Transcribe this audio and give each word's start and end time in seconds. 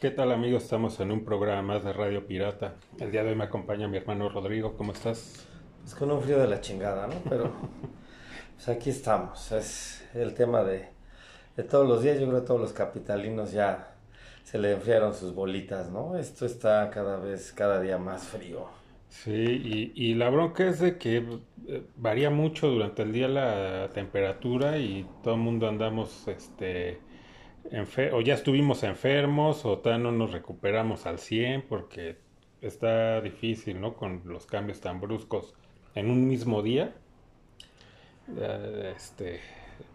¿Qué 0.00 0.10
tal 0.10 0.32
amigos? 0.32 0.62
Estamos 0.62 0.98
en 1.00 1.10
un 1.10 1.26
programa 1.26 1.74
más 1.74 1.84
de 1.84 1.92
Radio 1.92 2.26
Pirata. 2.26 2.74
El 2.98 3.12
día 3.12 3.22
de 3.22 3.32
hoy 3.32 3.36
me 3.36 3.44
acompaña 3.44 3.86
mi 3.86 3.98
hermano 3.98 4.30
Rodrigo. 4.30 4.74
¿Cómo 4.74 4.92
estás? 4.92 5.46
Pues 5.82 5.94
con 5.94 6.10
un 6.10 6.22
frío 6.22 6.38
de 6.38 6.48
la 6.48 6.62
chingada, 6.62 7.06
¿no? 7.06 7.16
Pero 7.28 7.52
pues 8.56 8.68
aquí 8.70 8.88
estamos. 8.88 9.52
Es 9.52 10.02
el 10.14 10.32
tema 10.32 10.64
de, 10.64 10.88
de 11.54 11.64
todos 11.64 11.86
los 11.86 12.02
días. 12.02 12.18
Yo 12.18 12.26
creo 12.28 12.40
que 12.40 12.46
todos 12.46 12.62
los 12.62 12.72
capitalinos 12.72 13.52
ya 13.52 13.94
se 14.42 14.58
le 14.58 14.72
enfriaron 14.72 15.12
sus 15.12 15.34
bolitas, 15.34 15.90
¿no? 15.90 16.16
Esto 16.16 16.46
está 16.46 16.88
cada 16.88 17.18
vez, 17.18 17.52
cada 17.52 17.78
día 17.78 17.98
más 17.98 18.22
frío. 18.22 18.68
Sí, 19.10 19.30
y, 19.32 19.92
y 19.94 20.14
la 20.14 20.30
bronca 20.30 20.66
es 20.66 20.80
de 20.80 20.96
que 20.96 21.18
eh, 21.68 21.82
varía 21.96 22.30
mucho 22.30 22.68
durante 22.68 23.02
el 23.02 23.12
día 23.12 23.28
la 23.28 23.90
temperatura 23.92 24.78
y 24.78 25.06
todo 25.22 25.34
el 25.34 25.40
mundo 25.40 25.68
andamos, 25.68 26.26
este, 26.26 27.00
enfer- 27.70 28.12
o 28.14 28.20
ya 28.20 28.34
estuvimos 28.34 28.82
enfermos 28.82 29.64
o 29.64 29.78
todavía 29.78 30.04
no 30.04 30.12
nos 30.12 30.32
recuperamos 30.32 31.06
al 31.06 31.18
100 31.18 31.62
porque 31.68 32.18
está 32.60 33.20
difícil, 33.20 33.80
¿no? 33.80 33.94
Con 33.94 34.22
los 34.26 34.46
cambios 34.46 34.80
tan 34.80 35.00
bruscos 35.00 35.54
en 35.94 36.10
un 36.10 36.26
mismo 36.28 36.62
día. 36.62 36.94
Eh, 38.36 38.92
Este, 38.96 39.40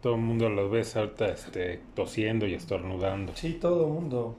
todo 0.02 0.16
el 0.16 0.22
mundo 0.22 0.49
los 0.49 0.72
ves 0.72 0.95
ahorita, 0.95 1.27
este, 1.30 1.81
tosiendo 1.95 2.45
y 2.47 2.53
estornudando. 2.53 3.33
Sí, 3.35 3.53
todo 3.53 3.85
el 3.88 3.94
mundo. 3.94 4.35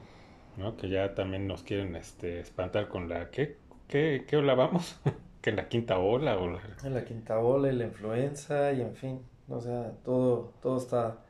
¿no? 0.57 0.75
Que 0.75 0.89
ya 0.89 1.13
también 1.15 1.47
nos 1.47 1.63
quieren 1.63 1.95
este, 1.95 2.39
espantar 2.39 2.87
con 2.89 3.07
la... 3.09 3.29
¿Qué, 3.29 3.57
qué, 3.87 4.25
qué 4.27 4.37
ola 4.37 4.55
vamos? 4.55 4.99
¿Que 5.41 5.51
la 5.51 5.69
quinta 5.69 5.99
ola 5.99 6.37
o 6.37 6.47
la... 6.49 6.59
En 6.83 6.93
la 6.93 7.05
quinta 7.05 7.39
ola, 7.39 7.71
y 7.71 7.75
la 7.75 7.85
influenza 7.85 8.71
y 8.73 8.81
en 8.81 8.95
fin. 8.95 9.21
O 9.47 9.61
sea, 9.61 9.93
todo, 10.03 10.53
todo 10.61 10.77
está, 10.77 11.23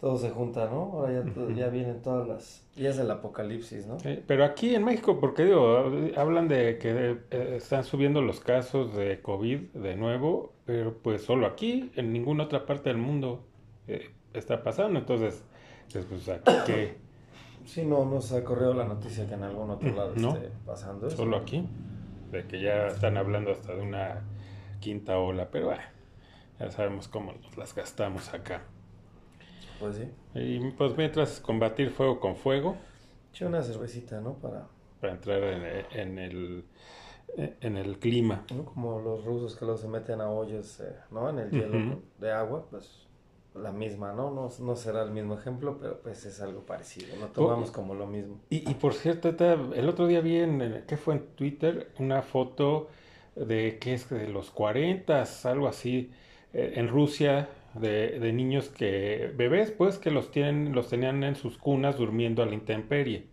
todo 0.00 0.18
se 0.18 0.30
junta, 0.30 0.66
¿no? 0.70 0.92
Ahora 0.92 1.24
ya, 1.24 1.54
ya 1.54 1.68
vienen 1.68 2.02
todas 2.02 2.28
las 2.28 2.66
días 2.76 2.96
del 2.96 3.10
apocalipsis, 3.10 3.86
¿no? 3.86 3.96
Pero 4.26 4.44
aquí 4.44 4.74
en 4.74 4.84
México, 4.84 5.18
porque 5.20 5.44
digo, 5.44 5.90
hablan 6.16 6.48
de 6.48 6.78
que 6.78 7.16
eh, 7.30 7.56
están 7.56 7.84
subiendo 7.84 8.20
los 8.20 8.40
casos 8.40 8.94
de 8.94 9.20
COVID 9.22 9.58
de 9.72 9.96
nuevo, 9.96 10.52
pero 10.66 10.94
pues 10.98 11.22
solo 11.22 11.46
aquí, 11.46 11.90
en 11.96 12.12
ninguna 12.12 12.44
otra 12.44 12.66
parte 12.66 12.90
del 12.90 12.98
mundo 12.98 13.44
eh, 13.88 14.10
está 14.34 14.62
pasando. 14.62 14.98
Entonces, 14.98 15.42
pues, 16.08 16.28
aquí 16.28 16.52
que 16.66 16.96
Sí, 17.64 17.84
no 17.84 18.04
nos 18.04 18.30
ha 18.32 18.44
corrido 18.44 18.74
la 18.74 18.84
noticia 18.84 19.26
que 19.26 19.34
en 19.34 19.42
algún 19.42 19.70
otro 19.70 19.92
lado 19.92 20.12
No. 20.14 20.34
esté 20.36 20.50
pasando 20.64 21.08
eso. 21.08 21.16
solo 21.16 21.36
aquí, 21.36 21.66
de 22.30 22.46
que 22.46 22.60
ya 22.60 22.86
están 22.88 23.16
hablando 23.16 23.50
hasta 23.50 23.74
de 23.74 23.82
una 23.82 24.22
quinta 24.78 25.18
ola, 25.18 25.48
pero 25.50 25.72
ah, 25.72 25.80
ya 26.60 26.70
sabemos 26.70 27.08
cómo 27.08 27.32
nos 27.32 27.56
las 27.56 27.74
gastamos 27.74 28.32
acá. 28.34 28.62
Pues 29.78 29.96
sí. 29.96 30.04
Y 30.34 30.58
pues 30.72 30.96
mientras 30.96 31.40
combatir 31.40 31.90
fuego 31.90 32.20
con 32.20 32.36
fuego, 32.36 32.76
Eché 33.32 33.46
una 33.46 33.62
cervecita, 33.62 34.20
¿no? 34.20 34.34
Para, 34.34 34.66
para 35.00 35.12
entrar 35.12 35.42
en, 35.42 35.64
en 35.92 36.18
el, 36.18 36.64
en 37.36 37.76
el 37.76 37.98
clima. 37.98 38.44
¿no? 38.50 38.64
Como 38.64 39.00
los 39.00 39.24
rusos 39.24 39.56
que 39.56 39.64
luego 39.64 39.78
se 39.78 39.88
meten 39.88 40.20
a 40.20 40.30
hoyos, 40.30 40.80
eh, 40.80 40.96
¿no? 41.10 41.28
En 41.28 41.38
el 41.38 41.50
hielo 41.50 41.76
Ujú. 41.76 42.00
de 42.18 42.32
agua, 42.32 42.66
pues 42.70 43.06
la 43.54 43.72
misma, 43.72 44.12
¿no? 44.12 44.30
¿no? 44.30 44.48
No 44.60 44.76
será 44.76 45.02
el 45.02 45.10
mismo 45.10 45.34
ejemplo, 45.34 45.78
pero 45.80 46.00
pues 46.02 46.24
es 46.26 46.40
algo 46.40 46.60
parecido. 46.66 47.16
Lo 47.16 47.28
tomamos 47.28 47.70
como 47.70 47.94
lo 47.94 48.06
mismo. 48.06 48.38
Y, 48.50 48.70
y 48.70 48.74
por 48.74 48.94
cierto, 48.94 49.30
el 49.74 49.88
otro 49.88 50.06
día 50.06 50.20
vi 50.20 50.36
en, 50.36 50.84
¿qué 50.86 50.96
fue 50.96 51.14
en 51.14 51.26
Twitter? 51.34 51.88
Una 51.98 52.22
foto 52.22 52.88
de 53.34 53.78
que 53.78 53.94
es 53.94 54.08
de 54.08 54.28
los 54.28 54.50
40, 54.50 55.24
algo 55.44 55.68
así, 55.68 56.10
eh, 56.52 56.74
en 56.76 56.88
Rusia, 56.88 57.48
de, 57.80 58.18
de 58.20 58.32
niños 58.32 58.68
que, 58.68 59.32
bebés 59.36 59.70
pues, 59.70 59.98
que 59.98 60.10
los 60.10 60.30
tienen, 60.30 60.72
los 60.74 60.88
tenían 60.88 61.22
en 61.24 61.36
sus 61.36 61.58
cunas 61.58 61.96
durmiendo 61.98 62.42
a 62.42 62.46
la 62.46 62.54
intemperie. 62.54 63.26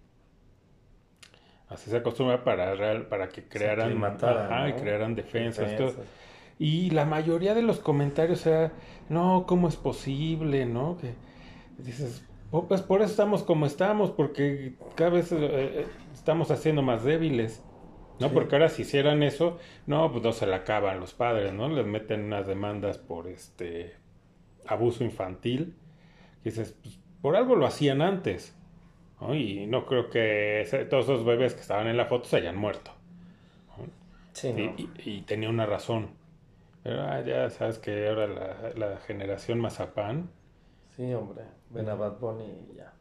Así 1.69 1.89
se 1.89 1.97
acostumbra 1.97 2.43
para, 2.43 2.75
real- 2.75 3.07
para 3.07 3.29
que 3.29 3.47
crearan, 3.47 3.87
aclimataran, 3.87 4.51
ajá, 4.53 4.69
y 4.69 4.73
crearan 4.73 5.15
defensas. 5.15 5.75
todo. 5.75 5.93
Y 6.59 6.91
la 6.91 7.05
mayoría 7.05 7.55
de 7.55 7.63
los 7.63 7.79
comentarios 7.79 8.45
era, 8.45 8.71
no, 9.09 9.45
¿cómo 9.47 9.67
es 9.67 9.75
posible? 9.75 10.65
¿No? 10.65 10.97
Que 10.97 11.13
dices, 11.79 12.23
"Oh, 12.51 12.67
pues 12.67 12.81
por 12.83 13.01
eso 13.01 13.09
estamos 13.09 13.41
como 13.43 13.65
estamos, 13.65 14.11
porque 14.11 14.73
cada 14.95 15.09
vez 15.09 15.31
eh, 15.31 15.37
eh, 15.41 15.85
estamos 16.13 16.51
haciendo 16.51 16.81
más 16.83 17.03
débiles. 17.03 17.63
¿No? 18.19 18.27
Sí. 18.29 18.33
Porque 18.35 18.55
ahora 18.55 18.69
si 18.69 18.83
hicieran 18.83 19.23
eso, 19.23 19.57
no, 19.87 20.11
pues 20.11 20.23
no 20.23 20.31
se 20.33 20.45
la 20.45 20.57
acaban 20.57 20.99
los 20.99 21.15
padres, 21.15 21.51
¿no? 21.53 21.67
Les 21.67 21.83
meten 21.87 22.25
unas 22.25 22.45
demandas 22.45 22.99
por 22.99 23.27
este 23.27 23.95
abuso 24.67 25.03
infantil. 25.03 25.75
Dices, 26.43 26.77
pues 26.83 26.99
por 27.21 27.35
algo 27.35 27.55
lo 27.55 27.65
hacían 27.67 28.01
antes. 28.01 28.55
¿no? 29.21 29.35
Y 29.35 29.67
no 29.67 29.85
creo 29.85 30.09
que 30.09 30.87
todos 30.89 31.05
esos 31.05 31.25
bebés 31.25 31.53
que 31.55 31.61
estaban 31.61 31.87
en 31.87 31.97
la 31.97 32.05
foto 32.07 32.25
se 32.29 32.37
hayan 32.37 32.57
muerto. 32.57 32.91
Sí, 34.33 34.53
Y, 34.55 34.61
¿no? 34.61 34.81
y- 34.81 34.93
y 34.97 35.21
tenía 35.23 35.49
una 35.49 35.65
razón. 35.67 36.15
Pero 36.83 37.01
ah, 37.03 37.21
ya 37.21 37.49
sabes 37.51 37.79
que 37.79 38.07
ahora 38.09 38.27
la, 38.27 38.73
la 38.75 38.97
generación 38.99 39.59
Mazapán, 39.59 40.29
Sí, 40.95 41.13
hombre. 41.13 41.43
Ven 41.69 41.89
a 41.89 41.95
Bad 41.95 42.19
Bunny 42.19 42.45
y 42.71 42.75
ya. 42.75 42.93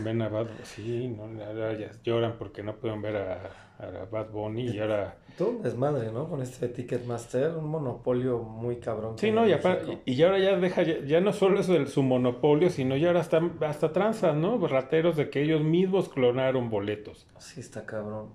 Ven 0.00 0.22
a 0.22 0.28
Bad 0.28 0.48
sí, 0.62 1.08
no, 1.08 1.24
ahora 1.44 1.72
ya 1.74 1.90
lloran 2.02 2.36
porque 2.38 2.62
no 2.62 2.76
pueden 2.76 3.02
ver 3.02 3.16
a, 3.16 3.50
a 3.78 4.04
Bad 4.10 4.30
Bunny 4.30 4.68
y 4.68 4.78
ahora... 4.80 5.16
Todo 5.36 5.50
un 5.50 5.62
desmadre, 5.62 6.10
¿no? 6.10 6.28
Con 6.28 6.42
este 6.42 6.68
Ticketmaster, 6.68 7.52
un 7.56 7.68
monopolio 7.68 8.38
muy 8.38 8.76
cabrón. 8.76 9.16
Sí, 9.18 9.30
no, 9.30 9.46
y, 9.46 9.52
México. 9.52 10.00
y 10.04 10.22
ahora 10.22 10.38
ya 10.38 10.56
deja, 10.56 10.82
ya, 10.82 10.98
ya 11.04 11.20
no 11.20 11.32
solo 11.32 11.60
eso 11.60 11.74
de 11.74 11.86
su 11.86 12.02
monopolio, 12.02 12.70
sino 12.70 12.96
ya 12.96 13.08
ahora 13.08 13.20
hasta, 13.20 13.40
hasta 13.60 13.92
tranzas, 13.92 14.34
¿no? 14.34 14.58
Rateros 14.66 15.16
de 15.16 15.30
que 15.30 15.42
ellos 15.42 15.62
mismos 15.62 16.08
clonaron 16.08 16.70
boletos. 16.70 17.26
Sí, 17.38 17.60
está 17.60 17.86
cabrón. 17.86 18.30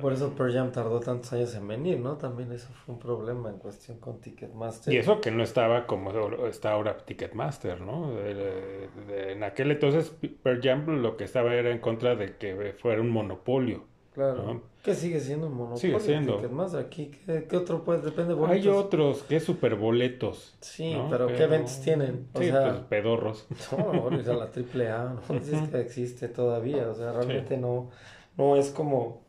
Por 0.00 0.12
eso 0.12 0.34
Pearl 0.34 0.52
Jam 0.52 0.72
tardó 0.72 1.00
tantos 1.00 1.32
años 1.32 1.54
en 1.54 1.66
venir, 1.68 1.98
¿no? 2.00 2.16
También 2.16 2.52
eso 2.52 2.68
fue 2.84 2.94
un 2.94 3.00
problema 3.00 3.48
en 3.48 3.58
cuestión 3.58 3.98
con 3.98 4.20
Ticketmaster. 4.20 4.92
Y 4.92 4.96
eso 4.96 5.20
que 5.20 5.30
no 5.30 5.42
estaba 5.42 5.86
como 5.86 6.10
está 6.46 6.72
ahora 6.72 6.96
Ticketmaster, 6.98 7.80
¿no? 7.80 8.12
En 8.20 9.42
aquel 9.44 9.70
entonces, 9.70 10.12
Pearl 10.42 10.60
Jam 10.62 11.02
lo 11.02 11.16
que 11.16 11.24
estaba 11.24 11.54
era 11.54 11.70
en 11.70 11.78
contra 11.78 12.16
de 12.16 12.36
que 12.36 12.74
fuera 12.78 13.00
un 13.00 13.10
monopolio. 13.10 13.84
Claro. 14.12 14.42
¿no? 14.42 14.62
Que 14.82 14.94
sigue 14.96 15.20
siendo 15.20 15.46
un 15.46 15.54
monopolio. 15.54 15.78
Sigue 15.80 16.00
siendo. 16.00 16.36
Ticketmaster 16.36 16.80
aquí, 16.80 17.12
¿qué, 17.24 17.46
qué 17.48 17.56
otro 17.56 17.84
pues? 17.84 18.02
Depende 18.02 18.34
de 18.34 18.46
Hay 18.46 18.66
otros 18.66 19.22
que 19.22 19.36
es 19.36 19.44
superboletos. 19.44 20.56
Sí, 20.60 20.92
¿no? 20.92 21.08
pero, 21.08 21.28
¿qué 21.28 21.44
eventos 21.44 21.80
tienen? 21.80 22.26
O 22.32 22.40
sí, 22.40 22.46
sea, 22.46 22.70
pues 22.70 22.80
pedorros. 22.88 23.46
no, 23.78 24.06
o 24.06 24.22
sea, 24.22 24.34
la 24.34 24.50
triple 24.50 24.90
A, 24.90 25.14
no 25.28 25.34
dices 25.38 25.68
que 25.68 25.80
existe 25.80 26.28
todavía, 26.28 26.88
o 26.88 26.94
sea, 26.94 27.12
realmente 27.12 27.56
no, 27.56 27.90
no 28.38 28.56
es 28.56 28.70
como, 28.70 29.20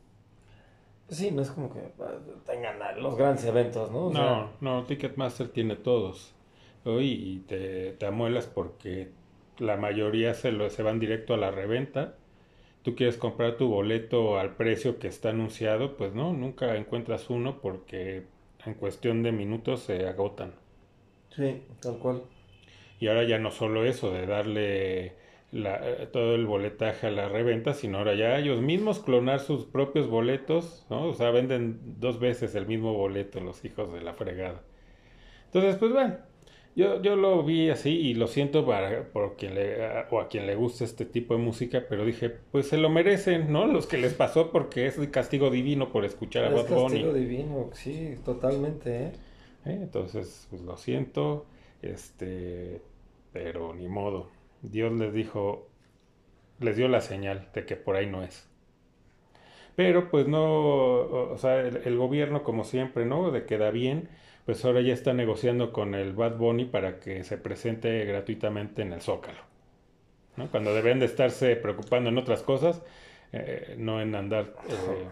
pues 1.07 1.19
sí, 1.19 1.31
no 1.31 1.41
es 1.41 1.49
como 1.51 1.71
que 1.73 1.79
ah, 1.99 2.13
tengan 2.45 2.77
los 3.01 3.17
grandes 3.17 3.43
eventos, 3.45 3.91
¿no? 3.91 4.07
O 4.07 4.13
sea, 4.13 4.35
No, 4.35 4.51
no, 4.61 4.85
Ticketmaster 4.85 5.49
tiene 5.49 5.75
todos. 5.75 6.33
y 6.85 7.39
te, 7.47 7.93
te 7.93 8.05
amuelas 8.05 8.47
porque 8.47 9.11
la 9.59 9.77
mayoría 9.77 10.33
se, 10.33 10.51
lo, 10.51 10.69
se 10.69 10.83
van 10.83 10.99
directo 10.99 11.33
a 11.33 11.37
la 11.37 11.51
reventa. 11.51 12.15
Tú 12.83 12.95
quieres 12.95 13.17
comprar 13.17 13.57
tu 13.57 13.69
boleto 13.69 14.39
al 14.39 14.55
precio 14.57 14.99
que 14.99 15.07
está 15.09 15.29
anunciado, 15.31 15.97
pues 15.97 16.13
no, 16.15 16.33
nunca 16.33 16.75
encuentras 16.77 17.29
uno 17.29 17.61
porque 17.61 18.25
en 18.65 18.73
cuestión 18.75 19.23
de 19.23 19.31
minutos 19.33 19.81
se 19.81 20.07
agotan. 20.07 20.53
sí, 21.35 21.63
tal 21.81 21.97
cual. 21.99 22.21
Y 22.99 23.07
ahora 23.07 23.23
ya 23.23 23.39
no 23.39 23.51
solo 23.51 23.85
eso 23.85 24.11
de 24.11 24.25
darle 24.25 25.13
la- 25.51 25.79
eh, 25.83 26.07
todo 26.11 26.35
el 26.35 26.45
boletaje 26.45 27.07
a 27.07 27.11
la 27.11 27.29
reventa, 27.29 27.73
sino 27.73 27.97
ahora 27.99 28.15
ya 28.15 28.37
ellos 28.37 28.61
mismos 28.61 28.99
clonar 28.99 29.39
sus 29.39 29.65
propios 29.65 30.07
boletos, 30.09 30.85
¿no? 30.89 31.07
O 31.07 31.13
sea, 31.13 31.31
venden 31.31 31.79
dos 31.99 32.19
veces 32.19 32.55
el 32.55 32.67
mismo 32.67 32.93
boleto 32.93 33.39
los 33.39 33.63
hijos 33.65 33.91
de 33.93 34.01
la 34.01 34.13
fregada. 34.13 34.61
Entonces, 35.45 35.75
pues 35.77 35.91
bueno, 35.91 36.17
yo, 36.75 37.01
yo 37.01 37.15
lo 37.15 37.43
vi 37.43 37.69
así 37.69 37.89
y 37.89 38.13
lo 38.13 38.27
siento 38.27 38.65
para, 38.65 39.05
por 39.11 39.35
quien 39.35 39.55
le, 39.55 39.83
a- 39.85 40.07
o 40.11 40.19
a 40.19 40.27
quien 40.29 40.45
le 40.47 40.55
guste 40.55 40.83
este 40.85 41.05
tipo 41.05 41.35
de 41.35 41.41
música, 41.41 41.85
pero 41.89 42.05
dije, 42.05 42.29
pues 42.51 42.67
se 42.67 42.77
lo 42.77 42.89
merecen, 42.89 43.51
¿no? 43.51 43.65
Los 43.67 43.87
que 43.87 43.97
les 43.97 44.13
pasó 44.13 44.51
porque 44.51 44.85
es 44.87 44.97
el 44.97 45.11
castigo 45.11 45.49
divino 45.49 45.91
por 45.91 46.05
escuchar 46.05 46.45
a 46.45 46.49
Bad 46.49 46.67
Bunny. 46.69 47.03
castigo 47.03 47.13
divino, 47.13 47.69
sí, 47.73 48.15
totalmente, 48.23 49.05
¿eh? 49.07 49.11
¿eh? 49.65 49.79
Entonces, 49.81 50.47
pues 50.49 50.61
lo 50.61 50.77
siento, 50.77 51.45
este, 51.81 52.81
pero 53.33 53.73
ni 53.73 53.87
modo. 53.87 54.29
Dios 54.61 54.93
les 54.93 55.13
dijo, 55.13 55.69
les 56.59 56.77
dio 56.77 56.87
la 56.89 57.01
señal 57.01 57.49
de 57.53 57.65
que 57.65 57.75
por 57.77 57.95
ahí 57.97 58.07
no 58.07 58.23
es. 58.23 58.47
Pero 59.75 60.09
pues 60.09 60.27
no, 60.27 60.43
o 61.31 61.37
sea, 61.37 61.61
el, 61.61 61.77
el 61.85 61.97
gobierno 61.97 62.43
como 62.43 62.63
siempre, 62.63 63.05
¿no? 63.05 63.31
De 63.31 63.45
que 63.45 63.57
da 63.57 63.71
bien, 63.71 64.09
pues 64.45 64.63
ahora 64.65 64.81
ya 64.81 64.93
está 64.93 65.13
negociando 65.13 65.71
con 65.71 65.95
el 65.95 66.13
Bad 66.13 66.37
Bunny 66.37 66.65
para 66.65 66.99
que 66.99 67.23
se 67.23 67.37
presente 67.37 68.03
gratuitamente 68.05 68.81
en 68.81 68.93
el 68.93 69.01
Zócalo. 69.01 69.39
¿no? 70.35 70.49
Cuando 70.51 70.73
deben 70.73 70.99
de 70.99 71.05
estarse 71.05 71.55
preocupando 71.55 72.09
en 72.09 72.17
otras 72.17 72.43
cosas, 72.43 72.81
eh, 73.31 73.75
no 73.77 74.01
en 74.01 74.15
andar... 74.15 74.55
eh, 74.69 75.07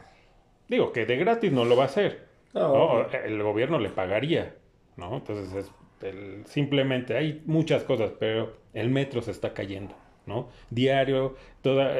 digo 0.67 0.91
que 0.93 1.05
de 1.05 1.17
gratis 1.17 1.51
no 1.51 1.65
lo 1.65 1.75
va 1.77 1.83
a 1.83 1.87
hacer. 1.87 2.27
No, 2.53 2.73
¿no? 2.73 2.83
obvio. 2.85 3.09
El 3.25 3.41
gobierno 3.43 3.79
le 3.79 3.89
pagaría, 3.89 4.55
¿no? 4.97 5.15
Entonces 5.17 5.53
es 5.53 5.71
el- 6.01 6.45
simplemente 6.45 7.15
hay 7.17 7.41
muchas 7.45 7.83
cosas, 7.83 8.11
pero 8.19 8.53
el 8.73 8.89
metro 8.89 9.21
se 9.21 9.31
está 9.31 9.53
cayendo. 9.53 9.95
¿no? 10.25 10.49
Diario, 10.69 11.35
toda, 11.61 11.93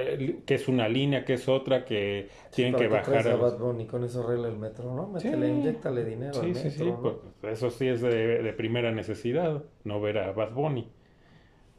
que 0.45 0.55
es 0.55 0.67
una 0.67 0.89
línea, 0.89 1.23
que 1.23 1.35
es 1.35 1.47
otra, 1.47 1.85
que 1.85 2.27
tienen 2.53 2.75
que 2.75 2.89
bajar. 2.89 3.25
A 3.25 3.37
Bad 3.37 3.57
Bunny, 3.57 3.85
con 3.85 4.03
eso 4.03 4.21
arregla 4.21 4.49
el 4.49 4.57
metro, 4.57 4.93
¿no? 4.93 5.07
Métele, 5.07 5.47
inyectale 5.47 6.03
dinero 6.03 6.33
sí, 6.33 6.39
al 6.39 6.47
metro, 6.47 6.69
sí, 6.69 6.71
sí, 6.71 6.93
pues, 7.01 7.53
eso 7.53 7.69
sí 7.69 7.87
es 7.87 8.01
de, 8.01 8.43
de, 8.43 8.53
primera 8.53 8.91
necesidad, 8.91 9.63
no 9.85 10.01
ver 10.01 10.17
a 10.17 10.33
Bad 10.33 10.51
Bunny. 10.51 10.89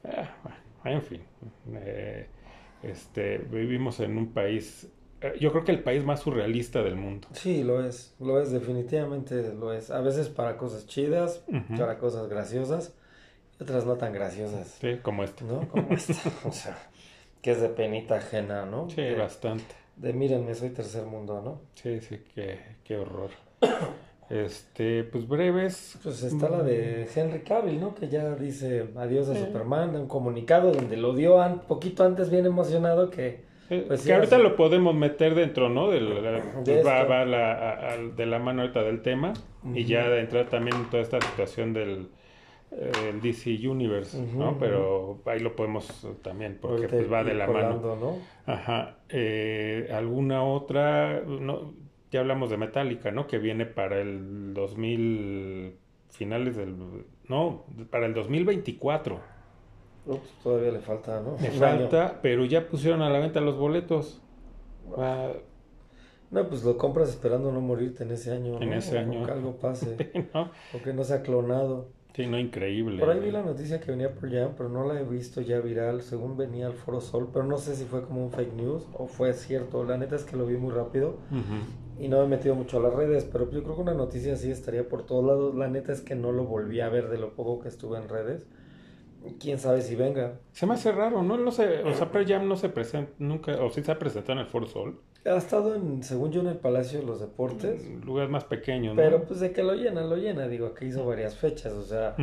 Ah, 0.05 0.35
bueno, 0.43 0.57
en 0.99 1.03
fin, 1.03 1.21
eh, 1.75 2.27
este, 2.83 3.39
vivimos 3.39 4.01
en 4.01 4.17
un 4.17 4.33
país 4.33 4.89
yo 5.41 5.51
creo 5.51 5.65
que 5.65 5.73
el 5.73 5.83
país 5.83 6.05
más 6.05 6.21
surrealista 6.21 6.83
del 6.83 6.97
mundo. 6.97 7.29
Sí, 7.33 7.65
lo 7.65 7.85
es, 7.85 8.15
lo 8.21 8.41
es, 8.41 8.53
definitivamente 8.53 9.53
lo 9.55 9.73
es. 9.73 9.91
A 9.91 10.01
veces 10.01 10.29
para 10.29 10.57
cosas 10.57 10.87
chidas, 10.87 11.45
para 11.77 11.99
cosas 11.99 12.29
graciosas, 12.29 12.95
y 13.59 13.63
otras 13.63 13.85
no 13.85 13.97
tan 13.97 14.13
graciosas. 14.13 14.79
Sí, 14.81 14.99
como 15.03 15.25
esta. 15.25 15.45
¿No? 15.45 15.69
Como 15.69 15.93
esta. 15.93 16.15
o 16.45 16.53
sea, 16.53 16.79
que 17.43 17.53
es 17.53 17.61
de 17.61 17.69
penita 17.69 18.17
ajena, 18.17 18.65
¿no? 18.67 18.89
Sí, 18.91 19.03
bastante. 19.15 19.75
De 19.97 20.13
mírenme, 20.13 20.55
soy 20.55 20.71
tercer 20.71 21.05
mundo, 21.05 21.43
¿no? 21.43 21.61
Sí, 21.75 22.01
sí, 22.01 22.21
qué, 22.35 22.61
qué 22.85 22.97
horror. 22.97 23.31
Este, 24.31 25.05
pues 25.05 25.27
breves. 25.27 25.99
Pues 26.03 26.23
está 26.23 26.51
la 26.51 26.63
de 26.63 27.09
Henry 27.15 27.41
Cavill, 27.41 27.81
¿no? 27.81 27.95
Que 27.95 28.09
ya 28.09 28.35
dice 28.35 28.87
adiós 28.97 29.27
a 29.31 29.35
Superman, 29.35 29.97
un 29.97 30.07
comunicado 30.07 30.71
donde 30.71 30.99
lo 30.99 31.15
dio 31.15 31.37
un 31.37 31.61
poquito 31.61 32.05
antes 32.05 32.29
bien 32.29 32.45
emocionado 32.45 33.09
que 33.09 33.48
pues 33.69 34.05
que 34.05 34.15
ahorita 34.15 34.39
lo 34.39 34.57
podemos 34.57 34.95
meter 34.95 35.35
dentro, 35.35 35.69
¿no? 35.69 35.91
de, 35.91 36.01
va, 36.83 37.25
la, 37.25 37.97
de 38.17 38.27
la 38.27 38.39
mano 38.39 38.63
ahorita 38.63 38.83
del 38.83 39.03
tema 39.03 39.35
y 39.75 39.85
ya 39.85 40.09
de 40.09 40.21
entrar 40.21 40.49
también 40.49 40.77
en 40.77 40.91
toda 40.91 41.03
esta 41.03 41.21
situación 41.21 41.73
del 41.73 42.09
el 42.71 43.21
DC 43.21 43.67
Universe, 43.67 44.21
¿no? 44.35 44.59
Pero 44.59 45.23
ahí 45.27 45.41
lo 45.41 45.57
podemos 45.57 46.07
también 46.23 46.59
porque 46.61 46.89
pues 46.89 47.11
va 47.11 47.25
de 47.25 47.35
la 47.35 47.47
mano. 47.47 47.97
¿no? 47.97 48.19
Ajá. 48.47 48.97
Eh, 49.09 49.89
¿Alguna 49.93 50.43
otra? 50.43 51.23
No, 51.23 51.73
ya 52.11 52.21
hablamos 52.21 52.51
de 52.51 52.59
Metallica, 52.59 53.11
¿no? 53.11 53.27
Que 53.27 53.39
viene 53.39 53.65
para 53.67 54.01
el 54.01 54.53
2000 54.55 55.77
finales 56.11 56.57
del 56.57 56.77
no, 57.29 57.65
para 57.91 58.07
el 58.07 58.15
2024. 58.15 59.38
Pues, 60.09 60.21
todavía 60.43 60.73
le 60.73 60.81
falta, 60.81 61.21
¿no? 61.21 61.37
Le 61.39 61.51
falta, 61.51 62.19
pero 62.23 62.47
ya 62.47 62.67
pusieron 62.67 63.03
a 63.03 63.11
la 63.11 63.19
venta 63.19 63.41
los 63.41 63.59
boletos. 63.59 64.23
No, 66.31 66.49
pues 66.49 66.65
lo 66.65 66.77
compras 66.79 67.11
esperando 67.11 67.53
no 67.53 67.61
morirte 67.61 68.05
en 68.05 68.13
ese 68.13 68.33
año. 68.33 68.61
En 68.61 68.73
ese 68.73 68.99
año. 68.99 69.23
O 69.23 69.27
que 69.27 69.33
algo 69.33 69.57
pase. 69.57 69.97
O 70.75 70.83
que 70.83 70.93
no 70.95 71.05
sea 71.05 71.23
clonado. 71.23 71.89
Sí, 72.15 72.27
no, 72.27 72.39
increíble. 72.39 72.99
Por 72.99 73.11
ahí 73.11 73.21
vi 73.21 73.31
la 73.31 73.43
noticia 73.43 73.81
que 73.81 73.91
venía 73.91 74.13
por 74.13 74.31
Jam, 74.31 74.53
pero 74.57 74.69
no 74.71 74.87
la 74.87 74.99
he 74.99 75.05
visto 75.05 75.41
ya 75.41 75.61
viral, 75.61 76.01
según 76.01 76.37
venía 76.37 76.67
al 76.67 76.73
Foro 76.73 77.01
Sol, 77.01 77.29
pero 77.33 77.45
no 77.45 77.59
sé 77.59 77.77
si 77.77 77.85
fue 77.85 78.03
como 78.03 78.25
un 78.25 78.33
fake 78.33 78.55
news 78.55 78.89
o 78.95 79.07
fue 79.07 79.33
cierto. 79.35 79.85
La 79.85 79.99
neta 79.99 80.17
es 80.17 80.25
que 80.25 80.37
lo 80.37 80.47
vi 80.47 80.57
muy 80.57 80.73
rápido 80.73 81.19
y 81.99 82.09
no 82.09 82.19
me 82.19 82.25
he 82.25 82.29
metido 82.29 82.55
mucho 82.55 82.79
a 82.79 82.83
las 82.83 82.95
redes, 82.95 83.29
pero 83.31 83.51
yo 83.51 83.63
creo 83.63 83.77
que 83.77 83.83
una 83.83 83.95
noticia 83.95 84.33
así 84.33 84.51
estaría 84.51 84.89
por 84.89 85.05
todos 85.05 85.25
lados. 85.25 85.55
La 85.55 85.69
neta 85.69 85.93
es 85.93 86.01
que 86.01 86.15
no 86.15 86.33
lo 86.33 86.45
volví 86.45 86.81
a 86.81 86.89
ver 86.89 87.09
de 87.09 87.19
lo 87.19 87.35
poco 87.35 87.61
que 87.61 87.69
estuve 87.69 87.99
en 87.99 88.09
redes 88.09 88.47
quién 89.39 89.59
sabe 89.59 89.83
si 89.83 89.97
venga. 89.97 90.41
Se 90.53 90.67
me 90.67 90.75
hace 90.75 90.93
raro, 90.93 91.23
¿no? 91.23 91.37
no 91.37 91.51
sé, 91.51 91.83
o 91.83 91.95
sea, 91.95 92.11
Pearl 92.11 92.27
Jam 92.27 92.49
no 92.49 92.57
se 92.57 92.69
presenta 92.69 93.13
nunca, 93.19 93.53
o 93.63 93.71
sí 93.71 93.83
se 93.83 93.93
ha 93.93 93.99
presentado 93.99 94.35
en 94.35 94.47
el 94.47 94.47
Foro 94.47 94.67
Sol. 94.67 95.01
Ha 95.25 95.37
estado, 95.37 95.75
en, 95.75 96.03
según 96.03 96.33
yo, 96.33 96.41
en 96.41 96.47
el 96.47 96.57
Palacio 96.57 97.01
de 97.01 97.07
los 97.07 97.21
Deportes. 97.21 97.87
Lugar 98.05 98.29
más 98.29 98.45
pequeño, 98.45 98.91
¿no? 98.91 98.97
Pero 98.97 99.25
pues 99.25 99.41
de 99.41 99.53
que 99.53 99.63
lo 99.63 99.75
llena, 99.75 100.03
lo 100.03 100.17
llena, 100.17 100.49
digo, 100.49 100.75
que 100.75 100.87
hizo 100.87 101.05
varias 101.05 101.37
fechas, 101.37 101.73
o 101.73 101.83
sea, 101.83 102.17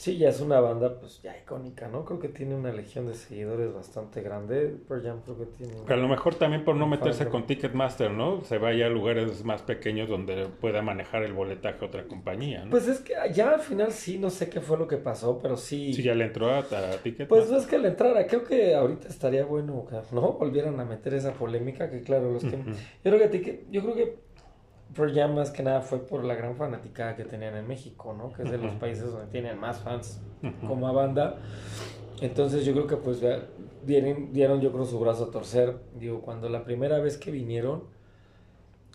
Sí, 0.00 0.16
ya 0.16 0.30
es 0.30 0.40
una 0.40 0.60
banda 0.60 0.98
pues 0.98 1.20
ya 1.20 1.36
icónica, 1.36 1.86
¿no? 1.86 2.06
Creo 2.06 2.18
que 2.18 2.28
tiene 2.28 2.54
una 2.54 2.72
legión 2.72 3.06
de 3.06 3.12
seguidores 3.12 3.74
bastante 3.74 4.22
grande. 4.22 4.74
Pearl 4.88 5.02
Jam 5.02 5.20
creo 5.22 5.36
que 5.36 5.44
tiene... 5.44 5.74
a 5.86 5.96
lo 5.96 6.08
mejor 6.08 6.36
también 6.36 6.64
por 6.64 6.74
no 6.74 6.86
meterse 6.86 7.28
con 7.28 7.46
Ticketmaster, 7.46 8.10
¿no? 8.10 8.42
Se 8.44 8.56
vaya 8.56 8.86
a 8.86 8.88
lugares 8.88 9.44
más 9.44 9.60
pequeños 9.60 10.08
donde 10.08 10.46
pueda 10.46 10.80
manejar 10.80 11.22
el 11.22 11.34
boletaje 11.34 11.84
otra 11.84 12.08
compañía, 12.08 12.64
¿no? 12.64 12.70
Pues 12.70 12.88
es 12.88 13.00
que 13.00 13.12
ya 13.34 13.50
al 13.50 13.60
final 13.60 13.92
sí, 13.92 14.16
no 14.16 14.30
sé 14.30 14.48
qué 14.48 14.62
fue 14.62 14.78
lo 14.78 14.88
que 14.88 14.96
pasó, 14.96 15.38
pero 15.38 15.58
sí... 15.58 15.92
Sí, 15.92 16.02
ya 16.02 16.14
le 16.14 16.24
entró 16.24 16.50
a, 16.50 16.62
Ticketmaster. 16.62 17.28
Pues 17.28 17.50
no 17.50 17.58
es 17.58 17.66
que 17.66 17.78
le 17.78 17.88
entrara, 17.88 18.26
creo 18.26 18.42
que 18.44 18.74
ahorita 18.74 19.06
estaría 19.06 19.44
bueno, 19.44 19.86
¿no? 20.12 20.32
Volvieran 20.32 20.80
a 20.80 20.86
meter 20.86 21.12
esa 21.12 21.34
polémica 21.34 21.90
que 21.90 22.00
claro, 22.00 22.32
los 22.32 22.42
que... 22.42 22.56
Yo 23.04 23.12
creo 23.12 23.30
que, 23.30 23.66
yo 23.70 23.82
creo 23.82 23.94
que 23.94 24.29
Pearl 24.94 25.14
Jam 25.14 25.34
más 25.34 25.50
que 25.50 25.62
nada 25.62 25.80
fue 25.82 26.06
por 26.06 26.24
la 26.24 26.34
gran 26.34 26.56
fanática 26.56 27.14
que 27.14 27.24
tenían 27.24 27.56
en 27.56 27.66
México, 27.66 28.12
¿no? 28.12 28.32
Que 28.32 28.42
es 28.42 28.50
de 28.50 28.58
los 28.58 28.72
países 28.74 29.10
donde 29.10 29.26
tienen 29.26 29.58
más 29.58 29.80
fans 29.80 30.20
como 30.66 30.92
banda. 30.92 31.38
Entonces 32.20 32.64
yo 32.64 32.72
creo 32.72 32.86
que 32.86 32.96
pues 32.96 33.20
dieron, 33.84 34.32
dieron 34.32 34.60
yo 34.60 34.72
creo 34.72 34.84
su 34.84 34.98
brazo 34.98 35.24
a 35.24 35.30
torcer. 35.30 35.76
Digo, 35.94 36.20
cuando 36.20 36.48
la 36.48 36.64
primera 36.64 36.98
vez 36.98 37.16
que 37.16 37.30
vinieron, 37.30 37.84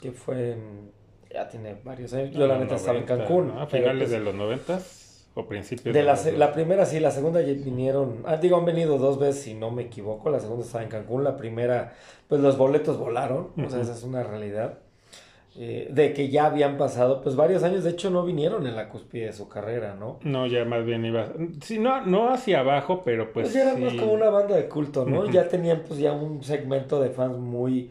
que 0.01 0.11
fue 0.11 0.53
en, 0.53 0.91
ya 1.31 1.47
tiene 1.47 1.77
varios 1.83 2.13
años, 2.13 2.31
yo 2.31 2.45
la 2.45 2.57
neta 2.57 2.75
estaba 2.75 2.97
en 2.97 3.05
Cancún. 3.05 3.51
¿A 3.51 3.65
finales 3.65 3.97
pues 3.97 4.11
de 4.11 4.19
los 4.19 4.35
noventas 4.35 5.29
o 5.33 5.47
principios? 5.47 5.93
De, 5.93 6.03
la, 6.03 6.19
la, 6.37 6.53
primera 6.53 6.85
sí, 6.85 6.99
la 6.99 7.11
segunda 7.11 7.41
ya 7.41 7.53
vinieron, 7.53 8.23
ah, 8.25 8.37
digo, 8.37 8.57
han 8.57 8.65
venido 8.65 8.97
dos 8.97 9.17
veces 9.17 9.41
si 9.43 9.53
no 9.53 9.71
me 9.71 9.83
equivoco, 9.83 10.29
la 10.29 10.39
segunda 10.39 10.65
estaba 10.65 10.83
en 10.83 10.89
Cancún, 10.89 11.23
la 11.23 11.37
primera, 11.37 11.93
pues 12.27 12.41
los 12.41 12.57
boletos 12.57 12.97
volaron, 12.97 13.51
o 13.57 13.69
sea, 13.69 13.81
esa 13.81 13.93
es 13.93 14.03
una 14.03 14.23
realidad. 14.23 14.79
Eh, 15.57 15.87
de 15.89 16.11
que 16.11 16.27
ya 16.27 16.47
habían 16.47 16.77
pasado 16.77 17.21
pues 17.21 17.37
varios 17.37 17.63
años, 17.63 17.85
de 17.85 17.91
hecho 17.91 18.09
no 18.09 18.25
vinieron 18.25 18.67
en 18.67 18.75
la 18.75 18.89
cúspide 18.89 19.27
de 19.27 19.33
su 19.33 19.47
carrera, 19.47 19.95
¿no? 19.95 20.19
No, 20.23 20.47
ya 20.47 20.65
más 20.65 20.83
bien 20.85 21.05
iba, 21.05 21.31
sí, 21.61 21.79
no, 21.79 22.05
no 22.05 22.29
hacia 22.29 22.59
abajo, 22.59 23.03
pero 23.05 23.31
pues... 23.31 23.47
pues 23.47 23.55
eran 23.55 23.81
más 23.81 23.93
como 23.93 24.11
una 24.11 24.29
banda 24.29 24.57
de 24.57 24.67
culto, 24.67 25.05
¿no? 25.05 25.31
Ya 25.31 25.47
tenían 25.47 25.83
pues 25.87 25.99
ya 25.99 26.11
un 26.11 26.43
segmento 26.43 26.99
de 26.99 27.09
fans 27.09 27.37
muy, 27.37 27.89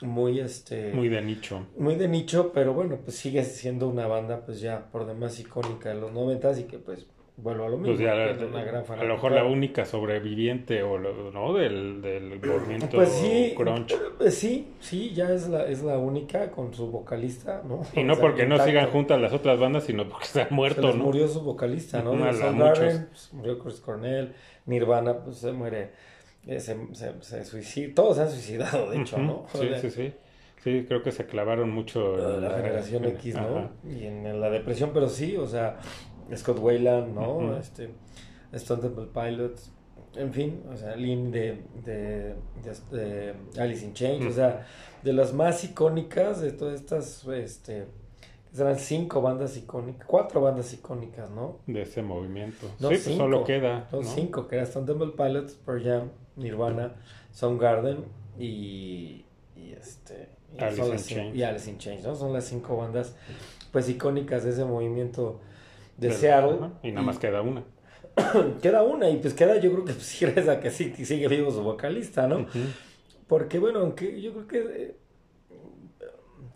muy 0.00 0.40
este... 0.40 0.92
Muy 0.94 1.08
de 1.08 1.22
nicho. 1.22 1.66
Muy 1.78 1.94
de 1.94 2.08
nicho, 2.08 2.50
pero 2.52 2.74
bueno, 2.74 2.98
pues 3.04 3.16
sigue 3.16 3.44
siendo 3.44 3.88
una 3.88 4.08
banda 4.08 4.40
pues 4.44 4.60
ya 4.60 4.86
por 4.90 5.06
demás 5.06 5.38
icónica 5.38 5.90
de 5.90 6.00
los 6.00 6.12
noventas 6.12 6.58
y 6.58 6.64
que 6.64 6.78
pues 6.78 7.06
vuelvo 7.36 7.66
a 7.66 7.68
lo 7.68 7.78
mismo. 7.78 7.96
Pues 7.96 9.00
a 9.00 9.04
lo 9.04 9.14
mejor 9.14 9.32
la 9.32 9.44
única 9.44 9.84
sobreviviente 9.84 10.82
o 10.82 10.98
no 10.98 11.52
del, 11.54 12.00
del 12.00 12.40
movimiento 12.44 12.88
pues 12.96 13.10
sí, 13.10 13.52
crunch. 13.56 13.94
Eh, 14.20 14.30
sí, 14.30 14.72
sí, 14.80 15.12
ya 15.14 15.32
es 15.32 15.48
la, 15.48 15.66
es 15.66 15.82
la 15.82 15.98
única 15.98 16.50
con 16.50 16.72
su 16.72 16.90
vocalista, 16.90 17.62
¿no? 17.66 17.82
Y 17.94 18.02
no 18.04 18.16
porque 18.16 18.46
no 18.46 18.58
sigan 18.64 18.90
juntas 18.90 19.20
las 19.20 19.32
otras 19.32 19.58
bandas, 19.58 19.84
sino 19.84 20.08
porque 20.08 20.26
se 20.26 20.42
ha 20.42 20.48
muerto, 20.50 20.92
¿no? 20.92 21.04
Murió 21.04 21.28
su 21.28 21.42
vocalista, 21.42 22.02
¿no? 22.02 22.12
pues, 22.12 23.30
murió 23.32 23.58
Chris 23.58 23.80
Cornell, 23.80 24.32
Nirvana, 24.64 25.18
pues 25.18 25.38
se 25.38 25.52
muere, 25.52 25.90
eh, 26.46 26.60
se, 26.60 26.76
se, 26.92 27.22
se 27.22 27.44
suicida, 27.44 27.94
todos 27.94 28.16
se 28.16 28.22
han 28.22 28.30
suicidado, 28.30 28.90
de 28.90 29.00
hecho, 29.00 29.18
¿no? 29.18 29.46
Sí, 29.52 29.68
sí, 29.80 29.90
sí. 29.90 30.12
Sí, 30.64 30.84
creo 30.88 31.00
que 31.00 31.12
se 31.12 31.26
clavaron 31.26 31.70
mucho. 31.70 32.16
La, 32.16 32.48
la 32.48 32.56
generación 32.56 33.04
X, 33.20 33.36
¿no? 33.36 33.70
Y 33.88 34.06
en 34.06 34.40
la 34.40 34.50
depresión, 34.50 34.90
pero 34.92 35.08
sí, 35.08 35.36
o 35.36 35.46
sea, 35.46 35.78
Scott 36.34 36.58
Wayland, 36.58 37.14
¿no? 37.14 37.56
Este, 37.56 37.90
Stone 38.52 38.82
Temple 38.82 39.06
Pilots, 39.12 39.70
en 40.16 40.32
fin, 40.32 40.62
o 40.72 40.76
sea, 40.76 40.96
Lynn 40.96 41.30
de, 41.30 41.62
de, 41.84 42.34
de, 42.90 43.34
Alice 43.58 43.84
in 43.84 43.92
Chains, 43.92 44.24
o 44.26 44.32
sea, 44.32 44.66
de 45.02 45.12
las 45.12 45.32
más 45.32 45.62
icónicas 45.64 46.40
de 46.40 46.52
todas 46.52 46.80
estas, 46.80 47.24
este, 47.26 47.86
serán 48.52 48.78
cinco 48.78 49.20
bandas 49.20 49.56
icónicas, 49.56 50.06
cuatro 50.06 50.40
bandas 50.40 50.72
icónicas, 50.72 51.30
¿no? 51.30 51.58
De 51.66 51.82
ese 51.82 52.02
movimiento. 52.02 52.66
sí, 52.78 52.86
pues 52.86 53.02
solo 53.02 53.44
queda. 53.44 53.88
Son 53.90 54.04
cinco, 54.04 54.48
que 54.48 54.56
eran 54.56 54.66
Stone 54.66 54.86
Temple 54.86 55.12
Pilots, 55.16 55.54
Pearl 55.54 55.84
Jam, 55.84 56.10
Nirvana, 56.36 56.94
Soundgarden 57.32 58.04
y, 58.38 59.24
y 59.54 59.72
este... 59.72 60.34
Y 60.56 60.62
Alice, 60.62 60.86
in 60.86 60.96
Chains. 60.96 61.36
y 61.36 61.42
Alice 61.42 61.70
in 61.70 61.76
Chains, 61.76 62.04
¿no? 62.04 62.14
Son 62.14 62.32
las 62.32 62.44
cinco 62.44 62.78
bandas, 62.78 63.14
pues, 63.72 63.90
icónicas 63.90 64.44
de 64.44 64.50
ese 64.50 64.64
movimiento 64.64 65.40
de 65.96 66.12
Seattle. 66.12 66.70
y 66.82 66.90
nada 66.90 67.06
más 67.06 67.18
queda 67.18 67.42
una. 67.42 67.64
queda 68.62 68.82
una, 68.82 69.10
y 69.10 69.18
pues 69.18 69.34
queda, 69.34 69.56
yo 69.58 69.72
creo 69.72 69.84
que 69.84 69.92
pues, 69.92 70.16
gracias 70.20 70.48
a 70.48 70.60
que 70.60 70.70
sí, 70.70 70.92
sigue 71.04 71.28
vivo 71.28 71.50
su 71.50 71.62
vocalista, 71.62 72.26
¿no? 72.26 72.46
Porque 73.26 73.58
bueno, 73.58 73.80
aunque 73.80 74.20
yo 74.20 74.32
creo 74.32 74.46
que, 74.46 74.58
eh, 74.58 74.96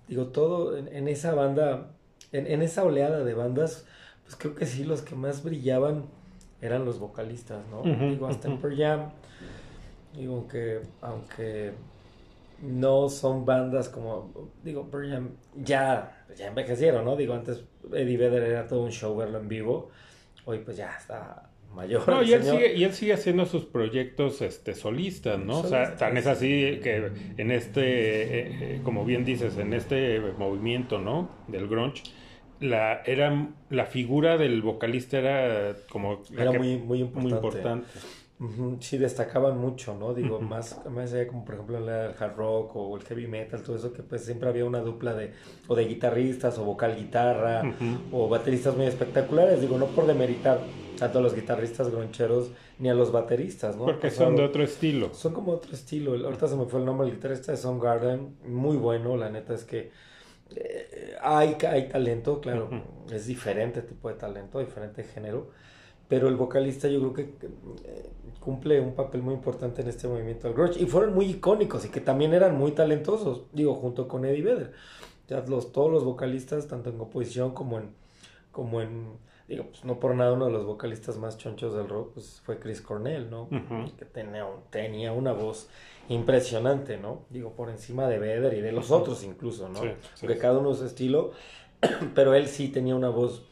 digo, 0.08 0.26
todo 0.26 0.76
en, 0.76 1.08
esa 1.08 1.34
banda, 1.34 1.90
en, 2.32 2.62
esa 2.62 2.84
oleada 2.84 3.24
de 3.24 3.34
bandas, 3.34 3.86
pues 4.24 4.36
creo 4.36 4.54
que 4.54 4.66
sí, 4.66 4.84
los 4.84 5.02
que 5.02 5.14
más 5.14 5.42
brillaban 5.42 6.04
eran 6.60 6.84
los 6.84 6.98
vocalistas, 6.98 7.60
¿no? 7.68 7.82
digo, 7.82 8.26
hasta 8.28 8.48
en 8.48 8.58
Pearl 8.58 8.76
Jam, 8.76 9.10
digo, 10.14 10.34
aunque, 10.34 10.82
aunque 11.00 11.72
no 12.62 13.08
son 13.08 13.44
bandas 13.44 13.88
como, 13.88 14.50
digo, 14.62 14.90
Pearl 14.90 15.30
ya, 15.56 16.24
ya 16.36 16.46
envejecieron, 16.46 17.04
¿no? 17.04 17.16
Digo, 17.16 17.34
antes 17.34 17.64
Eddie 17.92 18.16
Vedder 18.16 18.42
era 18.42 18.66
todo 18.66 18.82
un 18.82 18.90
show 18.90 19.16
verlo 19.16 19.38
en 19.38 19.48
vivo. 19.48 19.90
Hoy 20.44 20.58
pues 20.58 20.76
ya 20.76 20.96
está 20.96 21.50
mayor. 21.74 22.06
No, 22.08 22.22
y 22.22 22.32
él, 22.32 22.42
sigue, 22.42 22.74
y 22.74 22.84
él 22.84 22.92
sigue 22.92 23.12
haciendo 23.12 23.46
sus 23.46 23.64
proyectos 23.64 24.42
este, 24.42 24.74
solistas, 24.74 25.38
¿no? 25.38 25.60
O 25.60 25.64
sea, 25.64 25.96
tan 25.96 26.16
es 26.16 26.26
así 26.26 26.80
que 26.82 27.10
en 27.36 27.50
este, 27.50 27.82
eh, 27.82 28.58
eh, 28.60 28.80
como 28.84 29.04
bien 29.04 29.24
dices, 29.24 29.56
en 29.58 29.72
este 29.72 30.20
movimiento, 30.38 30.98
¿no? 30.98 31.30
Del 31.48 31.68
grunge, 31.68 32.02
la, 32.60 33.02
era, 33.06 33.48
la 33.70 33.86
figura 33.86 34.36
del 34.36 34.62
vocalista 34.62 35.18
era 35.18 35.76
como... 35.88 36.22
Era 36.36 36.52
muy, 36.52 36.76
muy 36.76 37.00
importante. 37.00 37.20
Muy 37.20 37.32
importante. 37.32 37.86
Sí, 38.80 38.96
destacaban 38.96 39.58
mucho, 39.58 39.94
¿no? 39.98 40.14
Digo, 40.14 40.40
más, 40.40 40.80
más 40.90 41.12
allá 41.12 41.26
como 41.28 41.44
por 41.44 41.56
ejemplo 41.56 41.76
el 41.76 41.88
hard 41.88 42.36
rock 42.36 42.74
o 42.74 42.96
el 42.96 43.02
heavy 43.02 43.26
metal, 43.26 43.62
todo 43.62 43.76
eso, 43.76 43.92
que 43.92 44.02
pues 44.02 44.24
siempre 44.24 44.48
había 44.48 44.64
una 44.64 44.80
dupla 44.80 45.12
de, 45.12 45.32
o 45.68 45.74
de 45.74 45.84
guitarristas, 45.84 46.58
o 46.58 46.64
vocal 46.64 46.96
guitarra, 46.96 47.62
o 48.10 48.28
bateristas 48.30 48.74
muy 48.76 48.86
espectaculares, 48.86 49.60
digo, 49.60 49.76
no 49.76 49.86
por 49.86 50.06
demeritar 50.06 50.58
tanto 50.98 51.18
a 51.18 51.22
los 51.22 51.34
guitarristas 51.34 51.90
groncheros 51.90 52.50
ni 52.78 52.88
a 52.88 52.94
los 52.94 53.12
bateristas, 53.12 53.76
¿no? 53.76 53.84
Porque 53.84 54.10
sea, 54.10 54.26
son 54.26 54.36
de 54.36 54.44
otro 54.44 54.62
estilo. 54.62 55.12
son 55.12 55.34
como 55.34 55.52
otro 55.52 55.72
estilo. 55.72 56.12
Ahorita 56.12 56.48
se 56.48 56.56
me 56.56 56.64
fue 56.64 56.80
el 56.80 56.86
nombre 56.86 57.06
del 57.06 57.16
guitarrista 57.16 57.52
de 57.52 57.58
Soundgarden, 57.58 58.36
muy 58.46 58.78
bueno, 58.78 59.16
la 59.18 59.28
neta 59.28 59.54
es 59.54 59.64
que 59.64 59.90
eh, 60.56 61.14
hay, 61.20 61.56
hay 61.68 61.88
talento, 61.88 62.40
claro, 62.40 62.70
es 63.12 63.26
diferente 63.26 63.82
tipo 63.82 64.08
de 64.08 64.14
talento, 64.14 64.58
diferente 64.60 65.04
género, 65.04 65.50
pero 66.08 66.26
el 66.28 66.36
vocalista 66.36 66.88
yo 66.88 66.98
creo 67.00 67.12
que 67.12 67.22
eh, 67.84 68.10
cumple 68.40 68.80
un 68.80 68.94
papel 68.94 69.22
muy 69.22 69.34
importante 69.34 69.82
en 69.82 69.88
este 69.88 70.08
movimiento 70.08 70.48
del 70.48 70.56
grunge 70.56 70.80
y 70.82 70.86
fueron 70.86 71.14
muy 71.14 71.26
icónicos 71.26 71.84
y 71.84 71.90
que 71.90 72.00
también 72.00 72.32
eran 72.34 72.56
muy 72.58 72.72
talentosos, 72.72 73.42
digo, 73.52 73.74
junto 73.74 74.08
con 74.08 74.24
Eddie 74.24 74.42
Vedder. 74.42 74.72
Ya 75.28 75.44
los, 75.46 75.72
todos 75.72 75.92
los 75.92 76.02
vocalistas, 76.04 76.66
tanto 76.66 76.90
en 76.90 76.98
composición 76.98 77.52
como 77.54 77.78
en, 77.78 77.94
como 78.50 78.80
en, 78.80 79.06
digo, 79.46 79.66
pues 79.70 79.84
no 79.84 80.00
por 80.00 80.14
nada 80.14 80.32
uno 80.32 80.46
de 80.46 80.52
los 80.52 80.64
vocalistas 80.64 81.18
más 81.18 81.38
chonchos 81.38 81.74
del 81.74 81.88
rock, 81.88 82.14
pues 82.14 82.40
fue 82.44 82.58
Chris 82.58 82.80
Cornell, 82.80 83.30
¿no? 83.30 83.48
Que 83.96 84.04
tenía, 84.06 84.44
un- 84.46 84.62
tenía 84.70 85.12
una 85.12 85.32
voz 85.32 85.68
impresionante, 86.08 86.96
¿no? 86.98 87.22
Digo, 87.30 87.52
por 87.52 87.70
encima 87.70 88.08
de 88.08 88.18
Vedder 88.18 88.54
y 88.54 88.60
de 88.60 88.72
los 88.72 88.90
otros 88.90 89.22
incluso, 89.22 89.68
¿no? 89.68 89.80
Sí, 89.80 89.88
sí, 90.14 90.20
Porque 90.22 90.34
sí. 90.34 90.40
cada 90.40 90.58
uno 90.58 90.74
su 90.74 90.84
estilo, 90.86 91.32
pero 92.14 92.34
él 92.34 92.48
sí 92.48 92.68
tenía 92.68 92.96
una 92.96 93.10
voz 93.10 93.44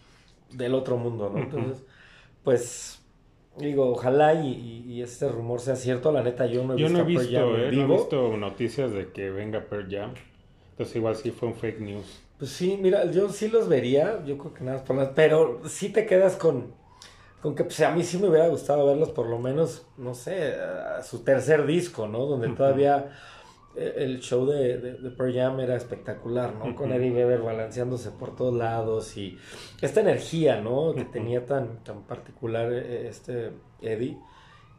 del 0.51 0.75
otro 0.75 0.97
mundo, 0.97 1.31
¿no? 1.33 1.39
Entonces, 1.39 1.85
pues, 2.43 2.98
digo, 3.67 3.91
ojalá 3.91 4.35
y, 4.35 4.49
y- 4.87 4.93
y 4.95 5.03
este 5.03 5.29
rumor 5.29 5.61
sea 5.61 5.77
cierto, 5.77 6.13
la 6.13 6.23
neta 6.23 6.47
yo 6.47 6.65
no 6.65 6.75
he 6.75 6.77
Yo 6.77 6.85
visto 6.85 6.95
no 6.95 7.01
he 7.01 7.03
a 7.03 7.13
Pearl 7.13 7.17
visto, 7.17 7.31
Jam 7.31 7.55
en 7.57 7.69
eh, 7.69 7.73
no 7.73 7.83
he 7.83 7.87
vivo. 7.87 7.97
visto 7.97 8.37
noticias 8.39 8.91
de 8.93 9.13
que 9.13 9.31
venga 9.31 9.69
Pearl 9.69 9.87
Jam. 9.91 10.15
Entonces 10.71 10.97
igual 10.97 11.17
sí 11.17 11.31
fue 11.31 11.49
un 11.49 11.55
fake 11.55 11.81
news. 11.81 12.23
Pues 12.39 12.53
sí, 12.53 12.79
mira, 12.81 13.11
yo 13.11 13.29
sí 13.31 13.49
los 13.49 13.69
vería, 13.69 14.25
yo 14.25 14.39
creo 14.39 14.55
que 14.55 14.63
nada 14.65 14.79
más 14.79 14.87
por 14.87 14.97
las, 14.97 15.09
pero 15.11 15.61
sí 15.69 15.89
te 15.89 16.07
quedas 16.07 16.37
con, 16.37 16.73
con 17.43 17.55
que 17.57 17.65
pues 17.65 17.81
a 17.81 17.91
mí 17.93 18.05
sí 18.05 18.19
me 18.19 18.29
hubiera 18.29 18.49
gustado 18.49 18.87
verlos 18.87 19.11
por 19.11 19.27
lo 19.29 19.39
menos, 19.41 19.87
no 19.99 20.15
sé, 20.15 20.55
a 20.55 21.03
su 21.03 21.25
tercer 21.25 21.67
disco, 21.67 22.09
¿no? 22.09 22.27
Donde 22.27 22.51
todavía 22.51 23.11
el 23.79 24.21
show 24.21 24.47
de, 24.47 24.79
de, 24.79 24.93
de 24.95 25.11
Pearl 25.11 25.35
Jam 25.35 25.61
era 25.61 25.77
espectacular, 25.77 26.55
¿no? 26.55 26.75
Con 26.75 26.93
Eddie 26.93 27.13
Vedder 27.13 27.43
balanceándose 27.43 28.11
por 28.11 28.35
todos 28.37 28.55
lados 28.55 29.17
y 29.17 29.39
esta 29.81 30.01
energía, 30.01 30.61
¿no? 30.61 30.95
Que 30.95 31.05
tenía 31.05 31.47
tan, 31.47 31.83
tan 31.85 32.03
particular 32.03 32.73
eh, 32.73 33.09
este 33.09 33.53
Eddie. 33.81 34.19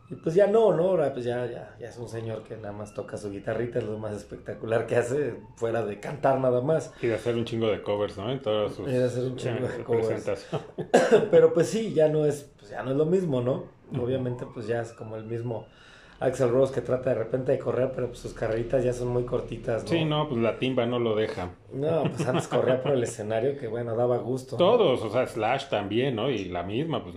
Y 0.10 0.16
pues 0.16 0.34
ya 0.34 0.48
no, 0.48 0.76
¿no? 0.76 0.86
Ahora 0.86 1.14
pues 1.14 1.24
ya, 1.24 1.46
ya, 1.46 1.76
ya 1.80 1.88
es 1.88 1.98
un 1.98 2.10
señor 2.10 2.44
que 2.44 2.58
nada 2.58 2.72
más 2.72 2.96
toca 2.96 3.16
su 3.16 3.30
guitarrita, 3.30 3.78
es 3.78 3.86
lo 3.86 4.00
más 4.00 4.16
espectacular 4.16 4.88
que 4.88 4.96
hace, 4.96 5.36
fuera 5.56 5.86
de 5.86 6.00
cantar 6.00 6.40
nada 6.40 6.62
más. 6.62 6.92
Y 7.02 7.08
de 7.08 7.16
hacer 7.16 7.36
un 7.36 7.46
chingo 7.46 7.68
de 7.68 7.84
covers, 7.84 8.18
¿no? 8.18 8.32
En 8.32 8.42
todas 8.42 8.74
sus 8.74 8.88
Y 8.88 8.92
de 8.92 9.04
hacer 9.04 9.24
un 9.24 9.36
chingo 9.38 9.68
de 9.68 9.84
covers. 9.84 10.48
Pero 11.32 11.54
pues 11.54 11.68
sí, 11.70 11.94
ya 11.94 12.08
no 12.08 12.26
es, 12.26 12.52
pues 12.58 12.72
ya 12.72 12.82
no 12.82 12.92
es 12.92 12.98
lo 12.98 13.06
mismo, 13.06 13.42
¿no? 13.42 13.66
Obviamente 14.00 14.46
pues 14.52 14.68
ya 14.68 14.82
es 14.82 14.94
como 14.94 15.16
el 15.16 15.26
mismo 15.26 15.68
Axel 16.20 16.50
Rose 16.50 16.74
que 16.74 16.82
trata 16.82 17.12
de 17.12 17.16
repente 17.16 17.52
de 17.54 17.60
correr, 17.60 17.92
pero 17.96 18.08
pues 18.08 18.20
sus 18.20 18.34
carreritas 18.34 18.84
ya 18.84 18.92
son 18.92 19.08
muy 19.08 19.24
cortitas, 19.24 19.84
¿no? 19.84 19.90
Sí, 19.90 20.04
no, 20.04 20.28
pues 20.28 20.42
la 20.42 20.58
timba 20.60 20.86
no 20.86 21.00
lo 21.00 21.16
deja. 21.16 21.52
No, 21.74 22.04
pues 22.04 22.28
antes 22.28 22.48
corría 22.48 22.82
por 22.82 22.92
el 22.92 23.04
escenario 23.04 23.58
que 23.58 23.68
bueno, 23.68 23.96
daba 23.96 24.18
gusto. 24.18 24.56
¿no? 24.56 24.58
Todos, 24.58 25.02
o 25.04 25.10
sea, 25.10 25.26
Slash 25.26 25.70
también, 25.70 26.16
¿no? 26.16 26.30
Y 26.30 26.46
la 26.46 26.64
misma, 26.64 27.04
pues. 27.04 27.16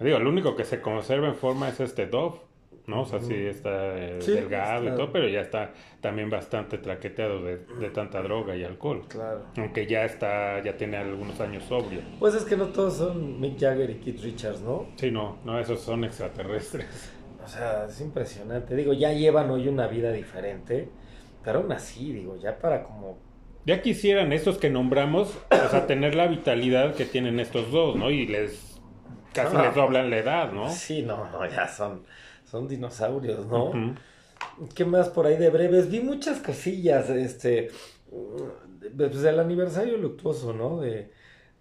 Digo, 0.00 0.16
el 0.16 0.26
único 0.26 0.54
que 0.56 0.64
se 0.64 0.80
conserva 0.80 1.26
en 1.26 1.34
forma 1.34 1.68
es 1.68 1.80
este 1.80 2.06
Dove, 2.06 2.38
¿no? 2.86 3.02
O 3.02 3.04
sea, 3.04 3.20
sí 3.20 3.34
está 3.34 3.98
eh, 3.98 4.18
Sí, 4.20 4.30
delgado 4.30 4.84
y 4.86 4.96
todo, 4.96 5.10
pero 5.12 5.28
ya 5.28 5.40
está 5.40 5.72
también 6.00 6.30
bastante 6.30 6.78
traqueteado 6.78 7.42
de, 7.42 7.58
de 7.58 7.90
tanta 7.90 8.22
droga 8.22 8.56
y 8.56 8.64
alcohol. 8.64 9.02
Claro. 9.08 9.42
Aunque 9.56 9.86
ya 9.86 10.04
está, 10.04 10.62
ya 10.62 10.76
tiene 10.76 10.96
algunos 10.96 11.38
años 11.40 11.64
sobrio. 11.64 12.00
Pues 12.20 12.34
es 12.34 12.44
que 12.44 12.56
no 12.56 12.66
todos 12.68 12.94
son 12.94 13.40
Mick 13.40 13.58
Jagger 13.58 13.90
y 13.90 13.94
Keith 13.96 14.22
Richards, 14.22 14.60
¿no? 14.62 14.86
Sí, 14.96 15.10
no, 15.10 15.38
no, 15.44 15.58
esos 15.58 15.80
son 15.80 16.04
extraterrestres. 16.04 17.12
O 17.48 17.50
sea, 17.50 17.86
es 17.88 17.98
impresionante. 18.02 18.76
Digo, 18.76 18.92
ya 18.92 19.10
llevan 19.14 19.48
hoy 19.50 19.68
una 19.68 19.86
vida 19.86 20.12
diferente, 20.12 20.90
pero 21.42 21.60
aún 21.60 21.72
así, 21.72 22.12
digo, 22.12 22.36
ya 22.36 22.58
para 22.58 22.84
como 22.84 23.16
Ya 23.64 23.80
quisieran 23.80 24.34
estos 24.34 24.58
que 24.58 24.68
nombramos, 24.68 25.34
o 25.50 25.68
sea, 25.70 25.86
tener 25.86 26.14
la 26.14 26.26
vitalidad 26.26 26.94
que 26.94 27.06
tienen 27.06 27.40
estos 27.40 27.72
dos, 27.72 27.96
¿no? 27.96 28.10
Y 28.10 28.26
les 28.26 28.78
casi 29.32 29.56
Ah. 29.56 29.62
les 29.62 29.74
doblan 29.74 30.10
la 30.10 30.18
edad, 30.18 30.52
¿no? 30.52 30.68
Sí, 30.68 31.02
no, 31.02 31.30
no, 31.30 31.48
ya 31.48 31.66
son, 31.68 32.02
son 32.44 32.68
dinosaurios, 32.68 33.46
¿no? 33.46 33.72
¿Qué 34.74 34.84
más 34.84 35.08
por 35.08 35.24
ahí 35.26 35.38
de 35.38 35.48
breves? 35.48 35.90
Vi 35.90 36.00
muchas 36.00 36.40
cosillas, 36.40 37.08
este, 37.08 37.70
pues 38.96 39.24
el 39.24 39.40
aniversario 39.40 39.96
luctuoso, 39.96 40.52
¿no? 40.52 40.80
De, 40.80 41.10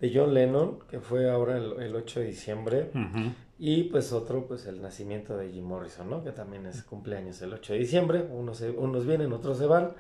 de 0.02 0.12
John 0.14 0.34
Lennon, 0.34 0.80
que 0.90 1.00
fue 1.00 1.30
ahora 1.30 1.56
el, 1.58 1.82
el 1.82 1.96
8 1.96 2.20
de 2.20 2.26
diciembre, 2.26 2.92
Ujú. 2.94 3.32
Y 3.60 3.84
pues 3.86 4.12
otro, 4.14 4.46
pues 4.48 4.66
el 4.68 4.82
nacimiento 4.82 5.36
de 5.38 5.50
Jim 5.52 5.66
Morrison, 5.66 6.10
¿no? 6.10 6.24
Que 6.24 6.32
también 6.32 6.66
es 6.68 6.84
cumpleaños 6.84 7.42
el 7.42 7.54
8 7.54 7.74
de 7.74 7.80
diciembre, 7.80 8.26
unos, 8.32 8.58
se- 8.58 8.70
unos 8.72 9.06
vienen, 9.06 9.34
otros 9.34 9.58
se 9.58 9.66
van, 9.66 9.94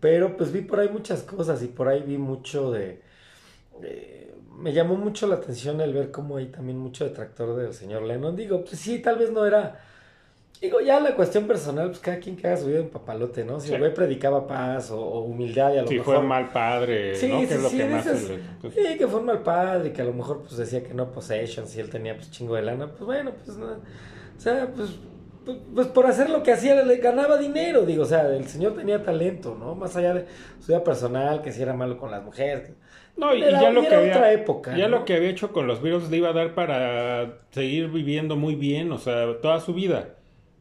pero 0.00 0.36
pues 0.36 0.52
vi 0.52 0.60
por 0.62 0.80
ahí 0.80 0.88
muchas 0.88 1.22
cosas 1.24 1.62
y 1.62 1.68
por 1.68 1.88
ahí 1.88 2.02
vi 2.02 2.18
mucho 2.18 2.70
de... 2.70 3.02
de- 3.80 4.34
me 4.58 4.72
llamó 4.72 4.94
mucho 4.96 5.26
la 5.26 5.36
atención 5.36 5.80
el 5.80 5.92
ver 5.92 6.10
cómo 6.12 6.36
hay 6.36 6.46
también 6.46 6.78
mucho 6.78 7.04
detractor 7.04 7.56
del 7.56 7.74
señor 7.74 8.02
Lennon. 8.02 8.36
Digo, 8.36 8.64
pues 8.64 8.78
sí, 8.78 9.00
tal 9.00 9.18
vez 9.18 9.30
no 9.32 9.44
era... 9.46 9.80
Digo, 10.60 10.80
ya 10.80 10.98
la 11.00 11.14
cuestión 11.14 11.46
personal, 11.46 11.88
pues 11.88 11.98
cada 11.98 12.18
quien 12.18 12.36
que 12.36 12.46
haga 12.46 12.56
su 12.56 12.66
vida 12.66 12.78
en 12.78 12.88
papalote, 12.88 13.44
¿no? 13.44 13.60
Si 13.60 13.68
Sí. 13.68 13.74
el 13.74 13.80
güey 13.80 13.92
predicaba 13.92 14.46
paz 14.46 14.90
o, 14.90 14.98
o 14.98 15.20
humildad 15.20 15.74
y 15.74 15.78
a 15.78 15.82
lo 15.82 15.88
Si 15.88 15.98
mejor... 15.98 16.16
fue 16.16 16.24
mal 16.24 16.48
padre, 16.52 17.14
Sí, 17.16 17.28
¿no? 17.28 17.40
sí, 17.40 17.46
que 17.48 17.54
es 17.54 17.62
lo 17.62 17.68
sí, 17.68 17.76
que 17.76 17.82
de 17.84 17.88
más 17.90 18.06
esas- 18.06 18.20
se 18.20 18.36
le- 18.36 18.42
pues, 18.62 18.74
Sí, 18.74 18.96
que 18.96 19.06
fue 19.06 19.20
un 19.20 19.26
mal 19.26 19.42
padre, 19.42 19.92
que 19.92 20.00
a 20.00 20.04
lo 20.06 20.14
mejor 20.14 20.40
pues 20.42 20.56
decía 20.56 20.82
que 20.82 20.94
no 20.94 21.12
possessions 21.12 21.76
y 21.76 21.80
él 21.80 21.90
tenía 21.90 22.14
pues 22.16 22.30
chingo 22.30 22.54
de 22.54 22.62
lana, 22.62 22.86
pues 22.86 23.04
bueno, 23.04 23.32
pues 23.44 23.58
no, 23.58 23.66
o 23.66 24.40
sea, 24.40 24.68
pues, 24.74 24.90
pues, 25.44 25.58
pues, 25.74 25.86
por 25.88 26.06
hacer 26.06 26.30
lo 26.30 26.42
que 26.42 26.52
hacía 26.52 26.82
le 26.82 26.96
ganaba 26.96 27.36
dinero, 27.36 27.84
digo, 27.84 28.04
o 28.04 28.06
sea, 28.06 28.34
el 28.34 28.46
señor 28.46 28.74
tenía 28.74 29.02
talento, 29.02 29.54
¿no? 29.58 29.74
Más 29.74 29.94
allá 29.96 30.14
de 30.14 30.24
su 30.60 30.68
vida 30.68 30.82
personal, 30.82 31.42
que 31.42 31.52
si 31.52 31.60
era 31.60 31.74
malo 31.74 31.98
con 31.98 32.10
las 32.10 32.22
mujeres. 32.24 32.72
No, 33.18 33.34
y, 33.34 33.40
ya 33.42 33.70
lo 33.70 33.82
que 33.82 33.94
había, 33.94 34.32
época, 34.32 34.74
ya 34.76 34.88
¿no? 34.88 34.98
lo 35.00 35.04
que 35.04 35.14
había 35.14 35.28
hecho 35.28 35.52
con 35.52 35.66
los 35.66 35.82
Beatles 35.82 36.10
le 36.10 36.16
iba 36.16 36.30
a 36.30 36.32
dar 36.32 36.54
para 36.54 37.40
seguir 37.50 37.88
viviendo 37.88 38.34
muy 38.36 38.54
bien, 38.54 38.90
o 38.92 38.98
sea, 38.98 39.38
toda 39.42 39.60
su 39.60 39.74
vida. 39.74 40.14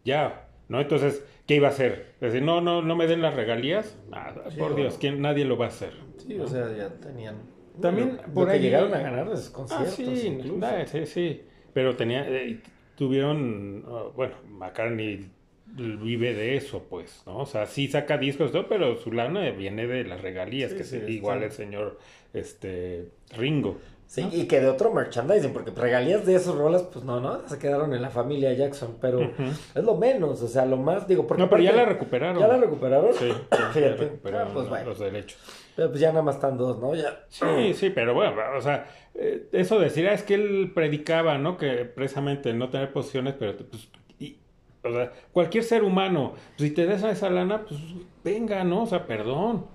Ya, 0.03 0.47
¿no? 0.69 0.81
Entonces, 0.81 1.23
¿qué 1.47 1.55
iba 1.55 1.67
a 1.67 1.71
hacer? 1.71 2.13
Decir, 2.19 2.41
no, 2.41 2.61
no, 2.61 2.81
no 2.81 2.95
me 2.95 3.07
den 3.07 3.21
las 3.21 3.33
regalías. 3.35 3.97
Nada, 4.09 4.49
Sí, 4.51 4.57
por 4.57 4.73
o- 4.73 4.75
Dios, 4.75 4.97
¿quién, 4.99 5.21
nadie 5.21 5.45
lo 5.45 5.57
va 5.57 5.65
a 5.65 5.69
hacer. 5.69 5.93
Sí, 6.17 6.37
o 6.39 6.47
sea, 6.47 6.71
ya 6.75 6.89
tenían. 6.99 7.37
También 7.81 8.17
lo- 8.17 8.33
por 8.33 8.43
lo 8.43 8.51
que 8.51 8.57
ahí- 8.57 8.61
llegaron 8.61 8.93
a 8.93 8.99
ganar 8.99 9.29
de 9.29 9.37
sus 9.37 9.49
Ah, 9.49 9.53
conciertos. 9.53 9.95
sí, 9.95 10.27
incluso. 10.27 10.57
nah, 10.59 10.85
sí, 10.85 11.05
sí. 11.05 11.41
Pero 11.73 11.95
tenía, 11.95 12.27
eh, 12.29 12.59
tuvieron, 12.95 13.83
ah, 13.87 14.03
bueno, 14.15 14.35
McCartney 14.47 15.29
vive 15.65 16.35
de 16.35 16.55
eso, 16.55 16.85
pues, 16.87 17.23
¿no? 17.25 17.39
O 17.39 17.45
sea, 17.47 17.65
sí 17.65 17.87
saca 17.87 18.17
discos, 18.19 18.51
todo, 18.51 18.67
pero 18.67 18.95
su 18.97 19.11
lana 19.11 19.49
viene 19.51 19.87
de 19.87 20.03
las 20.03 20.21
regalías, 20.21 20.71
Sí, 20.71 20.77
que 20.77 20.83
sí, 20.83 20.97
es 20.97 21.09
igual 21.09 21.37
está- 21.41 21.45
el 21.47 21.51
señor 21.51 21.99
este 22.33 23.09
Ringo. 23.35 23.79
Sí, 24.13 24.29
y 24.31 24.45
que 24.45 24.59
de 24.59 24.69
otro 24.69 24.93
merchandising, 24.93 25.53
porque 25.53 25.71
regalías 25.71 26.23
de 26.23 26.35
esos 26.35 26.55
rolas, 26.55 26.83
pues 26.83 27.03
no, 27.03 27.19
no, 27.19 27.49
se 27.49 27.57
quedaron 27.57 27.95
en 27.95 28.01
la 28.03 28.11
familia 28.11 28.53
Jackson, 28.53 28.97
pero 29.01 29.31
es 29.73 29.83
lo 29.83 29.95
menos, 29.95 30.39
o 30.43 30.47
sea, 30.47 30.67
lo 30.67 30.77
más, 30.77 31.07
digo, 31.07 31.25
porque 31.25 31.41
No, 31.41 31.49
pero 31.49 31.63
ya 31.63 31.71
la 31.71 31.83
recuperaron. 31.83 32.37
¿Ya 32.39 32.47
la 32.47 32.57
recuperaron? 32.57 33.11
Sí, 33.15 33.31
Fíjate. 33.73 33.95
recuperaron 33.95 34.49
Ah, 34.49 34.51
pues 34.53 34.69
bueno. 34.69 34.89
los 34.89 34.99
derechos. 34.99 35.39
Pero 35.75 35.89
pues 35.89 35.99
ya 35.99 36.09
nada 36.09 36.21
más 36.21 36.35
están 36.35 36.59
dos, 36.59 36.77
¿no? 36.77 36.93
Ya. 36.93 37.25
Sí, 37.27 37.73
sí, 37.73 37.89
pero 37.89 38.13
bueno, 38.13 38.35
o 38.55 38.61
sea, 38.61 38.85
eh, 39.15 39.47
eso 39.51 39.79
decir, 39.79 40.07
ah, 40.07 40.13
es 40.13 40.21
que 40.21 40.35
él 40.35 40.71
predicaba, 40.75 41.39
¿no? 41.39 41.57
Que 41.57 41.83
precisamente 41.83 42.53
no 42.53 42.69
tener 42.69 42.93
posiciones, 42.93 43.33
pero 43.33 43.57
pues, 43.57 43.89
y, 44.19 44.37
o 44.83 44.91
sea, 44.91 45.11
cualquier 45.31 45.63
ser 45.63 45.83
humano, 45.83 46.33
pues, 46.55 46.69
si 46.69 46.75
te 46.75 46.85
das 46.85 47.03
esa 47.03 47.31
lana, 47.31 47.65
pues 47.67 47.79
venga, 48.23 48.63
¿no? 48.63 48.83
O 48.83 48.85
sea, 48.85 49.07
perdón, 49.07 49.65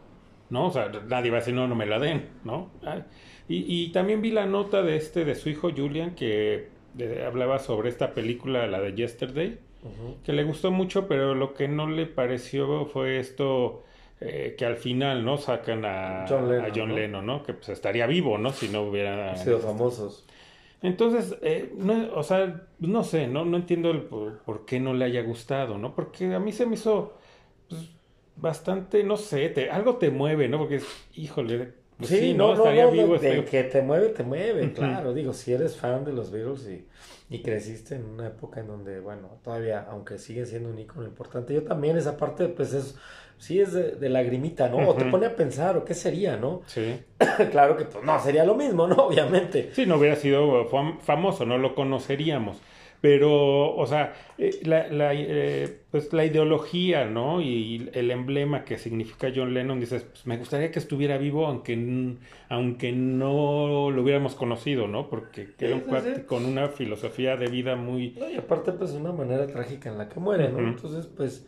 ¿no? 0.51 0.67
O 0.67 0.71
sea, 0.71 0.91
nadie 1.07 1.31
va 1.31 1.39
a 1.39 1.41
decir, 1.41 1.55
no, 1.55 1.69
no 1.69 1.75
me 1.75 1.87
la 1.87 1.99
den, 1.99 2.29
¿no? 2.45 2.71
Y, 3.49 3.65
y 3.67 3.93
también 3.93 4.23
vi 4.23 4.31
la 4.31 4.47
nota 4.47 4.83
de 4.83 4.97
este, 4.97 5.25
de 5.25 5.35
su 5.35 5.49
hijo 5.49 5.71
Julian, 5.75 6.15
que 6.15 6.69
hablaba 7.27 7.59
sobre 7.59 7.89
esta 7.89 8.15
película, 8.15 8.67
la 8.67 8.81
de 8.81 8.95
Yesterday, 8.95 9.59
que 10.25 10.33
le 10.33 10.45
gustó 10.45 10.71
mucho, 10.71 11.07
pero 11.07 11.35
lo 11.35 11.55
que 11.55 11.69
no 11.69 11.89
le 11.89 12.07
pareció 12.07 12.87
fue 12.87 13.19
esto 13.19 13.85
eh, 14.21 14.57
que 14.59 14.65
al 14.65 14.77
final, 14.77 15.25
¿no? 15.25 15.39
Sacan 15.39 15.85
a 15.85 16.27
John 16.29 16.49
Lennon, 16.49 16.65
a 16.65 17.19
John 17.19 17.27
¿no? 17.27 17.43
Que 17.45 17.55
pues 17.55 17.69
estaría 17.69 18.07
vivo, 18.07 18.37
¿no? 18.39 18.53
Si 18.53 18.69
no 18.69 18.83
hubiera... 18.83 19.37
Sido 19.37 19.61
famosos. 19.61 20.27
Entonces, 20.83 21.37
eh, 21.43 21.73
no, 21.77 22.13
o 22.15 22.23
sea, 22.23 22.63
no 22.79 23.05
sé, 23.05 23.27
¿no? 23.27 23.45
No 23.45 23.57
entiendo 23.57 23.91
el 23.91 24.03
por, 24.03 24.39
por 24.41 24.65
qué 24.65 24.81
no 24.81 24.95
le 24.95 25.05
haya 25.05 25.23
gustado, 25.23 25.79
¿no? 25.79 25.95
Porque 25.95 26.35
a 26.35 26.39
mí 26.39 26.53
se 26.53 26.67
me 26.67 26.75
hizo 26.75 27.17
pues, 27.69 27.91
bastante, 28.41 29.03
no 29.05 29.17
sé, 29.17 29.49
te- 29.51 29.71
algo 29.71 29.97
te 29.97 30.11
mueve, 30.11 30.49
¿no? 30.49 30.59
Porque 30.59 30.77
es, 30.77 30.87
híjole, 31.15 31.73
Pues 31.97 32.11
sí, 32.11 32.35
no, 32.35 32.49
no, 32.49 32.55
estaría 32.55 32.85
no, 32.85 32.93
vivo 32.93 33.19
de, 33.19 33.39
este- 33.41 33.45
que 33.51 33.65
te 33.65 33.83
mueve, 33.83 34.09
te 34.11 34.23
mueve, 34.23 34.73
claro. 34.73 35.13
Digo, 35.13 35.33
si 35.33 35.53
eres 35.53 35.77
fan 35.77 36.05
de 36.05 36.13
los 36.13 36.31
Beatles 36.31 36.69
y, 36.69 36.87
y 37.35 37.43
creciste 37.43 37.97
en 37.97 38.05
una 38.05 38.29
época 38.29 38.61
en 38.61 38.69
donde, 38.69 39.01
bueno, 39.01 39.29
todavía, 39.43 39.87
aunque 39.91 40.19
sigue 40.19 40.47
siendo 40.47 40.69
un 40.71 40.79
ícono 40.79 41.07
importante, 41.07 41.53
yo 41.55 41.65
también 41.65 41.97
esa 41.97 42.17
parte, 42.17 42.47
pues 42.49 42.73
es, 42.73 42.97
sí 43.39 43.61
es 43.61 43.73
de, 43.73 43.97
de 43.97 44.09
lagrimita, 44.09 44.69
¿no? 44.69 44.89
O 44.89 44.95
te 44.95 45.05
pone 45.07 45.27
a 45.27 45.35
pensar, 45.35 45.77
¿o 45.77 45.85
qué 45.85 45.95
sería, 45.95 46.37
no? 46.37 46.63
Sí. 46.67 47.01
claro 47.51 47.77
que, 47.77 47.85
pues 47.85 48.05
no, 48.05 48.21
sería 48.23 48.45
lo 48.45 48.55
mismo, 48.55 48.87
¿no? 48.87 48.95
Obviamente. 49.07 49.71
Sí, 49.73 49.85
no 49.85 49.97
hubiera 49.97 50.15
sido 50.15 50.69
fam- 50.71 51.01
famoso, 51.01 51.45
no 51.47 51.59
lo 51.59 51.75
conoceríamos. 51.75 52.59
Pero, 53.01 53.77
o 53.77 53.87
sea, 53.87 54.13
eh, 54.39 54.59
la, 54.65 54.89
la, 54.89 55.15
eh, 55.15 55.83
pues 55.91 56.13
la 56.13 56.25
ideología, 56.25 57.05
¿no? 57.05 57.41
Y 57.41 57.89
el 57.93 58.11
emblema 58.11 58.65
que 58.65 58.77
significa 58.77 59.31
John 59.35 59.55
Lennon, 59.55 59.79
dices, 59.79 60.03
pues 60.03 60.27
me 60.27 60.37
gustaría 60.37 60.73
que 60.73 60.81
estuviera 60.81 61.17
vivo, 61.17 61.47
aunque, 61.47 62.17
aunque 62.49 62.91
no 62.91 63.91
lo 63.93 64.03
hubiéramos 64.03 64.35
conocido, 64.35 64.89
¿no? 64.89 65.09
Porque 65.09 65.51
era 65.61 65.77
un 65.77 65.83
cuate 65.83 66.17
sí. 66.17 66.23
con 66.23 66.45
una 66.45 66.69
filosofía 66.69 67.37
de 67.37 67.47
vida 67.47 67.77
muy... 67.77 68.17
No, 68.19 68.29
y 68.29 68.37
aparte, 68.37 68.73
pues, 68.73 68.91
una 68.93 69.13
manera 69.13 69.47
trágica 69.47 69.91
en 69.91 69.99
la 69.99 70.09
que 70.09 70.19
muere, 70.19 70.49
¿no? 70.49 70.59
Entonces, 70.59 71.07
pues, 71.07 71.47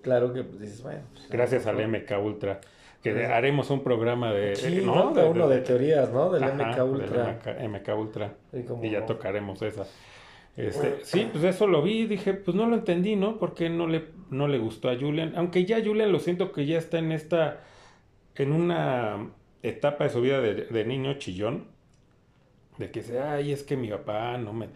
claro 0.00 0.32
que 0.32 0.42
pues, 0.42 0.58
dices, 0.58 0.82
bueno. 0.82 1.02
pues, 1.12 1.28
Gracias 1.28 1.66
¿no? 1.66 1.72
al 1.72 1.86
MK 1.86 2.12
Ultra. 2.24 2.60
Que 3.02 3.12
Gracias. 3.12 3.32
haremos 3.32 3.70
un 3.70 3.84
programa 3.84 4.32
de... 4.32 4.56
Sí, 4.56 4.78
eh, 4.78 4.82
¿no? 4.84 4.94
Falta 4.94 5.26
uno 5.26 5.48
de 5.48 5.60
teorías, 5.60 6.10
¿no? 6.10 6.32
Del 6.32 6.44
Ajá, 6.44 6.54
MK 6.54 6.76
del 6.76 6.88
Ultra. 6.88 7.38
MK, 7.44 7.68
MK 7.68 7.98
Ultra. 7.98 8.34
Como 8.66 8.84
Y 8.84 8.90
ya 8.90 9.04
tocaremos 9.04 9.60
esa. 9.62 9.86
Este, 10.58 11.04
sí, 11.04 11.28
pues 11.30 11.44
eso 11.44 11.68
lo 11.68 11.82
vi 11.82 12.06
dije, 12.06 12.34
pues 12.34 12.56
no 12.56 12.66
lo 12.66 12.74
entendí, 12.76 13.14
¿no? 13.14 13.38
Porque 13.38 13.70
no 13.70 13.86
le, 13.86 14.06
no 14.30 14.48
le 14.48 14.58
gustó 14.58 14.90
a 14.90 14.98
Julian. 14.98 15.34
Aunque 15.36 15.64
ya 15.64 15.82
Julian 15.84 16.10
lo 16.10 16.18
siento 16.18 16.50
que 16.52 16.66
ya 16.66 16.78
está 16.78 16.98
en 16.98 17.12
esta, 17.12 17.64
en 18.34 18.52
una 18.52 19.32
etapa 19.62 20.04
de 20.04 20.10
su 20.10 20.20
vida 20.22 20.40
de, 20.40 20.54
de 20.66 20.84
niño 20.84 21.14
chillón. 21.18 21.68
De 22.78 22.90
que 22.90 23.00
dice, 23.00 23.20
ay, 23.20 23.52
es 23.52 23.62
que 23.64 23.76
mi 23.76 23.88
papá 23.88 24.38
no 24.38 24.52
me... 24.52 24.68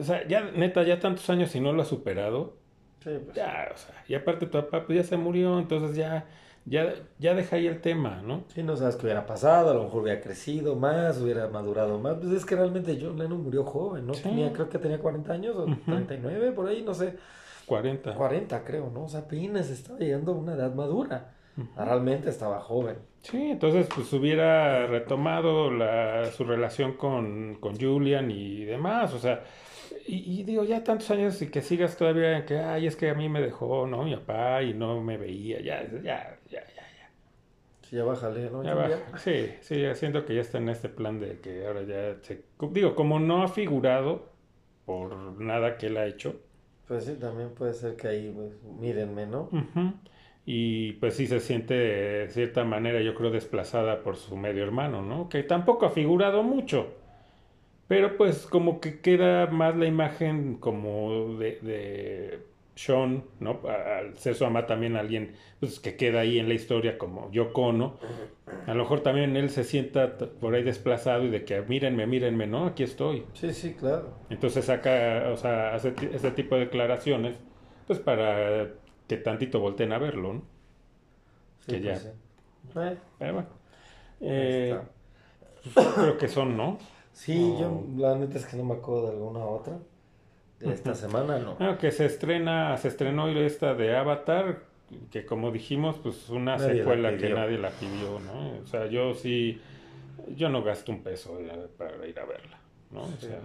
O 0.00 0.04
sea, 0.04 0.26
ya, 0.28 0.50
neta, 0.52 0.82
ya 0.84 1.00
tantos 1.00 1.28
años 1.30 1.54
y 1.54 1.60
no 1.60 1.72
lo 1.72 1.82
ha 1.82 1.84
superado. 1.86 2.58
Sí, 3.02 3.10
pues, 3.24 3.36
Ya, 3.36 3.70
o 3.74 3.76
sea, 3.76 4.04
y 4.08 4.14
aparte 4.14 4.46
tu 4.46 4.52
papá 4.52 4.86
pues 4.86 4.96
ya 4.98 5.04
se 5.04 5.16
murió, 5.16 5.58
entonces 5.58 5.96
ya, 5.96 6.28
ya, 6.64 6.94
ya 7.18 7.34
deja 7.34 7.56
ahí 7.56 7.66
el 7.66 7.80
tema, 7.80 8.22
¿no? 8.22 8.44
Sí, 8.54 8.62
no 8.62 8.76
sabes 8.76 8.96
qué 8.96 9.06
hubiera 9.06 9.26
pasado, 9.26 9.70
a 9.70 9.74
lo 9.74 9.84
mejor 9.84 10.02
hubiera 10.02 10.20
crecido 10.20 10.76
más, 10.76 11.20
hubiera 11.20 11.48
madurado 11.48 11.98
más. 11.98 12.16
Pues 12.16 12.32
es 12.32 12.44
que 12.44 12.56
realmente 12.56 12.98
John 13.00 13.18
Lennon 13.18 13.42
murió 13.42 13.64
joven, 13.64 14.06
¿no? 14.06 14.14
Sí. 14.14 14.22
Tenía, 14.22 14.52
creo 14.52 14.68
que 14.68 14.78
tenía 14.78 14.98
40 14.98 15.32
años 15.32 15.56
o 15.56 15.64
Ujú. 15.64 15.80
39, 15.86 16.52
por 16.52 16.68
ahí, 16.68 16.82
no 16.82 16.94
sé. 16.94 17.14
40. 17.66 18.14
40 18.14 18.64
creo, 18.64 18.90
¿no? 18.90 19.04
O 19.04 19.08
sea, 19.08 19.20
apenas 19.20 19.70
estaba 19.70 19.98
llegando 19.98 20.32
a 20.32 20.36
una 20.36 20.54
edad 20.54 20.74
madura. 20.74 21.34
Realmente 21.76 22.30
estaba 22.30 22.60
joven. 22.60 22.96
Sí, 23.20 23.50
entonces 23.50 23.86
pues 23.94 24.10
hubiera 24.14 24.86
retomado 24.86 25.70
la, 25.70 26.24
su 26.32 26.44
relación 26.44 26.94
con, 26.94 27.56
con 27.60 27.78
Julian 27.78 28.30
y 28.30 28.64
demás, 28.64 29.12
o 29.12 29.18
sea, 29.18 29.44
y, 30.06 30.40
y 30.40 30.42
digo, 30.44 30.64
ya 30.64 30.82
tantos 30.82 31.10
años 31.10 31.40
y 31.42 31.48
que 31.50 31.60
sigas 31.60 31.96
todavía 31.96 32.38
en 32.38 32.46
que, 32.46 32.58
ay, 32.58 32.86
es 32.86 32.96
que 32.96 33.10
a 33.10 33.14
mí 33.14 33.28
me 33.28 33.40
dejó, 33.42 33.86
¿no? 33.86 34.02
Mi 34.02 34.16
papá 34.16 34.62
y 34.62 34.72
no 34.74 35.00
me 35.02 35.18
veía, 35.18 35.60
ya, 35.60 35.86
ya, 36.02 36.38
Sí, 37.92 37.96
ya 37.96 38.04
bájale, 38.04 38.50
¿no? 38.50 38.64
ya 38.64 38.74
va. 38.74 38.88
Sí, 39.18 39.54
sí, 39.60 39.80
ya 39.82 39.94
siento 39.94 40.24
que 40.24 40.34
ya 40.34 40.40
está 40.40 40.58
en 40.58 40.68
este 40.70 40.88
plan 40.88 41.20
de 41.20 41.40
que 41.40 41.66
ahora 41.66 41.82
ya 41.82 42.16
se, 42.22 42.44
digo, 42.70 42.94
como 42.94 43.18
no 43.20 43.42
ha 43.42 43.48
figurado 43.48 44.32
por 44.86 45.14
nada 45.40 45.76
que 45.78 45.86
él 45.86 45.96
ha 45.98 46.06
hecho, 46.06 46.40
Pues 46.86 47.04
sí, 47.06 47.16
también 47.18 47.54
puede 47.54 47.74
ser 47.74 47.96
que 47.96 48.06
ahí, 48.08 48.30
pues, 48.30 48.62
mírenme, 48.62 49.26
¿no? 49.26 49.50
Ujú. 49.52 49.94
Y 50.44 50.94
pues 50.94 51.14
sí 51.16 51.26
se 51.26 51.38
siente 51.40 51.74
de 51.74 52.28
cierta 52.30 52.64
manera, 52.64 53.00
yo 53.00 53.14
creo, 53.14 53.30
desplazada 53.30 54.02
por 54.02 54.16
su 54.16 54.36
medio 54.36 54.64
hermano, 54.64 55.02
¿no? 55.02 55.28
Que 55.28 55.42
tampoco 55.44 55.86
ha 55.86 55.90
figurado 55.90 56.42
mucho. 56.42 56.88
Pero 57.88 58.16
pues 58.16 58.46
como 58.46 58.80
que 58.80 59.00
queda 59.00 59.46
más 59.48 59.76
la 59.76 59.86
imagen 59.86 60.56
como 60.58 61.36
de, 61.38 61.58
de 61.62 62.46
Sean, 62.74 63.24
¿no? 63.40 63.60
Al 63.68 64.16
ser 64.18 64.34
su 64.34 64.44
mamá 64.44 64.66
también 64.66 64.96
alguien 64.96 65.34
pues, 65.60 65.80
que 65.80 65.96
queda 65.96 66.20
ahí 66.20 66.38
en 66.38 66.48
la 66.48 66.54
historia 66.54 66.98
como 66.98 67.30
Yoko 67.30 67.62
Ono. 67.68 67.98
A 68.66 68.74
lo 68.74 68.82
mejor 68.82 69.00
también 69.00 69.36
él 69.36 69.50
se 69.50 69.64
sienta 69.64 70.16
por 70.18 70.54
ahí 70.54 70.62
desplazado 70.62 71.24
y 71.24 71.30
de 71.30 71.44
que 71.44 71.60
mírenme, 71.62 72.06
mírenme, 72.06 72.46
¿no? 72.46 72.66
Aquí 72.66 72.82
estoy. 72.84 73.24
Sí, 73.34 73.52
sí, 73.52 73.74
claro. 73.74 74.14
Entonces 74.30 74.64
saca, 74.64 75.30
o 75.32 75.36
sea, 75.36 75.74
hace 75.74 75.94
ese 76.12 76.30
tipo 76.32 76.54
de 76.56 76.62
declaraciones, 76.62 77.36
pues 77.86 77.98
para 77.98 78.68
que 79.08 79.16
tantito 79.18 79.60
volteen 79.60 79.92
a 79.92 79.98
verlo, 79.98 80.34
¿no? 80.34 80.42
Sí, 81.60 81.72
Que 81.72 81.80
ya. 81.80 81.94
pues, 81.94 82.02
sí. 82.02 82.10
Eh, 82.78 82.96
Pero 83.18 83.32
bueno, 83.34 83.48
eh, 84.20 84.80
pues, 85.74 85.88
creo 85.98 86.18
que 86.18 86.28
son, 86.28 86.56
¿no? 86.56 86.78
Sí, 87.12 87.56
yo 87.58 87.84
la 87.96 88.14
neta 88.16 88.38
es 88.38 88.46
que 88.46 88.56
no 88.56 88.64
me 88.64 88.74
acuerdo 88.74 89.06
de 89.06 89.12
alguna 89.12 89.44
otra. 89.46 89.78
De 90.62 90.72
esta 90.72 90.94
semana 90.94 91.38
no. 91.38 91.56
Ah, 91.58 91.76
que 91.80 91.90
se 91.90 92.06
estrena, 92.06 92.76
se 92.76 92.88
estrenó 92.88 93.28
esta 93.28 93.74
de 93.74 93.96
Avatar, 93.96 94.60
que 95.10 95.24
como 95.24 95.50
dijimos, 95.50 95.96
pues 96.02 96.28
una 96.28 96.56
Nadie 96.56 96.76
secuela 96.76 97.16
que 97.16 97.30
nadie 97.30 97.58
la 97.58 97.70
pidió, 97.70 98.20
¿no? 98.20 98.60
O 98.62 98.66
sea, 98.66 98.86
yo 98.86 99.14
sí, 99.14 99.60
yo 100.36 100.48
no 100.48 100.62
gasto 100.62 100.92
un 100.92 101.02
peso 101.02 101.38
para 101.76 102.06
ir 102.06 102.18
a 102.18 102.24
verla, 102.24 102.58
¿no? 102.90 103.02
O 103.02 103.16
sea, 103.18 103.40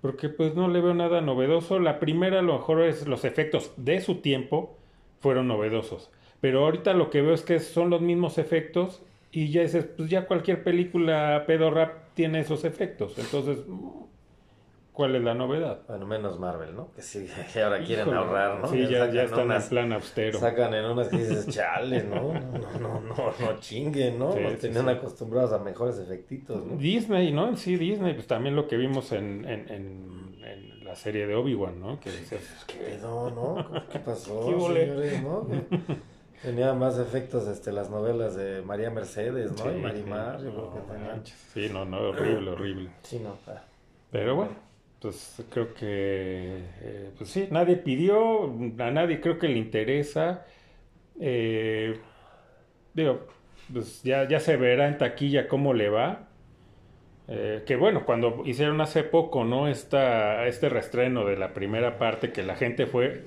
porque 0.00 0.28
pues 0.28 0.54
no 0.54 0.68
le 0.68 0.80
veo 0.80 0.94
nada 0.94 1.20
novedoso. 1.20 1.78
La 1.78 1.98
primera 1.98 2.38
a 2.38 2.42
lo 2.42 2.58
mejor 2.58 2.82
es 2.82 3.06
los 3.06 3.24
efectos 3.24 3.72
de 3.76 4.00
su 4.00 4.16
tiempo 4.16 4.76
fueron 5.20 5.48
novedosos, 5.48 6.10
pero 6.40 6.64
ahorita 6.64 6.94
lo 6.94 7.10
que 7.10 7.22
veo 7.22 7.34
es 7.34 7.42
que 7.42 7.58
son 7.58 7.90
los 7.90 8.00
mismos 8.00 8.38
efectos 8.38 9.02
y 9.32 9.50
ya 9.50 9.62
dices, 9.62 9.86
pues 9.96 10.08
ya 10.08 10.26
cualquier 10.26 10.62
película 10.62 11.44
pedo 11.46 11.70
rap 11.70 12.14
tiene 12.14 12.40
esos 12.40 12.64
efectos, 12.64 13.18
entonces 13.18 13.58
¿cuál 14.92 15.14
es 15.16 15.22
la 15.22 15.34
novedad? 15.34 15.80
Bueno, 15.88 16.06
menos 16.06 16.38
Marvel, 16.38 16.74
¿no? 16.76 16.92
Que 16.92 17.02
sí, 17.02 17.28
que 17.52 17.62
ahora 17.62 17.78
quieren 17.78 18.06
Híjole, 18.08 18.18
ahorrar, 18.18 18.60
¿no? 18.60 18.68
Sí, 18.68 18.86
ya, 18.86 18.98
sacan 19.00 19.12
ya 19.14 19.22
están 19.24 19.44
unas- 19.46 19.64
en 19.64 19.70
plan 19.70 19.92
austero. 19.92 20.38
Sacan 20.38 20.74
en 20.74 20.84
unas 20.84 21.08
que 21.08 21.16
dices, 21.18 21.48
chale, 21.48 22.02
¿no? 22.04 22.32
No, 22.32 22.32
no, 22.32 22.78
no, 22.78 23.00
no, 23.00 23.34
no 23.40 23.60
chinguen, 23.60 24.18
¿no? 24.18 24.32
Sí, 24.32 24.40
Nos 24.40 24.52
sí, 24.52 24.58
tenían 24.58 24.84
sí. 24.84 24.90
acostumbrados 24.90 25.52
a 25.52 25.58
mejores 25.58 25.98
efectitos, 25.98 26.64
¿no? 26.64 26.76
Disney, 26.76 27.32
¿no? 27.32 27.56
Sí, 27.56 27.76
Disney, 27.76 28.14
pues 28.14 28.26
también 28.26 28.54
lo 28.56 28.66
que 28.68 28.76
vimos 28.76 29.12
en, 29.12 29.44
en, 29.48 29.68
en, 29.70 30.40
en 30.44 30.84
la 30.84 30.94
serie 30.96 31.26
de 31.26 31.34
Obi-Wan, 31.34 31.80
¿no? 31.80 32.00
Que 32.00 32.10
dices, 32.10 32.40
¿Qué 32.66 32.74
pedo, 32.78 33.30
no? 33.30 33.66
¿Qué 33.90 33.98
pasó, 34.00 34.46
¿Qué 34.46 34.52
señores, 34.84 35.22
no? 35.22 35.46
Tenía 36.42 36.72
más 36.72 36.98
efectos 36.98 37.46
este, 37.48 37.70
las 37.70 37.90
novelas 37.90 38.34
de 38.34 38.62
María 38.62 38.88
Mercedes, 38.90 39.52
¿no? 39.62 39.70
y 39.76 39.78
Marimar, 39.78 40.38
sí, 40.38 40.46
yo 40.46 40.52
creo 40.52 40.64
no 40.64 40.74
que 40.74 40.92
tenían. 40.92 41.22
Sí, 41.26 41.68
no, 41.70 41.84
no, 41.84 41.98
horrible, 42.08 42.50
horrible. 42.52 42.88
Sí, 43.02 43.18
no, 43.18 43.36
ah. 43.46 43.60
Pero 44.10 44.36
bueno, 44.36 44.52
pues 45.00 45.42
creo 45.50 45.74
que, 45.74 46.58
eh, 46.82 47.10
pues 47.16 47.30
sí, 47.30 47.48
nadie 47.50 47.76
pidió, 47.76 48.44
a 48.78 48.90
nadie 48.90 49.20
creo 49.20 49.38
que 49.38 49.48
le 49.48 49.58
interesa. 49.58 50.46
Eh, 51.20 52.00
digo, 52.94 53.26
pues 53.72 54.02
ya, 54.02 54.28
ya 54.28 54.40
se 54.40 54.56
verá 54.56 54.88
en 54.88 54.98
taquilla 54.98 55.48
cómo 55.48 55.74
le 55.74 55.90
va. 55.90 56.28
Eh, 57.28 57.62
que 57.66 57.76
bueno, 57.76 58.04
cuando 58.04 58.42
hicieron 58.44 58.80
hace 58.80 59.04
poco, 59.04 59.44
¿no? 59.44 59.68
Esta, 59.68 60.46
este 60.46 60.68
reestreno 60.68 61.24
de 61.24 61.36
la 61.36 61.54
primera 61.54 61.98
parte, 61.98 62.32
que 62.32 62.42
la 62.42 62.56
gente 62.56 62.86
fue 62.86 63.24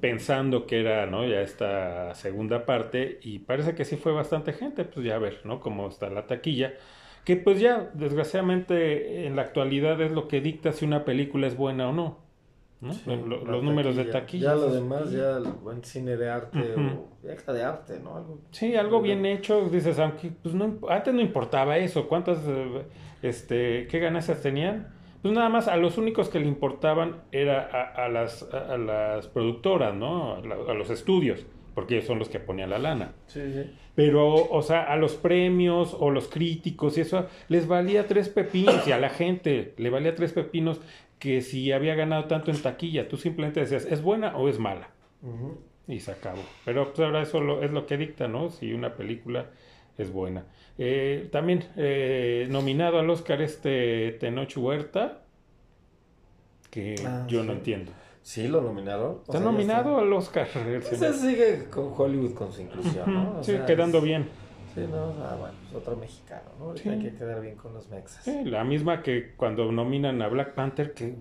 pensando 0.00 0.66
que 0.66 0.80
era, 0.80 1.06
¿no? 1.06 1.26
Ya 1.26 1.40
esta 1.42 2.14
segunda 2.14 2.66
parte, 2.66 3.18
y 3.22 3.40
parece 3.40 3.74
que 3.74 3.84
sí 3.84 3.96
fue 3.96 4.12
bastante 4.12 4.52
gente, 4.52 4.84
pues 4.84 5.06
ya 5.06 5.16
a 5.16 5.18
ver, 5.18 5.40
¿no? 5.44 5.60
Cómo 5.60 5.88
está 5.88 6.10
la 6.10 6.26
taquilla. 6.26 6.74
Que 7.28 7.36
pues 7.36 7.60
ya, 7.60 7.90
desgraciadamente, 7.92 9.26
en 9.26 9.36
la 9.36 9.42
actualidad 9.42 10.00
es 10.00 10.12
lo 10.12 10.28
que 10.28 10.40
dicta 10.40 10.72
si 10.72 10.86
una 10.86 11.04
película 11.04 11.46
es 11.46 11.58
buena 11.58 11.90
o 11.90 11.92
no. 11.92 12.20
¿no? 12.80 12.94
Sí, 12.94 13.02
los 13.06 13.62
números 13.62 13.96
de 13.96 14.06
taquilla. 14.06 14.54
Ya 14.54 14.54
lo 14.54 14.70
demás, 14.70 15.12
ya 15.12 15.36
el 15.36 15.44
buen 15.62 15.84
cine 15.84 16.16
de 16.16 16.30
arte 16.30 16.58
o 16.58 17.52
de 17.52 17.62
arte, 17.62 18.00
¿no? 18.02 18.16
Algo. 18.16 18.38
Sí, 18.50 18.74
algo 18.76 19.02
bien 19.02 19.26
hecho, 19.26 19.68
dices, 19.68 19.98
aunque 19.98 20.30
pues 20.42 20.54
no, 20.54 20.78
antes 20.88 21.12
no 21.12 21.20
importaba 21.20 21.76
eso, 21.76 22.08
cuántas, 22.08 22.38
este, 23.20 23.86
qué 23.88 23.98
ganancias 23.98 24.40
tenían. 24.40 24.88
Pues 25.20 25.34
nada 25.34 25.50
más 25.50 25.68
a 25.68 25.76
los 25.76 25.98
únicos 25.98 26.30
que 26.30 26.40
le 26.40 26.46
importaban 26.46 27.16
era 27.30 27.60
a, 27.70 28.06
a 28.06 28.08
las, 28.08 28.48
a, 28.54 28.72
a 28.72 28.78
las 28.78 29.26
productoras, 29.26 29.94
¿no? 29.94 30.32
A, 30.32 30.38
a 30.38 30.72
los 30.72 30.88
estudios, 30.88 31.44
porque 31.78 31.94
ellos 31.94 32.06
son 32.08 32.18
los 32.18 32.28
que 32.28 32.40
ponían 32.40 32.70
la 32.70 32.78
lana. 32.80 33.12
Sí, 33.28 33.40
sí. 33.52 33.70
Pero, 33.94 34.34
o 34.50 34.62
sea, 34.62 34.82
a 34.82 34.96
los 34.96 35.14
premios 35.14 35.94
o 35.96 36.10
los 36.10 36.26
críticos 36.26 36.98
y 36.98 37.02
eso, 37.02 37.28
les 37.48 37.68
valía 37.68 38.08
tres 38.08 38.28
pepinos 38.28 38.84
y 38.88 38.90
a 38.90 38.98
la 38.98 39.10
gente 39.10 39.74
le 39.76 39.88
valía 39.88 40.16
tres 40.16 40.32
pepinos 40.32 40.80
que 41.20 41.40
si 41.40 41.70
había 41.70 41.94
ganado 41.94 42.24
tanto 42.24 42.50
en 42.50 42.60
taquilla, 42.60 43.06
tú 43.08 43.16
simplemente 43.16 43.60
decías, 43.60 43.84
¿es 43.84 44.02
buena 44.02 44.36
o 44.36 44.48
es 44.48 44.58
mala? 44.58 44.88
Y 45.86 46.00
se 46.00 46.10
acabó. 46.10 46.42
Pero 46.64 46.88
pues 46.92 46.98
ahora 47.06 47.22
eso 47.22 47.40
lo- 47.40 47.62
es 47.62 47.70
lo 47.70 47.86
que 47.86 47.96
dicta, 47.96 48.26
¿no? 48.26 48.50
Si 48.50 48.72
una 48.72 48.96
película 48.96 49.46
es 49.98 50.10
buena. 50.12 50.46
Eh, 50.78 51.28
también 51.30 51.62
eh, 51.76 52.48
nominado 52.50 52.98
al 52.98 53.08
Oscar 53.08 53.40
este 53.40 54.16
Tenoch 54.18 54.56
Huerta, 54.56 55.22
que 56.72 56.96
Ah, 57.06 57.24
yo 57.28 57.42
sí. 57.42 57.46
no 57.46 57.52
entiendo. 57.52 57.92
Sí, 58.28 58.46
lo 58.46 58.60
nominaron. 58.60 59.06
O 59.12 59.20
Está 59.20 59.38
sea, 59.38 59.40
nominado 59.40 59.92
está. 59.92 60.02
al 60.02 60.12
Oscar. 60.12 60.48
Pues 60.52 60.98
se 60.98 61.14
sigue 61.14 61.64
con 61.70 61.94
Hollywood 61.96 62.34
con 62.34 62.52
su 62.52 62.60
inclusión, 62.60 63.14
¿no? 63.14 63.38
O 63.38 63.42
Sí, 63.42 63.52
sea, 63.52 63.64
quedando 63.64 63.98
es- 63.98 64.04
bien. 64.04 64.28
Sí, 64.74 64.82
no, 64.86 65.14
ah, 65.24 65.34
bueno, 65.40 65.54
es 65.66 65.74
otro 65.74 65.96
mexicano, 65.96 66.42
¿no? 66.60 66.76
Sí. 66.76 66.90
hay 66.90 66.98
que 67.00 67.14
quedar 67.14 67.40
bien 67.40 67.56
con 67.56 67.72
los 67.72 67.88
mexas. 67.88 68.22
Sí, 68.22 68.44
la 68.44 68.64
misma 68.64 69.02
que 69.02 69.32
cuando 69.34 69.72
nominan 69.72 70.20
a 70.20 70.28
Black 70.28 70.52
Panther, 70.52 70.92
que 70.92 71.14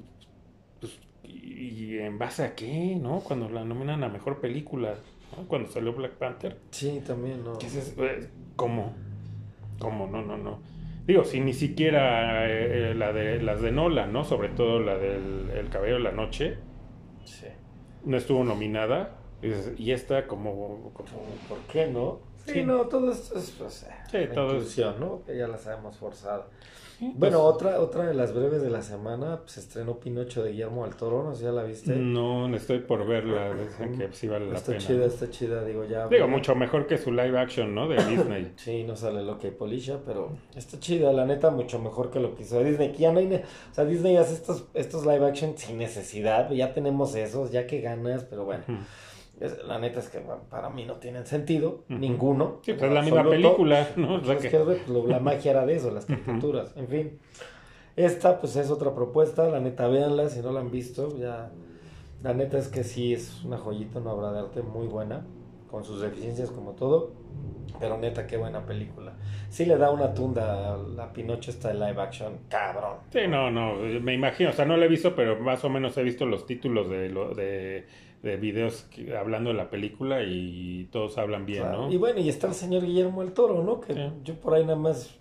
pues, 0.81 0.99
y, 1.23 1.93
y 1.93 1.97
en 1.99 2.19
base 2.19 2.43
a 2.43 2.55
qué, 2.55 2.97
¿no? 3.01 3.21
Cuando 3.21 3.47
la 3.47 3.63
nominan 3.63 4.03
a 4.03 4.09
mejor 4.09 4.41
película, 4.41 4.95
¿no? 5.37 5.47
Cuando 5.47 5.69
salió 5.69 5.93
Black 5.93 6.11
Panther. 6.15 6.57
Sí, 6.71 7.01
también, 7.07 7.41
¿no? 7.45 7.57
¿Qué 7.57 7.67
es 7.67 7.75
eso? 7.77 8.03
Eh, 8.05 8.27
¿Cómo? 8.57 8.93
¿Cómo? 9.79 10.07
No, 10.07 10.21
no, 10.23 10.37
no. 10.37 10.59
Digo, 11.07 11.23
si 11.23 11.39
ni 11.39 11.53
siquiera 11.53 12.45
eh, 12.49 12.91
eh, 12.91 12.95
la 12.95 13.13
de 13.13 13.41
las 13.41 13.61
de 13.61 13.71
Nolan, 13.71 14.11
¿no? 14.11 14.25
Sobre 14.25 14.49
todo 14.49 14.81
la 14.81 14.97
del 14.97 15.49
El 15.55 15.69
Caballero 15.69 15.99
de 15.99 16.03
la 16.03 16.11
Noche, 16.11 16.57
Sí. 17.27 17.47
no 18.05 18.17
estuvo 18.17 18.43
nominada. 18.43 19.15
Y 19.77 19.91
esta 19.91 20.25
como, 20.25 20.91
como- 20.93 21.07
¿Por 21.47 21.59
qué 21.71 21.85
no? 21.87 22.19
Sí, 22.45 22.53
Sí. 22.53 22.63
no, 22.63 22.87
todo 22.87 23.11
esto 23.11 23.37
es 23.37 23.51
pues, 23.51 23.85
Sí, 24.09 24.17
la 24.17 24.31
todo 24.33 24.47
es- 24.51 24.53
inclusión, 24.55 24.99
¿no? 24.99 25.23
Que 25.25 25.37
ya 25.37 25.47
la 25.47 25.57
sabemos 25.57 25.97
forzada. 25.97 26.47
Sí, 26.99 27.11
Bueno, 27.15 27.37
pues, 27.43 27.55
otra, 27.55 27.79
otra 27.79 28.07
de 28.07 28.13
las 28.15 28.33
breves 28.33 28.61
de 28.63 28.71
la 28.71 28.81
semana, 28.81 29.41
pues 29.43 29.57
estrenó 29.57 29.99
Pinocho 29.99 30.43
de 30.43 30.51
Guillermo 30.51 30.83
del 30.83 30.95
Toro, 30.95 31.23
no 31.23 31.33
sé 31.33 31.39
si 31.39 31.43
ya 31.45 31.51
la 31.51 31.63
viste. 31.63 31.95
No, 31.95 32.53
estoy 32.55 32.79
por 32.79 33.05
verla. 33.05 33.53
Dicen 33.53 33.97
que 33.99 34.11
sí 34.13 34.27
vale 34.27 34.47
la 34.49 34.55
está 34.57 34.71
pena. 34.71 34.83
chida, 34.83 35.05
está 35.05 35.29
chida, 35.29 35.63
digo 35.63 35.83
ya. 35.85 36.07
Digo, 36.07 36.27
mucho 36.27 36.55
mejor 36.55 36.87
que 36.87 36.97
su 36.97 37.11
live 37.11 37.37
action, 37.37 37.75
¿no? 37.75 37.87
De 37.87 37.95
Disney. 38.09 38.51
Sí, 38.55 38.83
no 38.83 38.95
sale 38.95 39.21
lo 39.23 39.37
que 39.37 39.51
Polisha, 39.51 39.99
pero 40.05 40.31
está 40.55 40.79
chida, 40.79 41.13
la 41.13 41.25
neta, 41.25 41.51
mucho 41.51 41.77
mejor 41.79 42.09
que 42.09 42.19
lo 42.19 42.33
que 42.35 42.43
hizo 42.43 42.63
Disney. 42.63 42.91
Que 42.91 42.97
ya 42.99 43.11
no 43.11 43.19
hay 43.19 43.27
ne- 43.27 43.43
o 43.71 43.73
sea, 43.75 43.85
Disney 43.85 44.17
hace 44.17 44.33
estos, 44.33 44.65
estos 44.73 45.05
live 45.05 45.25
action 45.27 45.55
sin 45.55 45.77
necesidad, 45.77 46.49
ya 46.51 46.73
tenemos 46.73 47.13
esos, 47.15 47.51
ya 47.51 47.67
que 47.67 47.79
ganas, 47.81 48.23
pero 48.23 48.45
bueno. 48.45 48.63
Es- 49.39 49.63
la 49.65 49.77
neta 49.79 49.99
es 49.99 50.09
que 50.09 50.19
para 50.49 50.69
mí 50.69 50.85
no 50.85 50.95
tienen 50.95 51.25
sentido, 51.25 51.83
ninguno. 51.89 52.59
Sí, 52.63 52.71
en 52.71 52.83
es 52.83 52.91
la 52.91 53.01
misma 53.01 53.29
película, 53.29 53.87
¿no? 53.95 54.15
O 54.15 54.19
sea 54.23 54.33
Pues 54.35 54.39
que- 54.39 54.49
que, 54.49 54.57
pues, 54.63 54.87
la 55.07 55.19
magia 55.19 55.51
era 55.51 55.65
de 55.65 55.75
eso, 55.75 55.91
las 55.91 56.05
caricaturas, 56.05 56.75
en 56.75 56.87
fin. 56.87 57.19
Esta, 57.95 58.39
pues 58.39 58.55
es 58.55 58.69
otra 58.69 58.93
propuesta, 58.93 59.47
la 59.49 59.59
neta, 59.59 59.87
véanla 59.87 60.29
si 60.29 60.41
no 60.41 60.51
la 60.51 60.59
han 60.59 60.71
visto, 60.71 61.17
ya. 61.17 61.51
La 62.23 62.33
neta 62.33 62.57
es 62.57 62.67
que 62.67 62.83
sí 62.83 63.13
es 63.13 63.43
una 63.43 63.57
joyita, 63.57 63.99
una 63.99 64.11
obra 64.13 64.31
de 64.31 64.39
arte 64.39 64.61
muy 64.61 64.87
buena, 64.87 65.25
con 65.69 65.83
sus 65.83 66.01
deficiencias 66.01 66.49
como 66.51 66.71
todo, 66.71 67.11
pero 67.79 67.97
neta, 67.97 68.25
qué 68.25 68.37
buena 68.37 68.65
película. 68.65 69.13
Sí 69.49 69.65
le 69.65 69.77
da 69.77 69.91
una 69.91 70.13
tunda 70.13 70.73
a 70.73 70.77
la 70.77 71.11
Pinocho 71.13 71.51
esta 71.51 71.67
de 71.69 71.73
live 71.75 72.01
action, 72.01 72.33
cabrón. 72.49 72.97
Sí, 73.11 73.21
no, 73.27 73.51
no, 73.51 73.75
me 73.75 74.13
imagino, 74.13 74.49
o 74.49 74.53
sea, 74.53 74.65
no 74.65 74.77
la 74.77 74.85
he 74.85 74.87
visto, 74.87 75.15
pero 75.15 75.39
más 75.39 75.63
o 75.63 75.69
menos 75.69 75.95
he 75.97 76.03
visto 76.03 76.25
los 76.25 76.45
títulos 76.45 76.89
de, 76.89 77.09
lo, 77.09 77.33
de, 77.35 77.85
de 78.23 78.35
videos 78.37 78.85
que- 78.89 79.15
hablando 79.15 79.51
de 79.51 79.55
la 79.55 79.69
película 79.69 80.23
y 80.23 80.87
todos 80.91 81.17
hablan 81.17 81.45
bien, 81.45 81.63
Claro. 81.63 81.83
¿no? 81.87 81.91
Y 81.93 81.97
bueno, 81.97 82.19
y 82.19 82.29
está 82.29 82.47
el 82.47 82.53
señor 82.53 82.83
Guillermo 82.85 83.21
el 83.21 83.31
Toro, 83.31 83.63
¿no? 83.63 83.79
Que 83.79 83.93
Sí. 83.93 84.01
yo 84.23 84.35
por 84.35 84.53
ahí 84.55 84.63
nada 84.63 84.75
más, 84.77 85.11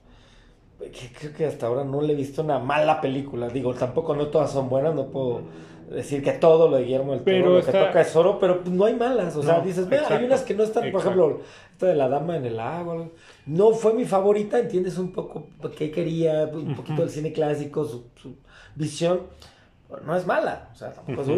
que 0.78 1.10
creo 1.18 1.32
que 1.32 1.46
hasta 1.46 1.66
ahora 1.66 1.84
no 1.84 2.00
le 2.02 2.12
he 2.12 2.16
visto 2.16 2.42
una 2.42 2.58
mala 2.58 3.00
película. 3.00 3.48
Digo, 3.48 3.74
tampoco 3.74 4.14
no 4.14 4.26
todas 4.28 4.50
son 4.50 4.68
buenas, 4.68 4.94
no 4.94 5.06
puedo 5.06 5.42
decir 5.90 6.22
que 6.22 6.32
todo 6.32 6.68
lo 6.68 6.76
de 6.78 6.84
Guillermo 6.84 7.14
el 7.14 7.20
Toro, 7.22 7.36
lo 7.50 7.58
está- 7.60 7.72
que 7.72 7.78
toca 7.86 8.00
es 8.00 8.16
oro, 8.16 8.38
pero 8.40 8.62
no 8.70 8.84
hay 8.86 8.94
malas. 8.94 9.36
O 9.36 9.42
sea, 9.42 9.60
dices, 9.60 9.88
vea, 9.88 10.02
hay 10.08 10.24
unas 10.24 10.42
que 10.42 10.54
no 10.54 10.64
están, 10.64 10.90
por 10.90 11.00
ejemplo, 11.00 11.40
esta 11.72 11.86
de 11.86 11.94
la 11.94 12.08
dama 12.08 12.36
en 12.36 12.44
el 12.46 12.58
agua. 12.58 13.08
No 13.46 13.70
fue 13.72 13.94
mi 13.94 14.04
favorita, 14.04 14.58
entiendes 14.58 14.98
un 14.98 15.12
poco 15.12 15.46
qué 15.76 15.90
quería, 15.90 16.50
un 16.52 16.74
poquito 16.74 17.02
del 17.02 17.10
cine 17.10 17.32
clásico, 17.32 17.84
su, 17.84 18.06
su 18.16 18.34
visión. 18.74 19.20
No 20.04 20.16
es 20.16 20.26
mala, 20.26 20.70
o 20.72 20.74
sea, 20.74 20.92
tampoco 20.92 21.22
es, 21.22 21.28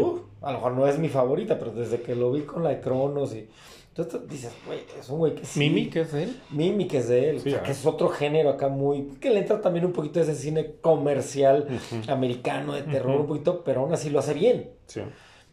a 0.43 0.53
lo 0.53 0.59
mejor 0.59 0.73
no 0.73 0.87
es 0.87 0.99
mi 0.99 1.09
favorita, 1.09 1.59
pero 1.59 1.71
desde 1.73 2.01
que 2.01 2.15
lo 2.15 2.33
vi 2.33 2.43
con 2.43 2.63
la 2.63 2.71
de 2.71 2.81
Cronos 2.81 3.35
y 3.35 3.49
entonces 3.97 4.29
dices, 4.29 4.53
güey, 4.65 4.81
es 4.99 5.09
un 5.09 5.19
güey 5.19 5.35
que 5.35 5.45
sí. 5.45 5.59
Mimi, 5.59 5.91
¿qué 5.91 6.03
es 6.03 6.15
él? 6.15 6.41
Mimi, 6.51 6.87
que 6.87 6.99
es 6.99 7.09
de 7.09 7.31
él, 7.31 7.41
Sí, 7.41 7.49
o 7.49 7.53
sea, 7.53 7.61
ah. 7.61 7.63
que 7.65 7.73
es 7.73 7.85
otro 7.85 8.09
género 8.09 8.51
acá 8.51 8.69
muy, 8.69 9.03
que 9.21 9.31
le 9.31 9.41
entra 9.41 9.61
también 9.61 9.85
un 9.85 9.93
poquito 9.93 10.21
de 10.21 10.31
ese 10.31 10.41
cine 10.41 10.77
comercial 10.81 11.67
americano 12.09 12.75
de 12.75 12.83
terror 12.83 13.21
un 13.21 13.27
poquito, 13.27 13.65
pero 13.65 13.81
aún 13.81 13.93
así 13.93 14.09
lo 14.11 14.21
hace 14.21 14.35
bien, 14.35 14.71
Sí. 14.87 15.03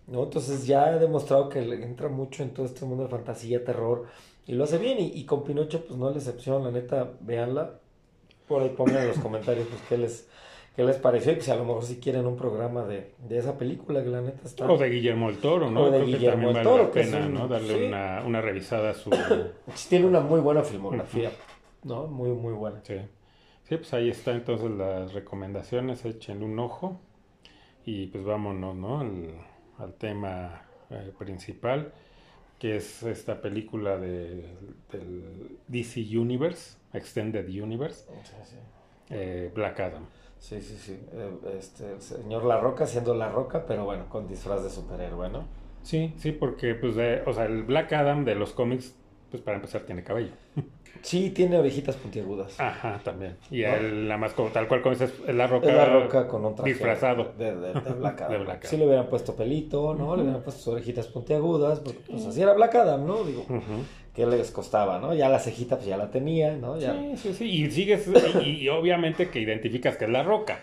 ¿no? 0.08 0.23
Entonces 0.23 0.67
ya 0.67 0.86
ha 0.86 0.97
demostrado 0.99 1.49
que 1.49 1.62
le 1.62 1.84
entra 1.84 2.08
mucho 2.08 2.43
en 2.43 2.51
todo 2.53 2.67
este 2.67 2.86
mundo 2.86 3.03
de 3.03 3.10
fantasía, 3.10 3.65
terror, 3.65 4.05
y 4.45 4.53
lo 4.53 4.63
hace 4.65 4.77
bien, 4.77 4.99
y, 4.99 5.08
y 5.08 5.25
con 5.25 5.43
Pinocho 5.43 5.84
pues 5.84 5.97
no 5.97 6.10
es 6.10 6.15
la 6.15 6.21
excepción, 6.21 6.63
la 6.63 6.69
neta, 6.71 7.13
véanla, 7.21 7.79
por 8.47 8.62
ahí 8.62 8.69
pongan 8.69 8.97
en 8.97 9.08
los 9.08 9.17
comentarios 9.17 9.67
pues 9.67 9.81
qué 9.89 9.97
les, 9.97 10.27
qué 10.75 10.83
les 10.83 10.97
pareció, 10.97 11.31
y 11.31 11.35
pues 11.35 11.49
a 11.49 11.55
lo 11.55 11.65
mejor 11.65 11.83
si 11.83 11.97
quieren 11.97 12.25
un 12.25 12.35
programa 12.35 12.83
de, 12.85 13.11
de 13.27 13.38
esa 13.38 13.57
película, 13.57 14.03
que 14.03 14.09
la 14.09 14.21
neta 14.21 14.41
está... 14.45 14.69
O 14.69 14.77
de 14.77 14.89
Guillermo 14.89 15.29
el 15.29 15.38
Toro, 15.38 15.71
¿no? 15.71 15.81
O 15.83 15.85
de 15.85 15.91
Creo 15.99 16.05
que 16.05 16.11
Guillermo 16.13 16.31
también 16.35 16.49
el 16.49 16.53
vale 16.55 16.69
Toro, 16.69 16.83
la 16.85 16.91
que 16.91 16.99
es 17.01 17.07
pena, 17.09 17.25
un- 17.25 17.33
¿no? 17.33 17.47
Darle 17.47 17.77
sí. 17.77 17.83
una, 17.85 18.23
una 18.25 18.41
revisada 18.41 18.89
a 18.91 18.93
su... 18.93 19.09
Sí, 19.75 19.89
Tiene 19.89 20.05
una 20.05 20.19
muy 20.21 20.39
buena 20.41 20.63
filmografía, 20.63 21.31
¿no? 21.83 22.07
Muy, 22.07 22.29
muy 22.29 22.53
buena. 22.53 22.79
Sí. 22.83 22.95
Sí, 23.63 23.77
pues 23.77 23.93
ahí 23.93 24.09
está 24.09 24.31
entonces 24.31 24.69
las 24.71 25.13
recomendaciones, 25.13 26.05
échenle 26.05 26.45
un 26.45 26.59
ojo 26.59 26.99
y 27.85 28.07
pues 28.07 28.23
vámonos, 28.23 28.75
¿no? 28.75 28.99
Al, 28.99 29.29
al 29.79 29.93
tema 29.95 30.61
eh, 30.91 31.11
principal, 31.17 31.91
que 32.59 32.75
es 32.77 33.01
esta 33.03 33.41
película 33.41 33.97
de, 33.97 34.45
del 34.91 35.57
DC 35.67 36.01
Universe, 36.17 36.77
Extended 36.93 37.47
Universe, 37.47 38.05
Sí, 38.23 38.33
sí. 38.43 38.55
eh, 39.09 39.51
Black 39.53 39.79
Adam. 39.79 40.05
Sí, 40.47 40.62
sí, 40.62 40.77
sí. 40.77 40.99
Eh, 41.13 41.58
Este, 41.58 41.91
el 41.93 42.01
señor 42.01 42.45
La 42.45 42.60
Roca 42.60 42.86
siendo 42.86 43.15
La 43.15 43.29
Roca, 43.29 43.65
pero 43.67 43.86
bueno, 43.86 44.05
con 44.10 44.27
disfraz 44.27 44.63
de 44.63 44.69
superhéroe, 44.69 45.29
¿no? 45.29 45.43
Sí, 45.81 46.13
sí, 46.17 46.31
porque 46.31 46.75
pues 46.75 46.95
de, 46.95 47.23
o 47.25 47.34
sea, 47.34 47.45
el 47.45 47.63
Black 47.63 47.93
Adam 47.93 48.25
de 48.25 48.36
los 48.36 48.51
cómics, 48.53 48.95
pues 49.31 49.41
para 49.41 49.58
empezar 49.58 49.81
tiene 49.81 50.03
cabello. 50.03 50.31
Sí, 51.01 51.29
tiene 51.29 51.60
orejitas 51.60 51.97
puntiagudas. 51.97 52.58
Ajá, 52.60 52.99
también. 53.03 53.36
Y 53.51 53.62
¿No? 53.62 53.75
él, 53.75 54.08
nada 54.08 54.17
más 54.17 54.34
como 54.34 54.49
tal 54.49 54.67
cual 54.67 54.81
como 54.81 54.95
dices, 54.95 55.13
es 55.27 55.36
la 55.36 55.45
roca, 55.45 55.67
La 55.71 55.86
Roca 55.88 56.25
con 56.27 56.43
un 56.45 56.55
traje 56.55 56.71
disfrazado. 56.71 57.34
de, 57.38 57.53
de, 57.53 57.73
de 57.73 57.93
Black 57.99 58.21
Adam. 58.21 58.43
Black 58.45 58.60
Adam. 58.62 58.69
Sí 58.71 58.77
le 58.77 58.86
hubieran 58.88 59.08
puesto 59.08 59.36
pelito, 59.36 59.93
¿no? 59.93 60.15
Le 60.15 60.23
hubieran 60.23 60.41
puesto 60.41 60.62
sus 60.63 60.73
orejitas 60.73 61.08
puntiagudas, 61.08 61.81
porque 61.81 61.99
pues 62.10 62.25
así 62.25 62.41
era 62.41 62.53
Black 62.53 62.73
Adam, 62.75 63.05
¿no? 63.05 63.23
Digo. 63.23 63.45
¿Qué 64.15 64.25
les 64.25 64.51
costaba, 64.51 64.99
no? 64.99 65.13
Ya 65.13 65.30
la 65.30 65.39
cejita 65.39 65.75
pues 65.75 65.88
ya 65.88 65.97
la 65.97 66.10
tenía, 66.10 66.56
¿no? 66.56 66.78
Ya... 66.78 66.93
Sí, 66.93 67.17
sí, 67.17 67.34
sí. 67.34 67.45
Y 67.63 67.71
sigues, 67.71 68.10
y, 68.43 68.49
y 68.62 68.69
obviamente 68.69 69.30
que 69.30 69.39
identificas 69.39 69.97
que 69.97 70.06
es 70.06 70.12
la 70.12 70.23
roca. 70.23 70.60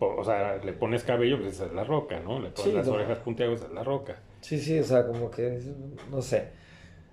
O 0.00 0.24
sea, 0.24 0.56
le 0.56 0.72
pones 0.72 1.04
cabello, 1.04 1.38
pues 1.40 1.60
es 1.60 1.72
la 1.72 1.84
roca, 1.84 2.18
¿no? 2.20 2.40
Le 2.40 2.50
pones 2.50 2.70
Sí, 2.70 2.72
las 2.72 2.86
no. 2.86 2.94
orejas 2.94 3.18
puntiagudas, 3.18 3.62
es 3.62 3.72
la 3.72 3.84
roca. 3.84 4.16
Sí, 4.40 4.58
sí, 4.58 4.78
o 4.78 4.84
sea, 4.84 5.06
como 5.06 5.30
que, 5.30 5.60
no 6.10 6.20
sé. 6.20 6.48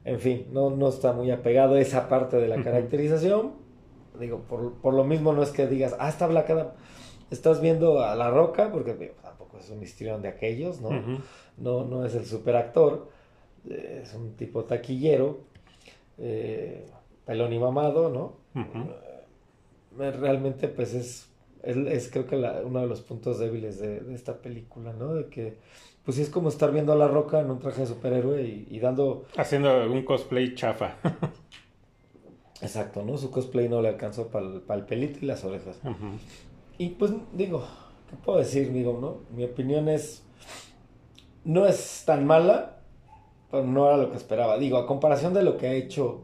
En 0.04 0.20
fin, 0.20 0.48
no, 0.52 0.72
no 0.72 0.90
está 0.90 1.14
muy 1.14 1.30
apegado 1.32 1.76
a 1.76 1.80
esa 1.80 2.10
parte 2.10 2.38
de 2.38 2.48
la 2.48 2.62
caracterización. 2.64 3.54
Digo, 4.20 4.40
por, 4.40 4.74
por 4.82 4.94
lo 4.94 5.04
mismo 5.04 5.32
no 5.32 5.44
es 5.44 5.52
que 5.52 5.68
digas, 5.68 5.96
ah, 6.00 6.10
está 6.10 6.28
Black 6.28 6.50
Adam. 6.50 6.68
Estás 7.30 7.62
viendo 7.62 8.04
a 8.04 8.16
La 8.16 8.30
Roca, 8.30 8.72
porque 8.72 8.94
digo, 8.96 9.14
tampoco 9.22 9.58
es 9.60 9.70
un 9.70 9.82
histrión 9.84 10.22
de 10.22 10.28
aquellos, 10.30 10.82
¿no? 10.82 10.90
No, 11.58 11.86
no 11.86 12.06
es 12.06 12.14
el 12.16 12.26
superactor. 12.26 13.10
Es 13.70 14.14
un 14.16 14.36
tipo 14.36 14.64
taquillero, 14.66 15.42
eh, 16.18 16.86
pelón 17.26 17.54
y 17.54 17.60
mamado, 17.60 18.10
¿no? 18.10 18.38
Eh, 20.00 20.12
Realmente, 20.12 20.68
pues 20.70 20.94
es, 20.94 21.30
es, 21.64 21.76
es 21.78 22.10
creo 22.12 22.26
que 22.26 22.38
la- 22.38 22.62
uno 22.66 22.80
de 22.80 22.88
los 22.88 23.02
puntos 23.02 23.40
débiles 23.40 23.80
de, 23.80 24.00
de 24.00 24.14
esta 24.16 24.38
película, 24.38 24.94
¿no? 24.94 25.14
De 25.16 25.28
que, 25.28 25.58
pues 26.06 26.16
sí 26.16 26.24
es 26.24 26.30
como 26.30 26.50
estar 26.50 26.72
viendo 26.72 26.94
a 26.94 26.96
La 26.96 27.08
Roca 27.10 27.40
en 27.42 27.52
un 27.52 27.60
traje 27.60 27.82
de 27.82 27.88
superhéroe 27.88 28.42
y, 28.42 28.68
y 28.72 28.80
dando, 28.80 29.26
Haciendo 29.38 29.92
un 29.92 30.04
cosplay 30.04 30.56
chafa. 30.56 30.96
exacto, 32.62 33.04
¿no? 33.04 33.18
Su 33.18 33.32
cosplay 33.32 33.68
no 33.70 33.82
le 33.82 33.90
alcanzó 33.90 34.28
para 34.30 34.46
el 34.80 34.86
pelito 34.86 35.20
y 35.22 35.26
las 35.26 35.44
orejas. 35.44 35.80
Y 36.78 36.90
pues 36.90 37.12
digo, 37.34 37.64
¿qué 38.10 38.16
puedo 38.24 38.40
decir, 38.40 38.72
digo, 38.72 38.98
no? 39.02 39.20
Mi 39.36 39.44
opinión 39.44 39.90
es, 39.90 40.24
no 41.44 41.66
es 41.66 42.04
tan 42.06 42.26
mala, 42.26 42.78
pero 43.52 43.64
no 43.66 43.88
era 43.88 43.98
lo 43.98 44.12
que 44.12 44.18
esperaba. 44.18 44.58
Digo, 44.58 44.78
a 44.78 44.88
comparación 44.88 45.34
de 45.34 45.44
lo 45.44 45.58
que 45.58 45.68
ha 45.68 45.74
hecho 45.74 46.22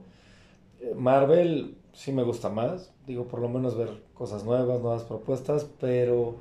eh, 0.81 0.93
Marvel, 0.95 1.75
sí 1.93 2.11
me 2.11 2.23
gusta 2.23 2.49
más. 2.49 2.93
Digo, 3.05 3.27
por 3.27 3.41
lo 3.41 3.49
menos 3.49 3.77
ver 3.77 3.89
cosas 4.13 4.43
nuevas, 4.43 4.81
nuevas 4.81 5.03
propuestas, 5.03 5.69
pero, 5.79 6.37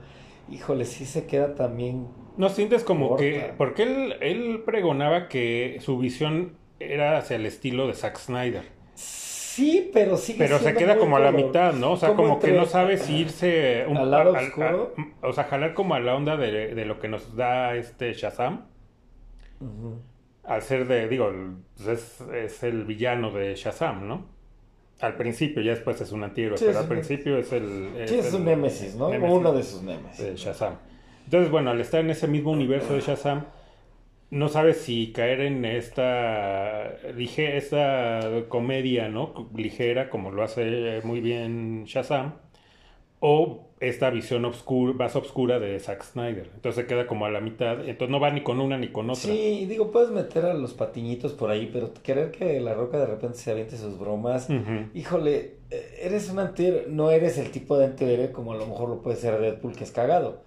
híjole, 0.50 0.84
sí 0.84 1.04
se 1.06 1.26
queda 1.26 1.54
también... 1.54 2.08
¿No 2.36 2.48
sientes 2.50 2.84
como 2.84 3.08
Corta. 3.10 3.22
que... 3.22 3.54
Porque 3.56 3.82
él, 3.84 4.16
él 4.20 4.62
pregonaba 4.64 5.28
que 5.28 5.78
su 5.80 5.98
visión 5.98 6.56
era 6.80 7.18
hacia 7.18 7.36
el 7.36 7.46
estilo 7.46 7.86
de 7.86 7.94
Zack 7.94 8.18
Snyder. 8.18 8.64
Sí, 8.94 9.90
pero 9.92 10.18
sigue 10.18 10.38
Pero 10.38 10.58
se 10.58 10.74
queda 10.74 10.98
como 10.98 11.16
a 11.16 11.20
la 11.20 11.32
mitad, 11.32 11.72
¿no? 11.72 11.92
O 11.92 11.96
sea, 11.96 12.14
como, 12.14 12.38
que 12.38 12.52
no 12.52 12.66
sabe 12.66 12.98
si 12.98 13.16
irse 13.16 13.84
¿Al 13.84 14.10
lado 14.10 14.32
oscuro? 14.32 14.92
a- 15.22 15.26
o 15.28 15.32
sea, 15.32 15.44
jalar 15.44 15.72
como 15.72 15.94
a 15.94 16.00
la 16.00 16.14
onda 16.14 16.36
de, 16.36 16.74
de 16.74 16.84
lo 16.84 17.00
que 17.00 17.08
nos 17.08 17.36
da 17.36 17.74
este 17.74 18.12
Shazam. 18.12 18.66
Ujú. 19.60 19.96
Al 20.46 20.62
ser 20.62 20.86
de, 20.86 21.08
digo, 21.08 21.32
pues 21.76 21.88
es, 21.88 22.20
es 22.32 22.62
el 22.62 22.84
villano 22.84 23.30
de 23.32 23.54
Shazam, 23.56 24.06
¿no? 24.06 24.24
Al 25.00 25.16
principio, 25.16 25.60
ya 25.62 25.72
después 25.72 26.00
es 26.00 26.12
un 26.12 26.24
antihéroe, 26.24 26.56
Sí, 26.56 26.64
pero 26.66 26.78
es 26.78 26.84
al 26.84 26.88
principio 26.88 27.36
es 27.38 27.52
el... 27.52 27.90
Sí, 28.06 28.14
es 28.14 28.28
el- 28.28 28.34
un 28.36 28.44
némesis, 28.46 28.94
¿no? 28.94 29.10
némesis 29.10 29.36
Uno 29.36 29.52
de 29.52 29.62
sus 29.62 29.82
némesis. 29.82 30.24
de 30.24 30.36
Shazam. 30.36 30.76
Entonces, 31.24 31.50
bueno, 31.50 31.70
al 31.70 31.80
estar 31.80 32.00
en 32.00 32.10
ese 32.10 32.28
mismo 32.28 32.52
universo 32.52 32.94
de 32.94 33.00
Shazam, 33.00 33.44
no 34.30 34.48
sabes 34.48 34.78
si 34.78 35.12
caer 35.12 35.40
en 35.40 35.64
esta, 35.64 36.96
lige- 37.16 37.56
esta 37.56 38.20
comedia, 38.48 39.08
¿no? 39.08 39.50
Ligera, 39.54 40.08
como 40.10 40.30
lo 40.30 40.42
hace 40.42 41.00
muy 41.04 41.20
bien 41.20 41.84
Shazam, 41.84 42.34
o 43.20 43.65
esta 43.78 44.08
visión 44.10 44.44
obscura, 44.44 44.94
más 44.94 45.16
oscura 45.16 45.58
de 45.58 45.78
Zack 45.78 46.02
Snyder. 46.02 46.50
Entonces 46.54 46.82
se 46.82 46.86
queda 46.86 47.06
como 47.06 47.26
a 47.26 47.30
la 47.30 47.40
mitad, 47.40 47.80
entonces 47.80 48.08
no 48.08 48.20
va 48.20 48.30
ni 48.30 48.42
con 48.42 48.60
una 48.60 48.78
ni 48.78 48.88
con 48.88 49.10
otra. 49.10 49.20
Sí, 49.30 49.66
digo, 49.68 49.90
puedes 49.92 50.10
meter 50.10 50.46
a 50.46 50.54
los 50.54 50.72
patiñitos 50.72 51.32
por 51.32 51.50
ahí, 51.50 51.68
pero 51.72 51.92
querer 52.02 52.30
que 52.30 52.58
la 52.60 52.74
roca 52.74 52.98
de 52.98 53.06
repente 53.06 53.36
se 53.38 53.50
aviente 53.50 53.76
sus 53.76 53.98
bromas. 53.98 54.48
Híjole, 54.94 55.56
eh, 55.70 56.00
eres 56.02 56.30
un 56.30 56.38
antihéroe, 56.38 56.86
no 56.88 57.10
eres 57.10 57.38
el 57.38 57.50
tipo 57.50 57.76
de 57.76 57.86
antihéroe 57.86 58.32
como 58.32 58.52
a 58.52 58.56
lo 58.56 58.66
mejor 58.66 58.88
lo 58.88 59.02
puede 59.02 59.16
ser 59.16 59.38
Deadpool, 59.40 59.76
que 59.76 59.84
es 59.84 59.90
cagado. 59.90 60.44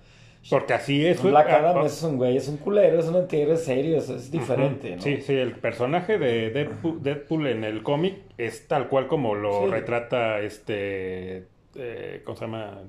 Porque 0.50 0.74
así 0.74 1.06
es. 1.06 1.22
Black 1.22 1.50
ah, 1.50 1.58
Adam 1.58 1.78
ah, 1.80 1.86
es 1.86 2.02
un 2.02 2.18
güey, 2.18 2.38
es 2.38 2.48
un 2.48 2.58
culero, 2.58 2.98
es 2.98 3.06
un 3.06 3.16
antihéroe 3.18 3.58
serio, 3.58 3.98
es, 3.98 4.10
es 4.10 4.32
diferente, 4.32 4.96
¿no? 4.96 5.02
Sí, 5.02 5.22
sí, 5.22 5.34
el 5.34 5.52
personaje 5.52 6.18
de 6.18 6.50
Deadpool, 6.50 7.04
Deadpool 7.04 7.48
en 7.48 7.64
el 7.66 7.84
cómic 7.84 8.16
es 8.38 8.68
tal 8.68 8.88
cual 8.88 9.08
como 9.08 9.36
lo 9.36 9.66
Sí. 9.66 9.70
retrata 9.70 10.40
este, 10.40 11.48
eh, 11.76 12.22
¿cómo 12.24 12.38
se 12.38 12.46
llama? 12.46 12.84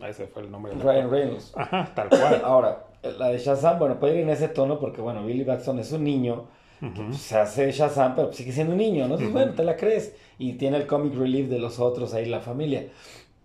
Ah, 0.00 0.08
ese 0.08 0.26
fue 0.26 0.42
el 0.42 0.50
nombre. 0.50 0.72
del 0.72 0.80
Ryan. 0.82 1.10
Reynolds. 1.10 1.52
Ajá, 1.56 1.92
tal 1.94 2.08
cual. 2.08 2.40
Ahora, 2.44 2.84
la 3.18 3.28
de 3.28 3.38
Shazam, 3.38 3.78
bueno, 3.78 3.98
puede 3.98 4.14
ir 4.16 4.20
en 4.20 4.30
ese 4.30 4.48
tono 4.48 4.78
porque, 4.78 5.00
bueno, 5.00 5.24
Billy 5.24 5.44
Batson 5.44 5.78
es 5.78 5.92
un 5.92 6.04
niño, 6.04 6.46
Ujú. 6.82 7.12
se 7.12 7.36
hace 7.38 7.70
Shazam, 7.72 8.14
pero 8.16 8.32
sigue 8.32 8.52
siendo 8.52 8.72
un 8.72 8.78
niño, 8.78 9.00
¿no? 9.08 9.14
Entonces, 9.14 9.28
Ujú. 9.28 9.38
bueno, 9.38 9.52
te 9.54 9.64
la 9.64 9.76
crees. 9.76 10.14
Y 10.38 10.54
tiene 10.54 10.78
el 10.78 10.86
comic 10.86 11.14
relief 11.14 11.48
de 11.50 11.58
los 11.58 11.78
otros 11.80 12.14
ahí, 12.14 12.26
la 12.26 12.40
familia. 12.40 12.86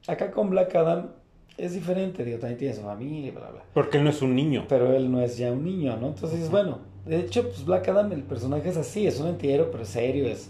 Acá 0.07 0.31
con 0.31 0.49
Black 0.49 0.73
Adam 0.75 1.09
es 1.57 1.73
diferente, 1.73 2.23
digo, 2.23 2.37
también 2.39 2.57
tiene 2.57 2.73
su 2.73 2.81
familia, 2.81 3.31
bla, 3.31 3.49
bla. 3.49 3.61
Porque 3.73 3.97
él 3.97 4.03
no 4.03 4.09
es 4.09 4.21
un 4.21 4.35
niño. 4.35 4.65
Pero 4.69 4.93
él 4.93 5.11
no 5.11 5.21
es 5.21 5.37
ya 5.37 5.51
un 5.51 5.63
niño, 5.65 5.97
¿no? 5.97 6.07
Entonces, 6.07 6.33
dices, 6.37 6.51
bueno, 6.51 6.79
de 7.05 7.19
hecho, 7.19 7.43
pues 7.43 7.65
Black 7.65 7.87
Adam, 7.89 8.11
el 8.13 8.23
personaje 8.23 8.69
es 8.69 8.77
así, 8.77 9.07
es 9.07 9.19
un 9.19 9.27
antihéroe, 9.27 9.67
pero 9.71 9.83
serio, 9.85 10.27
es... 10.27 10.49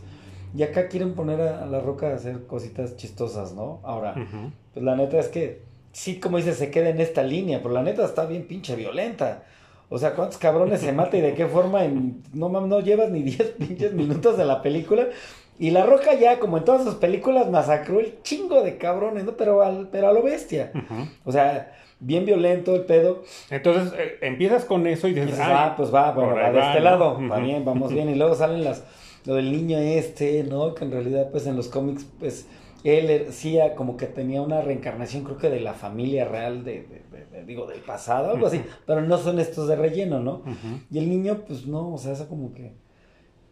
Y 0.56 0.64
acá 0.64 0.88
quieren 0.88 1.14
poner 1.16 1.42
a, 1.42 1.64
a 1.64 1.66
la 1.66 1.80
roca 1.82 2.12
a 2.12 2.16
hacer 2.16 2.46
cositas 2.48 2.96
chistosas, 2.96 3.54
¿no? 3.54 3.80
Ahora, 3.84 4.14
pues 4.74 4.86
la 4.86 4.96
neta 4.96 5.20
es 5.20 5.28
que, 5.28 5.62
sí, 5.96 6.20
como 6.20 6.36
dices, 6.38 6.58
se 6.58 6.70
queda 6.72 6.90
en 6.90 7.00
esta 7.00 7.24
línea, 7.24 7.62
pero 7.62 7.74
la 7.74 7.82
neta 7.82 8.04
está 8.04 8.26
bien 8.26 8.44
pinche 8.44 8.76
violenta. 8.76 9.44
O 9.90 9.98
sea, 9.98 10.14
¿cuántos 10.14 10.38
cabrones 10.38 10.82
se 10.82 10.92
mata 10.92 11.16
y 11.16 11.22
de 11.22 11.34
qué 11.36 11.46
forma? 11.46 11.86
En, 11.86 12.22
no 12.34 12.50
mames, 12.50 12.70
no 12.70 12.82
llevas 12.82 13.12
ni 13.12 13.22
10 13.24 13.52
pinches 13.52 13.94
minutos 13.94 14.38
de 14.38 14.44
la 14.44 14.62
película. 14.62 15.08
Y 15.58 15.72
La 15.72 15.86
Roca 15.86 16.14
ya, 16.16 16.38
como 16.40 16.58
en 16.58 16.66
todas 16.66 16.84
sus 16.84 16.96
películas, 16.96 17.50
masacró 17.50 18.02
el 18.02 18.22
chingo 18.24 18.62
de 18.62 18.78
cabrones, 18.78 19.24
¿no? 19.24 19.38
Pero, 19.38 19.62
al, 19.62 19.88
pero 19.90 20.10
a 20.10 20.12
lo 20.12 20.22
bestia. 20.22 20.72
O 21.24 21.32
sea, 21.32 21.74
bien 22.02 22.26
violento 22.26 22.76
el 22.76 22.82
pedo. 22.82 23.24
Entonces 23.50 23.94
eh, 23.98 24.18
empiezas 24.22 24.66
con 24.66 24.86
eso 24.88 25.08
y 25.08 25.12
Y 25.12 25.14
dices, 25.22 25.40
"Ay, 25.40 25.54
ah, 25.56 25.74
pues 25.78 25.94
va, 25.96 26.12
bueno, 26.12 26.36
va 26.36 26.52
de 26.52 26.60
va, 26.60 26.68
este 26.68 26.80
¿no?". 26.80 26.84
lado, 26.84 27.20
va 27.32 27.40
bien, 27.40 27.64
vamos 27.64 27.94
bien. 27.94 28.10
Y 28.10 28.16
luego 28.16 28.36
salen 28.36 28.66
las, 28.66 28.84
lo 29.26 29.36
del 29.36 29.50
niño 29.50 29.78
este, 29.78 30.44
¿no? 30.44 30.76
Que 30.76 30.84
en 30.84 30.92
realidad, 30.92 31.30
pues 31.32 31.48
en 31.48 31.56
los 31.56 31.70
cómics, 31.70 32.06
pues 32.20 32.48
él 32.86 33.28
sí 33.32 33.58
como 33.76 33.98
que 33.98 34.06
tenía 34.06 34.42
una 34.42 34.62
reencarnación, 34.62 35.24
creo 35.24 35.38
que 35.38 35.50
de 35.50 35.60
la 35.60 35.74
familia 35.74 36.26
real, 36.26 36.64
de, 36.64 36.84
de- 36.84 37.04
de- 37.18 37.26
de- 37.26 37.46
digo, 37.46 37.66
del 37.68 37.80
pasado, 37.82 38.32
algo 38.32 38.48
así, 38.48 38.62
pero 38.86 39.02
no 39.02 39.18
son 39.18 39.40
estos 39.40 39.68
de 39.68 39.76
relleno, 39.76 40.20
¿no? 40.20 40.44
Y 40.92 41.00
el 41.00 41.10
niño, 41.10 41.44
pues 41.48 41.66
no, 41.66 41.94
o 41.94 41.98
sea, 41.98 42.14
es 42.14 42.22
como 42.24 42.54
que, 42.54 42.74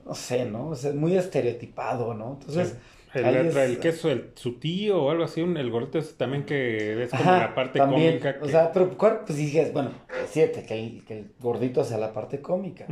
no 0.06 0.14
sé, 0.14 0.46
¿no? 0.46 0.70
O 0.70 0.76
sea, 0.76 0.92
es 0.92 0.96
muy 0.96 1.16
estereotipado, 1.16 2.14
¿no? 2.14 2.38
Entonces, 2.40 2.76
El, 3.14 3.26
otro, 3.26 3.42
es- 3.42 3.56
el 3.70 3.80
que 3.80 3.90
es 3.90 4.06
el, 4.06 4.32
su 4.36 4.60
tío 4.60 5.04
o 5.04 5.10
algo 5.12 5.24
así, 5.24 5.42
un- 5.42 5.58
el 5.58 5.70
gordito 5.70 6.00
ese 6.00 6.14
también 6.14 6.46
que 6.46 7.04
es 7.04 7.10
como 7.12 7.22
Ajá, 7.24 7.40
la 7.40 7.56
parte 7.56 7.78
también, 7.80 8.20
cómica. 8.20 8.40
Que... 8.40 8.46
o 8.46 8.50
sea, 8.50 8.72
pero 8.72 8.98
¿cuál? 8.98 9.22
pues 9.26 9.38
dices, 9.38 9.72
bueno, 9.72 9.92
es 10.24 10.32
cierto 10.32 10.60
que 10.68 10.80
el, 10.80 11.06
que 11.06 11.20
el 11.20 11.32
gordito 11.40 11.84
sea 11.84 11.98
la 12.00 12.12
parte 12.12 12.42
cómica. 12.42 12.86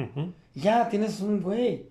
Ya, 0.53 0.89
tienes 0.89 1.21
un 1.21 1.41
güey. 1.41 1.90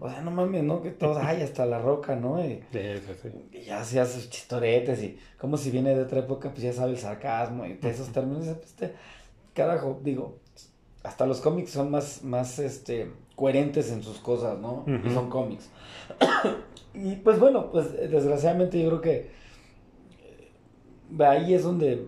O 0.00 0.08
sea, 0.08 0.20
no 0.22 0.30
mames, 0.32 0.64
¿no? 0.64 0.82
Que 0.82 0.90
todos, 0.90 1.18
ay, 1.20 1.42
hasta 1.42 1.64
la 1.66 1.78
roca, 1.78 2.16
¿no? 2.16 2.44
Y, 2.44 2.64
Sí, 2.72 2.80
sí, 3.06 3.12
sí. 3.22 3.28
y 3.52 3.62
ya 3.62 3.80
hacía 3.80 4.04
sus 4.04 4.28
chistoretes 4.28 5.02
y 5.02 5.18
como 5.38 5.56
si 5.56 5.70
viene 5.70 5.94
de 5.94 6.02
otra 6.02 6.20
época, 6.20 6.50
pues 6.50 6.62
ya 6.62 6.72
sabe 6.72 6.92
el 6.92 6.98
sarcasmo 6.98 7.64
y 7.66 7.74
de 7.74 7.90
esos 7.90 8.08
términos. 8.08 8.44
Pues, 8.78 8.90
carajo, 9.54 10.00
digo, 10.02 10.38
hasta 11.04 11.26
los 11.26 11.40
cómics 11.40 11.70
son 11.70 11.90
más, 11.90 12.24
más, 12.24 12.58
este, 12.58 13.12
coherentes 13.36 13.90
en 13.92 14.02
sus 14.02 14.18
cosas, 14.18 14.58
¿no? 14.58 14.84
Y 15.04 15.10
son 15.10 15.28
cómics. 15.30 15.70
y 16.94 17.16
pues 17.16 17.38
bueno, 17.38 17.70
pues 17.70 17.92
desgraciadamente 17.92 18.80
yo 18.82 18.88
creo 18.88 19.00
que 19.00 19.30
eh, 21.18 21.24
ahí 21.24 21.54
es 21.54 21.62
donde, 21.62 22.06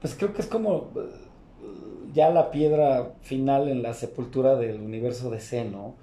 pues 0.00 0.14
creo 0.14 0.32
que 0.32 0.40
es 0.42 0.46
como 0.48 0.90
eh, 0.96 1.10
ya 2.12 2.30
la 2.30 2.50
piedra 2.50 3.12
final 3.22 3.68
en 3.68 3.82
la 3.82 3.92
sepultura 3.94 4.56
del 4.56 4.80
universo 4.80 5.30
DC, 5.30 5.64
¿no? 5.64 5.94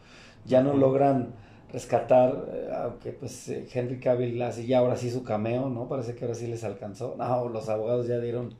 Ya 0.45 0.61
no 0.61 0.73
logran 0.73 1.35
rescatar, 1.71 2.45
eh, 2.53 2.69
aunque 2.83 3.11
pues 3.13 3.47
eh, 3.49 3.67
Henry 3.73 3.99
Cavill 3.99 4.37
ya 4.67 4.79
ahora 4.79 4.97
sí 4.97 5.09
su 5.11 5.23
cameo, 5.23 5.69
¿no? 5.69 5.87
Parece 5.87 6.15
que 6.15 6.25
ahora 6.25 6.35
sí 6.35 6.47
les 6.47 6.63
alcanzó. 6.63 7.15
No, 7.17 7.49
los 7.49 7.69
abogados 7.69 8.07
ya 8.07 8.19
dieron 8.19 8.55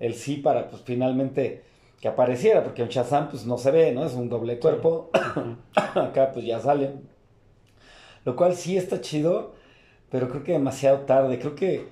el 0.00 0.14
sí 0.14 0.36
para 0.36 0.68
pues 0.68 0.82
finalmente 0.82 1.62
que 2.00 2.08
apareciera, 2.08 2.62
porque 2.64 2.82
en 2.82 2.88
Shazam 2.88 3.30
pues 3.30 3.46
no 3.46 3.58
se 3.58 3.70
ve, 3.70 3.92
¿no? 3.92 4.04
Es 4.06 4.14
un 4.14 4.28
doble 4.28 4.58
cuerpo. 4.58 5.10
Acá 5.74 6.32
pues 6.32 6.44
ya 6.44 6.60
sale. 6.60 6.92
Lo 8.24 8.34
cual 8.36 8.54
sí 8.54 8.76
está 8.76 9.00
chido, 9.00 9.54
pero 10.10 10.28
creo 10.28 10.44
que 10.44 10.52
demasiado 10.52 11.00
tarde. 11.00 11.38
Creo 11.38 11.54
que 11.54 11.86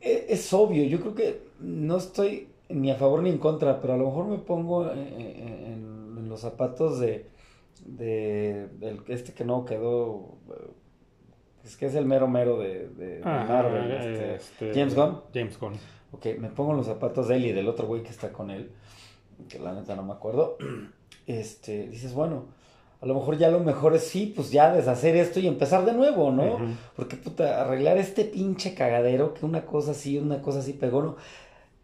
e- 0.00 0.26
es, 0.28 0.52
obvio. 0.52 0.84
Yo 0.84 1.00
creo 1.00 1.14
que 1.14 1.40
no 1.60 1.96
estoy 1.96 2.48
ni 2.68 2.90
a 2.90 2.94
favor 2.96 3.22
ni 3.22 3.30
en 3.30 3.38
contra, 3.38 3.80
pero 3.80 3.94
a 3.94 3.96
lo 3.96 4.06
mejor 4.06 4.26
me 4.26 4.38
pongo 4.38 4.90
en, 4.90 4.98
en- 4.98 6.16
en 6.18 6.28
los 6.28 6.40
zapatos 6.40 7.00
de, 7.00 7.26
de 7.96 8.68
del- 8.78 9.02
este 9.08 9.32
que 9.32 9.44
no 9.44 9.64
quedó. 9.64 10.36
eh, 10.50 10.70
Es 11.64 11.76
que 11.76 11.86
es 11.86 11.94
el 11.94 12.06
mero 12.06 12.26
mero 12.26 12.58
de, 12.58 12.88
de- 12.88 13.18
de 13.18 13.22
Ajá, 13.22 13.44
Marvel. 13.44 13.90
este, 13.92 14.34
este, 14.36 14.72
James 14.74 14.94
Gunn. 14.94 15.20
James 15.34 15.58
Gunn. 15.60 15.74
Ok, 16.12 16.26
me 16.38 16.48
pongo 16.48 16.72
los 16.72 16.86
zapatos 16.86 17.28
de 17.28 17.36
él 17.36 17.46
y 17.46 17.52
del 17.52 17.68
otro 17.68 17.86
güey 17.86 18.02
que 18.02 18.08
está 18.08 18.32
con 18.32 18.50
él, 18.50 18.70
que 19.48 19.58
la 19.58 19.72
neta 19.74 19.94
no 19.94 20.02
me 20.02 20.12
acuerdo. 20.12 20.56
Este, 21.26 21.86
dices, 21.88 22.12
bueno, 22.14 22.46
a 23.00 23.06
lo 23.06 23.14
mejor 23.14 23.36
ya 23.38 23.50
lo 23.50 23.60
mejor 23.60 23.94
es 23.94 24.02
sí, 24.08 24.32
pues 24.34 24.50
ya 24.50 24.72
deshacer 24.72 25.14
esto 25.16 25.38
y 25.38 25.46
empezar 25.46 25.84
de 25.84 25.92
nuevo, 25.92 26.32
¿no? 26.32 26.58
Porque 26.96 27.16
puta, 27.16 27.60
arreglar 27.62 27.98
este 27.98 28.24
pinche 28.24 28.74
cagadero, 28.74 29.32
que 29.34 29.46
una 29.46 29.64
cosa 29.64 29.92
así, 29.92 30.18
una 30.18 30.42
cosa 30.42 30.58
así 30.58 30.72
pegó, 30.72 31.02
¿no? 31.02 31.16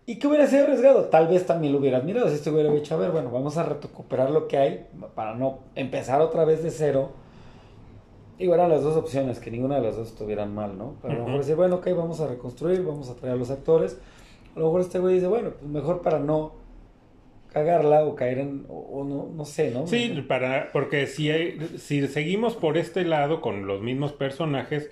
Y 0.08 0.18
que 0.20 0.28
hubiera 0.28 0.46
sido 0.46 0.64
arriesgado, 0.64 1.06
tal 1.06 1.26
vez 1.26 1.46
también 1.46 1.72
lo 1.72 1.80
hubieras 1.80 2.04
mirado, 2.04 2.28
si 2.28 2.34
este 2.36 2.50
hubiera 2.50 2.72
dicho, 2.72 2.94
a 2.94 2.98
ver, 2.98 3.10
bueno, 3.10 3.30
vamos 3.30 3.56
a 3.56 3.64
recuperar 3.64 4.30
lo 4.30 4.46
que 4.46 4.56
hay 4.56 4.86
para 5.16 5.34
no 5.34 5.58
empezar 5.74 6.20
otra 6.20 6.44
vez 6.44 6.62
de 6.62 6.70
cero. 6.70 7.10
Digo, 8.38 8.54
eran 8.54 8.68
las 8.70 8.82
dos 8.82 8.96
opciones, 8.96 9.40
que 9.40 9.50
ninguna 9.50 9.76
de 9.76 9.80
las 9.82 9.96
dos 9.96 10.08
estuvieran 10.08 10.54
mal, 10.54 10.78
¿no? 10.78 10.94
Pero 11.02 11.14
a 11.14 11.16
lo 11.18 11.24
mejor 11.24 11.40
decir, 11.40 11.56
bueno, 11.56 11.76
ok, 11.76 11.88
vamos 11.96 12.20
a 12.20 12.28
reconstruir, 12.28 12.84
vamos 12.84 13.08
a 13.10 13.14
traer 13.16 13.34
a 13.34 13.36
los 13.36 13.50
actores. 13.50 13.98
A 14.54 14.58
lo 14.60 14.66
mejor 14.66 14.82
este 14.82 14.98
güey 15.00 15.14
dice, 15.14 15.26
bueno, 15.26 15.50
pues 15.58 15.70
mejor 15.70 16.02
para 16.02 16.18
no 16.20 16.52
cagarla 17.52 18.04
o 18.04 18.14
caer 18.14 18.38
en, 18.38 18.66
o, 18.68 18.74
o 18.78 19.04
no, 19.04 19.28
no 19.34 19.44
sé, 19.44 19.70
¿no? 19.70 19.86
Sí, 19.86 20.24
para, 20.28 20.70
porque 20.72 21.06
si, 21.06 21.30
hay- 21.30 21.58
si 21.78 22.06
seguimos 22.06 22.54
por 22.54 22.76
este 22.76 23.04
lado 23.04 23.40
con 23.40 23.66
los 23.66 23.80
mismos 23.80 24.12
personajes, 24.12 24.90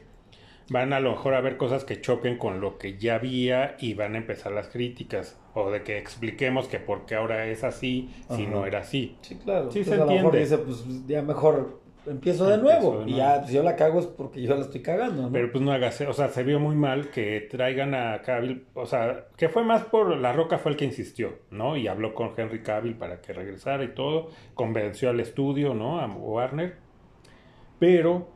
van 0.70 0.92
a 0.92 1.00
lo 1.00 1.11
mejor 1.12 1.35
a 1.35 1.40
ver 1.40 1.57
cosas 1.57 1.85
que 1.85 2.00
choquen 2.00 2.38
con 2.38 2.61
lo 2.61 2.79
que 2.79 2.96
ya 2.98 3.16
había 3.16 3.77
y 3.79 3.94
van 3.94 4.14
a 4.14 4.18
empezar 4.18 4.53
las 4.53 4.68
críticas. 4.68 5.38
O 5.55 5.70
de 5.70 5.83
que 5.83 5.98
expliquemos 5.98 6.66
que 6.68 6.81
por 6.81 7.07
qué 7.07 7.14
ahora 7.14 7.46
es 7.46 7.62
así 7.64 8.11
si 8.29 8.42
Ajá. 8.44 8.50
no 8.50 8.66
era 8.66 8.81
así. 8.81 9.16
Sí, 9.22 9.37
claro. 9.37 9.70
Sí, 9.70 9.81
Entonces, 9.81 9.87
se 9.87 9.94
a 9.94 10.05
lo 10.05 10.07
mejor 10.12 10.35
entiende. 10.37 10.40
dice, 10.40 10.59
pues 10.59 11.07
ya 11.07 11.22
mejor 11.22 11.81
empiezo 12.07 12.46
de 12.46 12.55
Empiezo 12.57 12.81
nuevo. 12.81 13.05
de 13.05 13.11
Y 13.11 13.14
ya, 13.16 13.46
si 13.46 13.55
yo 13.55 13.62
la 13.62 13.77
cago 13.77 14.00
es 14.00 14.07
porque 14.07 14.42
yo 14.42 14.55
la 14.55 14.62
estoy 14.62 14.83
cagando, 14.83 15.22
¿no? 15.22 15.33
Pero 15.33 15.50
pues 15.53 15.62
no 15.62 15.72
hagas, 15.72 16.00
o 16.03 16.12
sea, 16.12 16.29
se 16.29 16.42
vio 16.42 16.59
muy 16.61 16.74
mal 16.77 17.11
que 17.11 17.40
traigan 17.50 17.94
a 17.94 18.20
Cavill, 18.22 18.66
o 18.74 18.85
sea, 18.85 19.27
que 19.37 19.48
fue 19.48 19.62
más 19.64 19.85
por 19.85 20.16
La 20.16 20.33
Roca 20.33 20.59
fue 20.59 20.72
el 20.72 20.77
que 20.77 20.85
insistió, 20.87 21.38
¿no? 21.50 21.77
Y 21.77 21.87
habló 21.88 22.14
con 22.14 22.33
Henry 22.37 22.62
Cavill 22.62 22.94
para 22.96 23.20
que 23.20 23.33
regresara 23.33 23.85
y 23.85 23.94
todo, 23.94 24.29
convenció 24.55 25.09
al 25.11 25.20
estudio, 25.20 25.72
¿no? 25.72 26.00
A 26.00 26.07
Warner. 26.09 26.77
Pero 27.79 28.29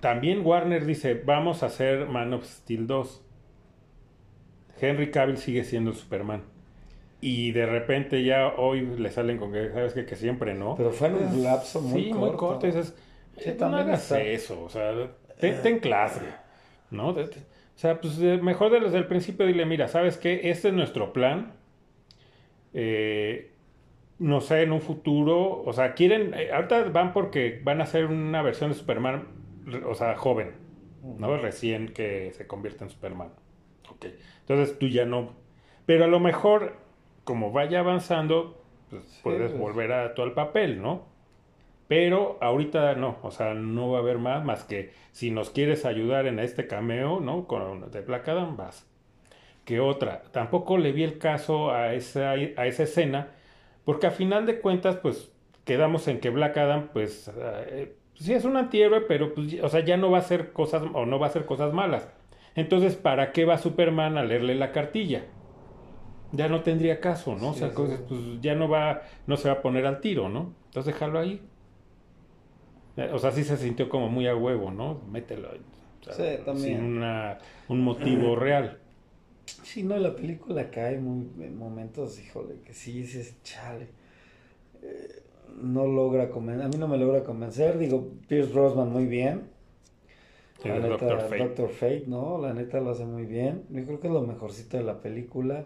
también 0.00 0.44
Warner 0.44 0.84
dice, 0.86 1.14
vamos 1.24 1.62
a 1.62 1.66
hacer 1.66 2.06
Man 2.06 2.32
of 2.34 2.44
Steel 2.44 2.86
2. 2.86 3.22
Henry 4.80 5.10
Cavill 5.10 5.36
sigue 5.36 5.64
siendo 5.64 5.92
Superman. 5.92 6.42
Y 7.20 7.52
de 7.52 7.66
repente 7.66 8.24
ya 8.24 8.48
hoy 8.56 8.80
le 8.98 9.10
salen 9.10 9.36
con 9.36 9.52
que, 9.52 9.70
¿sabes 9.70 9.92
qué? 9.92 10.06
Que 10.06 10.16
siempre 10.16 10.54
no. 10.54 10.74
Pero 10.76 10.90
fue 10.90 11.08
en 11.08 11.16
un 11.16 11.42
lapso 11.42 11.82
muy 11.82 12.04
sí, 12.04 12.10
corto. 12.10 12.26
muy 12.26 12.36
corto. 12.36 12.66
y 12.66 12.70
dices, 12.70 12.96
Sí, 13.36 13.50
"Eh, 13.50 13.56
no 13.60 13.76
hagas 13.76 14.02
está- 14.04 14.20
eso, 14.22 14.62
o 14.64 14.68
sea, 14.68 14.92
ten, 15.38 15.60
ten 15.62 15.78
clase, 15.80 16.20
¿no? 16.90 17.12
De- 17.12 17.26
de- 17.26 17.36
o 17.36 17.78
sea, 17.80 18.00
pues 18.00 18.18
eh, 18.20 18.38
mejor 18.42 18.70
desde 18.82 18.98
el 18.98 19.06
principio 19.06 19.46
dile, 19.46 19.64
mira, 19.66 19.88
¿sabes 19.88 20.16
qué? 20.18 20.50
Este 20.50 20.68
es 20.68 20.74
nuestro 20.74 21.12
plan. 21.12 21.52
Eh, 22.74 23.50
no 24.18 24.40
sé, 24.40 24.62
en 24.62 24.72
un 24.72 24.80
futuro, 24.80 25.62
o 25.62 25.72
sea, 25.72 25.94
quieren, 25.94 26.34
eh, 26.34 26.50
ahorita 26.52 26.84
van 26.90 27.12
porque 27.12 27.60
van 27.64 27.80
a 27.80 27.84
hacer 27.84 28.06
una 28.06 28.42
versión 28.42 28.70
de 28.70 28.76
Superman, 28.76 29.26
o 29.86 29.94
sea, 29.94 30.16
joven, 30.16 30.52
¿no? 31.02 31.36
Recién 31.36 31.88
que 31.88 32.32
se 32.32 32.46
convierte 32.46 32.84
en 32.84 32.90
Superman. 32.90 33.32
Ok, 33.90 34.06
entonces 34.40 34.78
tú 34.78 34.88
ya 34.88 35.04
no, 35.04 35.34
pero 35.86 36.04
a 36.04 36.08
lo 36.08 36.20
mejor, 36.20 36.76
como 37.24 37.50
vaya 37.50 37.80
avanzando, 37.80 38.62
pues, 38.90 39.20
puedes 39.24 39.50
pues. 39.50 39.60
volver 39.60 39.92
a 39.92 40.14
tu 40.14 40.22
al 40.22 40.34
papel, 40.34 40.80
¿no? 40.80 41.08
Pero 41.88 42.38
ahorita 42.40 42.94
no, 42.94 43.18
o 43.22 43.32
sea, 43.32 43.54
no 43.54 43.90
va 43.90 43.98
a 43.98 44.00
haber 44.00 44.18
más, 44.18 44.44
más 44.44 44.62
que 44.62 44.92
si 45.10 45.32
nos 45.32 45.50
quieres 45.50 45.84
ayudar 45.84 46.26
en 46.26 46.38
este 46.38 46.68
cameo, 46.68 47.18
¿no? 47.18 47.48
Con 47.48 47.90
de 47.90 48.00
Black 48.02 48.28
Adam, 48.28 48.56
vas. 48.56 48.88
Que 49.64 49.80
otra, 49.80 50.22
tampoco 50.30 50.78
le 50.78 50.92
vi 50.92 51.02
el 51.02 51.18
caso 51.18 51.72
a 51.72 51.94
esa, 51.94 52.30
a 52.30 52.66
esa 52.66 52.84
escena, 52.84 53.32
porque 53.84 54.06
a 54.06 54.12
final 54.12 54.46
de 54.46 54.60
cuentas, 54.60 54.96
pues, 54.96 55.32
quedamos 55.64 56.06
en 56.08 56.20
que 56.20 56.30
Black 56.30 56.56
Adam, 56.56 56.90
pues, 56.92 57.28
eh, 57.36 57.96
sí 58.20 58.34
es 58.34 58.44
un 58.46 58.56
antihéroe, 58.56 59.02
pero, 59.02 59.34
pues, 59.34 59.60
o 59.62 59.68
sea, 59.70 59.84
ya 59.84 59.96
no 59.98 60.10
va 60.12 60.18
a 60.18 60.22
hacer 60.22 60.52
cosas, 60.52 60.84
o 60.94 61.06
no 61.06 61.18
va 61.20 61.26
a 61.26 61.30
hacer 61.30 61.46
cosas 61.46 61.72
malas. 61.74 62.08
Entonces, 62.56 62.96
¿para 62.96 63.32
qué 63.32 63.44
va 63.46 63.58
Superman 63.58 64.18
a 64.18 64.24
leerle 64.24 64.54
la 64.56 64.72
cartilla? 64.72 65.26
Ya 66.32 66.48
no 66.48 66.62
tendría 66.62 67.00
caso, 67.00 67.36
¿no? 67.36 67.50
o 67.50 67.54
sea, 67.54 67.74
cosas, 67.74 67.98
sí. 67.98 68.04
pues 68.08 68.20
ya 68.40 68.54
no 68.54 68.68
va, 68.68 69.02
no 69.26 69.36
se 69.36 69.48
va 69.48 69.56
a 69.56 69.62
poner 69.62 69.86
al 69.86 70.00
tiro, 70.00 70.28
¿no? 70.28 70.54
Entonces 70.66 70.94
déjalo 70.94 71.18
ahí. 71.18 71.50
Eh, 72.96 73.10
O 73.12 73.18
sea, 73.18 73.32
sí 73.32 73.44
se 73.44 73.56
sintió 73.56 73.88
como 73.88 74.08
muy 74.08 74.26
a 74.26 74.36
huevo, 74.36 74.70
¿no? 74.70 75.00
Mételo. 75.10 75.48
o 75.50 76.04
sea, 76.04 76.14
Sí, 76.14 76.42
también. 76.44 76.78
Sin 76.78 76.82
una, 76.98 77.38
un 77.68 77.82
motivo 77.82 78.36
real. 78.36 78.78
Sí, 79.62 79.82
no, 79.82 79.96
la 79.98 80.14
película 80.14 80.70
cae 80.70 80.98
muy, 80.98 81.26
en 81.44 81.56
momentos, 81.58 82.18
híjole, 82.20 82.60
que 82.62 82.72
sí 82.74 82.92
dices, 82.92 83.42
chale. 83.42 83.88
eh, 84.82 85.22
no 85.60 85.86
logra 85.86 86.30
convencer, 86.30 86.64
a 86.66 86.68
mí 86.68 86.76
no 86.78 86.88
me 86.88 86.98
logra 86.98 87.22
convencer. 87.24 87.78
Digo, 87.78 88.08
Pierce 88.28 88.52
Brosnan 88.52 88.90
muy 88.92 89.06
bien. 89.06 89.42
La 90.64 90.74
neta, 90.74 90.88
Doctor 90.88 91.20
Fate. 91.22 91.38
Doctor 91.38 91.68
Fate, 91.70 92.04
¿no? 92.06 92.38
La 92.38 92.52
neta 92.52 92.80
lo 92.80 92.90
hace 92.90 93.06
muy 93.06 93.24
bien. 93.24 93.64
Yo 93.70 93.84
creo 93.86 94.00
que 94.00 94.08
es 94.08 94.12
lo 94.12 94.20
mejorcito 94.22 94.76
de 94.76 94.82
la 94.84 95.00
película. 95.00 95.64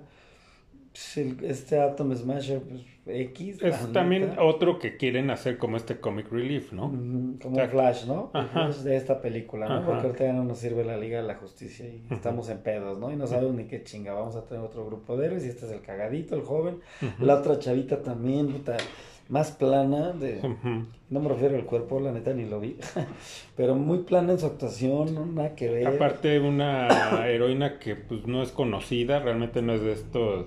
Pues, 0.92 1.16
este 1.42 1.80
Atom 1.80 2.14
Smasher, 2.14 2.60
pues 2.62 2.82
X. 3.06 3.60
Es 3.60 3.92
también 3.92 4.28
neta. 4.28 4.44
otro 4.44 4.78
que 4.78 4.96
quieren 4.96 5.30
hacer 5.30 5.58
como 5.58 5.76
este 5.76 5.98
comic 5.98 6.30
relief, 6.30 6.72
¿no? 6.72 6.86
Ujú, 6.86 7.38
Como 7.42 7.56
Exacto. 7.56 7.70
Flash, 7.72 8.06
¿no? 8.06 8.30
El 8.32 8.40
Ajá. 8.42 8.66
Flash 8.66 8.76
de 8.84 8.96
esta 8.96 9.20
película, 9.20 9.68
¿no? 9.68 9.74
Ajá. 9.78 9.86
Porque 9.86 10.06
ahorita 10.06 10.24
ya 10.26 10.32
no 10.32 10.44
nos 10.44 10.58
sirve 10.58 10.84
la 10.84 10.96
Liga 10.96 11.20
de 11.20 11.26
la 11.26 11.34
Justicia 11.34 11.84
y 11.88 12.04
estamos 12.10 12.48
en 12.48 12.58
pedos, 12.58 12.96
¿no? 13.00 13.12
Y 13.12 13.16
no 13.16 13.26
sabemos 13.26 13.56
ni 13.56 13.64
qué 13.64 13.82
chinga. 13.82 14.12
Vamos 14.14 14.36
a 14.36 14.44
tener 14.44 14.62
otro 14.62 14.86
grupo 14.86 15.16
de 15.16 15.26
héroes 15.26 15.44
y 15.44 15.48
este 15.48 15.66
es 15.66 15.72
el 15.72 15.80
cagadito, 15.80 16.36
el 16.36 16.42
joven. 16.42 16.78
La 17.18 17.34
otra 17.40 17.58
chavita 17.58 18.00
también, 18.00 18.46
puta, 18.52 18.76
más 19.28 19.50
plana. 19.52 20.12
De... 20.12 20.40
No 21.10 21.20
me 21.20 21.28
refiero 21.28 21.56
al 21.56 21.64
cuerpo, 21.64 22.00
la 22.00 22.12
neta 22.12 22.32
ni 22.34 22.48
lo 22.48 22.60
vi. 22.60 22.76
Pero 23.56 23.74
muy 23.74 23.98
plana 23.98 24.32
en 24.32 24.38
su 24.38 24.46
actuación, 24.46 25.14
no 25.14 25.26
nada 25.26 25.54
que 25.54 25.68
ver. 25.70 25.86
Aparte, 25.86 26.38
una 26.40 27.26
heroína 27.28 27.78
que 27.78 27.96
pues 27.96 28.26
no 28.26 28.42
es 28.42 28.50
conocida, 28.52 29.20
realmente 29.20 29.62
no 29.62 29.74
es 29.74 29.82
de 29.82 29.92
estos. 29.92 30.46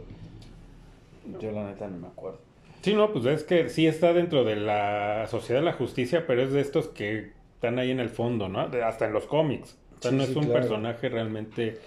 Yo 1.42 1.52
la 1.52 1.66
neta 1.66 1.88
no 1.88 1.98
me 1.98 2.08
acuerdo. 2.08 2.40
Sí, 2.82 2.94
no, 2.94 3.12
pues 3.12 3.26
es 3.26 3.44
que 3.44 3.70
sí 3.70 3.86
está 3.88 4.14
dentro 4.14 4.44
de 4.46 4.56
la 4.56 5.28
Sociedad 5.28 5.60
de 5.62 5.66
la 5.66 5.74
Justicia, 5.74 6.26
pero 6.26 6.42
es 6.44 6.54
de 6.54 6.62
estos 6.62 6.88
que 6.88 7.32
están 7.56 7.80
ahí 7.80 7.92
en 7.92 8.00
el 8.00 8.10
fondo, 8.10 8.48
¿no? 8.50 8.70
De- 8.70 8.84
hasta 8.84 9.08
en 9.08 9.14
los 9.14 9.26
cómics. 9.26 9.78
O 9.98 10.02
sea, 10.02 10.12
Sí, 10.12 10.18
no 10.18 10.24
sí, 10.24 10.32
es 10.32 10.38
un 10.38 10.44
claro. 10.46 10.60
personaje 10.62 11.10
realmente. 11.10 11.80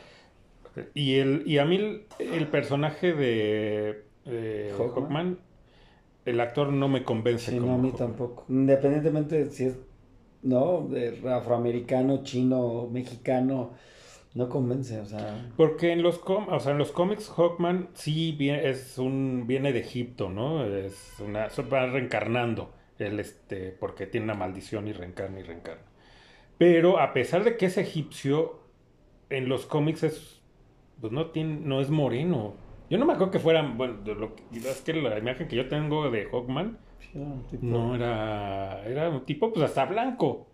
Y 0.95 1.15
el 1.17 1.43
y 1.47 1.59
a 1.59 1.65
mí 1.65 1.77
el, 1.77 2.03
el 2.19 2.47
personaje 2.49 3.13
de 3.13 4.05
eh, 4.27 4.73
Hawkman. 4.77 5.39
El 6.31 6.41
actor 6.41 6.73
no 6.73 6.89
me 6.89 7.03
convence. 7.05 7.51
Sí, 7.51 7.61
no, 7.61 7.75
a 7.75 7.79
mí 7.79 7.93
tampoco. 7.97 8.45
Independientemente 8.49 9.45
de 9.45 9.51
si 9.51 9.65
es, 9.65 9.79
¿no? 10.43 10.87
De 10.89 11.19
afroamericano, 11.31 12.23
chino, 12.23 12.89
mexicano, 12.91 13.73
no 14.35 14.49
convence, 14.49 15.01
o 15.01 15.05
sea. 15.07 15.51
Porque 15.57 15.93
en 15.93 16.03
los, 16.03 16.19
com- 16.19 16.49
o 16.49 16.61
sea, 16.61 16.73
en 16.73 16.79
los 16.79 16.93
cómics 16.93 17.29
Hawkman 17.31 17.89
sí 17.95 18.37
vie- 18.39 18.63
es 18.65 18.97
un, 18.99 19.45
viene 19.47 19.73
de 19.73 19.81
Egipto, 19.81 20.29
¿no? 20.29 20.65
Es 20.65 21.15
una, 21.19 21.49
va 21.73 21.87
reencarnando, 21.87 22.73
él 22.99 23.19
este, 23.21 23.73
porque 23.73 24.07
tiene 24.07 24.25
una 24.25 24.35
maldición 24.35 24.87
y 24.89 24.93
reencarna 24.93 25.41
y 25.41 25.43
reencarna. 25.43 25.83
Pero 26.59 27.01
a 27.01 27.13
pesar 27.13 27.43
de 27.45 27.57
que 27.57 27.67
es 27.67 27.79
egipcio, 27.79 28.61
en 29.31 29.49
los 29.49 29.67
cómics 29.67 30.03
es, 30.03 30.41
pues 31.01 31.13
no 31.13 31.31
tiene, 31.31 31.59
no 31.63 31.81
es 31.81 31.91
moreno. 31.91 32.55
Yo 32.91 32.99
no 32.99 33.07
me 33.07 33.13
acuerdo 33.13 33.31
que 33.31 33.39
fueran, 33.39 33.79
bueno, 33.79 33.99
lo 34.05 34.35
es 34.53 34.83
que 34.83 34.93
la 34.95 35.17
imagen 35.19 35.49
que 35.49 35.57
yo 35.57 35.69
tengo 35.69 36.11
de 36.11 36.27
Hawkman 36.27 36.77
sí, 36.99 37.19
no, 37.19 37.43
tipo- 37.51 37.67
no 37.67 37.95
era, 37.95 38.85
era 38.85 39.09
un 39.11 39.25
tipo 39.25 39.53
pues 39.53 39.65
hasta 39.65 39.85
blanco. 39.87 40.49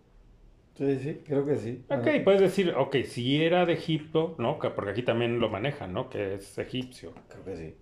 Sí, 0.75 0.99
sí, 0.99 1.21
creo 1.25 1.43
que 1.45 1.55
sí. 1.57 1.83
Ok, 1.89 2.23
puedes 2.23 2.39
decir, 2.41 2.73
ok, 2.77 2.97
si 3.03 3.43
era 3.43 3.65
de 3.65 3.73
Egipto, 3.73 4.35
¿no? 4.37 4.59
Que- 4.59 4.69
Porque 4.69 4.91
aquí 4.91 5.01
también 5.01 5.39
lo 5.39 5.49
manejan, 5.49 5.91
¿no? 5.91 6.09
Que 6.09 6.35
es 6.35 6.57
egipcio. 6.59 7.13
Creo 7.29 7.43
que 7.43 7.55
sí. 7.57 7.75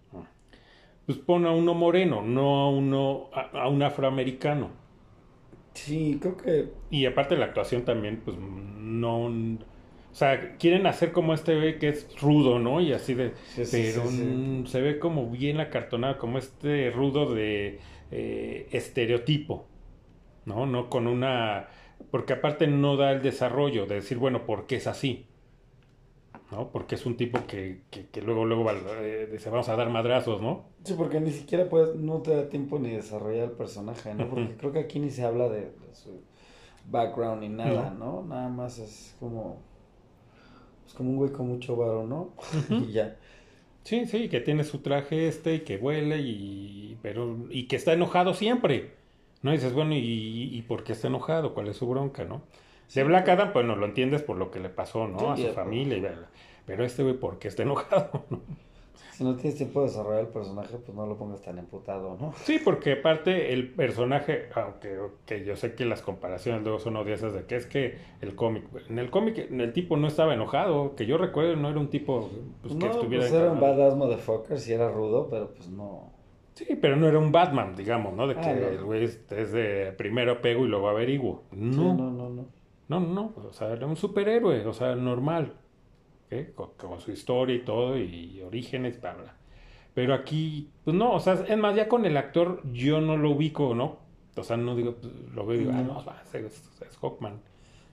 Pues 1.06 1.18
pon 1.20 1.46
a 1.46 1.52
uno 1.52 1.74
moreno, 1.74 2.22
no 2.22 2.62
a 2.62 2.70
uno, 2.70 3.30
a, 3.34 3.64
a 3.64 3.68
un 3.70 3.84
afroamericano. 3.84 4.70
Sí, 5.74 6.18
creo 6.22 6.38
que. 6.38 6.70
Y 6.90 7.06
aparte 7.06 7.36
la 7.38 7.46
actuación 7.46 7.84
también, 7.84 8.22
pues 8.24 8.38
no... 8.38 9.30
O 10.16 10.18
sea, 10.18 10.56
quieren 10.58 10.88
hacer 10.88 11.12
como 11.12 11.34
este 11.34 11.58
güey 11.58 11.78
que 11.78 11.90
es 11.90 12.08
rudo, 12.22 12.58
¿no? 12.58 12.80
Y 12.80 12.94
así 12.94 13.16
de... 13.16 13.34
Sí, 13.54 13.66
sí, 13.66 13.92
pero 13.94 14.10
sí, 14.10 14.64
se 14.66 14.80
ve 14.80 14.98
como 14.98 15.30
bien 15.30 15.60
acartonado, 15.60 16.18
como 16.20 16.38
este 16.38 16.90
rudo 16.90 17.34
de 17.36 17.82
eh, 18.12 18.70
estereotipo, 18.72 19.66
¿no? 20.46 20.66
No 20.66 20.90
con 20.90 21.08
una... 21.08 21.68
Porque 22.12 22.32
aparte 22.32 22.66
no 22.66 22.96
da 22.96 23.12
el 23.12 23.22
desarrollo 23.22 23.88
de 23.88 23.96
decir, 23.96 24.18
bueno, 24.18 24.46
¿por 24.46 24.68
qué 24.68 24.78
es 24.78 24.88
así? 24.88 25.28
¿No? 26.50 26.72
Porque 26.72 26.96
es 26.96 27.06
un 27.06 27.18
tipo 27.18 27.46
que, 27.46 27.82
que, 27.90 28.08
que 28.08 28.22
luego, 28.22 28.46
luego 28.46 28.72
eh, 28.72 29.28
dice, 29.30 29.50
vamos 29.50 29.68
a 29.68 29.76
dar 29.76 29.90
madrazos, 29.90 30.42
¿no? 30.42 30.70
Sí, 30.86 30.94
porque 30.98 31.20
ni 31.20 31.32
siquiera 31.32 31.68
puedes, 31.68 31.94
no 31.98 32.22
te 32.22 32.34
da 32.34 32.48
tiempo 32.48 32.80
ni 32.80 32.92
desarrollar 32.92 33.50
el 33.50 33.52
personaje, 33.52 34.14
¿no? 34.14 34.30
Porque 34.30 34.56
creo 34.56 34.72
que 34.72 34.80
aquí 34.80 35.00
ni 35.00 35.10
se 35.10 35.26
habla 35.26 35.50
de, 35.50 35.72
de 35.72 35.94
su 35.94 36.24
background 36.90 37.42
ni 37.42 37.50
nada, 37.50 37.90
¿no? 37.90 38.24
Nada 38.24 38.48
más 38.48 38.80
es 38.80 39.18
como. 39.20 39.75
Es 40.86 40.94
como 40.94 41.12
un 41.12 41.18
güey 41.18 41.32
con 41.32 41.48
mucho 41.48 41.76
varo, 41.76 42.06
¿no? 42.06 42.34
y 42.70 42.92
ya. 42.92 43.18
Sí, 43.84 44.06
sí, 44.06 44.30
que 44.30 44.42
tiene 44.42 44.64
su 44.64 44.80
traje 44.80 45.28
este 45.28 45.56
y 45.56 45.60
que 45.60 45.78
huele 45.78 46.20
y 46.20 46.98
pero 47.02 47.38
y 47.50 47.68
que 47.68 47.76
está 47.76 47.94
enojado 47.94 48.34
siempre. 48.34 48.94
¿No? 49.42 49.52
Y 49.52 49.58
dices, 49.58 49.74
bueno, 49.74 49.94
¿y, 49.94 50.50
y 50.54 50.62
por 50.64 50.84
qué 50.84 50.94
está 50.94 51.08
enojado? 51.08 51.54
¿Cuál 51.54 51.68
es 51.68 51.78
su 51.78 51.88
bronca, 51.88 52.26
no? 52.26 52.42
De 52.94 53.04
Black 53.04 53.30
Adam, 53.30 53.52
pues 53.54 53.66
no 53.66 53.76
lo 53.76 53.86
entiendes 53.86 54.22
por 54.22 54.38
lo 54.38 54.52
que 54.52 54.60
le 54.60 54.70
pasó, 54.70 55.08
¿no? 55.08 55.36
Sí, 55.36 55.46
a 55.46 55.50
su 55.50 55.54
familia 55.54 55.98
y 55.98 56.02
bla, 56.02 56.12
bla. 56.12 56.30
Pero 56.66 56.84
este 56.84 57.04
güey, 57.04 57.16
¿por 57.16 57.40
qué 57.40 57.48
está 57.48 57.64
enojado? 57.64 58.26
¿no? 58.30 58.42
Si 59.12 59.24
no 59.24 59.36
tienes 59.36 59.56
tiempo 59.56 59.82
de 59.82 59.88
desarrollar 59.88 60.22
el 60.22 60.28
personaje, 60.28 60.78
pues 60.78 60.96
no 60.96 61.06
lo 61.06 61.18
pongas 61.18 61.42
tan 61.42 61.58
emputado, 61.58 62.18
¿no? 62.20 62.34
Sí, 62.44 62.60
porque 62.64 62.94
aparte 62.94 63.54
el 63.54 63.70
personaje, 63.74 64.50
aunque 64.56 64.98
que 65.26 65.44
yo 65.46 65.56
sé 65.56 65.74
que 65.76 65.86
las 65.86 66.02
comparaciones 66.02 66.64
luego 66.64 66.80
son 66.80 66.96
odiosas 66.98 67.34
de 67.34 67.46
que 67.46 67.56
es 67.56 67.66
que 67.66 67.98
el 68.22 68.36
cómic, 68.36 68.64
en 68.90 69.00
el 69.00 69.10
cómic 69.10 69.38
el 69.52 69.74
tipo 69.74 69.98
no 69.98 70.08
estaba 70.08 70.34
enojado, 70.34 70.96
que 70.96 71.06
yo 71.06 71.18
recuerdo 71.18 71.56
no 71.56 71.70
era 71.70 71.80
un 71.80 71.90
tipo 71.90 72.30
pues, 72.62 72.74
que 72.74 72.86
no, 72.86 72.92
estuviera 72.92 73.24
pues 73.24 73.34
era 73.34 73.52
un 73.52 73.60
badass 73.60 73.96
motherfucker, 73.96 74.60
si 74.60 74.74
era 74.74 74.90
rudo, 74.90 75.28
pero 75.30 75.54
pues 75.54 75.70
no. 75.70 76.14
Sí, 76.56 76.66
pero 76.80 76.96
no 76.96 77.08
era 77.08 77.20
un 77.20 77.32
Batman, 77.34 77.76
digamos, 77.76 78.14
¿no? 78.14 78.28
De 78.28 78.36
que 78.36 78.40
Ah, 78.42 78.54
no. 78.54 78.68
el 78.68 78.84
güey 78.84 79.04
es 79.04 79.52
de 79.52 79.94
primero 79.98 80.42
pego 80.42 80.66
y 80.66 80.70
luego 80.70 80.88
averiguo. 80.88 81.44
Sí, 81.52 81.58
No, 81.60 81.94
no, 81.94 82.10
no, 82.12 82.30
no. 82.30 82.46
no, 82.88 83.00
no, 83.00 83.14
no, 83.14 83.34
o 83.50 83.52
sea, 83.52 83.72
era 83.74 83.86
un 83.86 83.98
superhéroe, 83.98 84.66
o 84.66 84.72
sea, 84.74 84.96
normal, 84.96 85.54
¿ok? 86.26 86.54
Con, 86.56 86.70
con 86.78 87.02
su 87.02 87.12
historia 87.12 87.56
y 87.56 87.64
todo, 87.64 87.98
y 87.98 88.42
orígenes, 88.42 89.00
bla, 89.02 89.14
bla. 89.14 89.36
Pero 89.94 90.14
aquí, 90.14 90.70
pues 90.84 90.96
no, 90.96 91.14
o 91.14 91.20
sea, 91.20 91.34
es 91.48 91.58
más, 91.58 91.76
ya 91.76 91.88
con 91.88 92.06
el 92.06 92.18
actor 92.18 92.62
yo 92.74 93.00
no 93.00 93.16
lo 93.16 93.32
ubico, 93.32 93.74
¿no? 93.74 93.98
O 94.36 94.44
sea, 94.44 94.58
no 94.58 94.76
digo, 94.76 94.96
pues, 94.96 95.14
lo 95.34 95.46
veo 95.46 95.56
y 95.56 95.60
digo, 95.60 95.72
ah, 95.74 95.82
no, 95.82 96.04
va, 96.04 96.22
es, 96.34 96.36
es 96.82 96.98
Hawkman. 97.02 97.40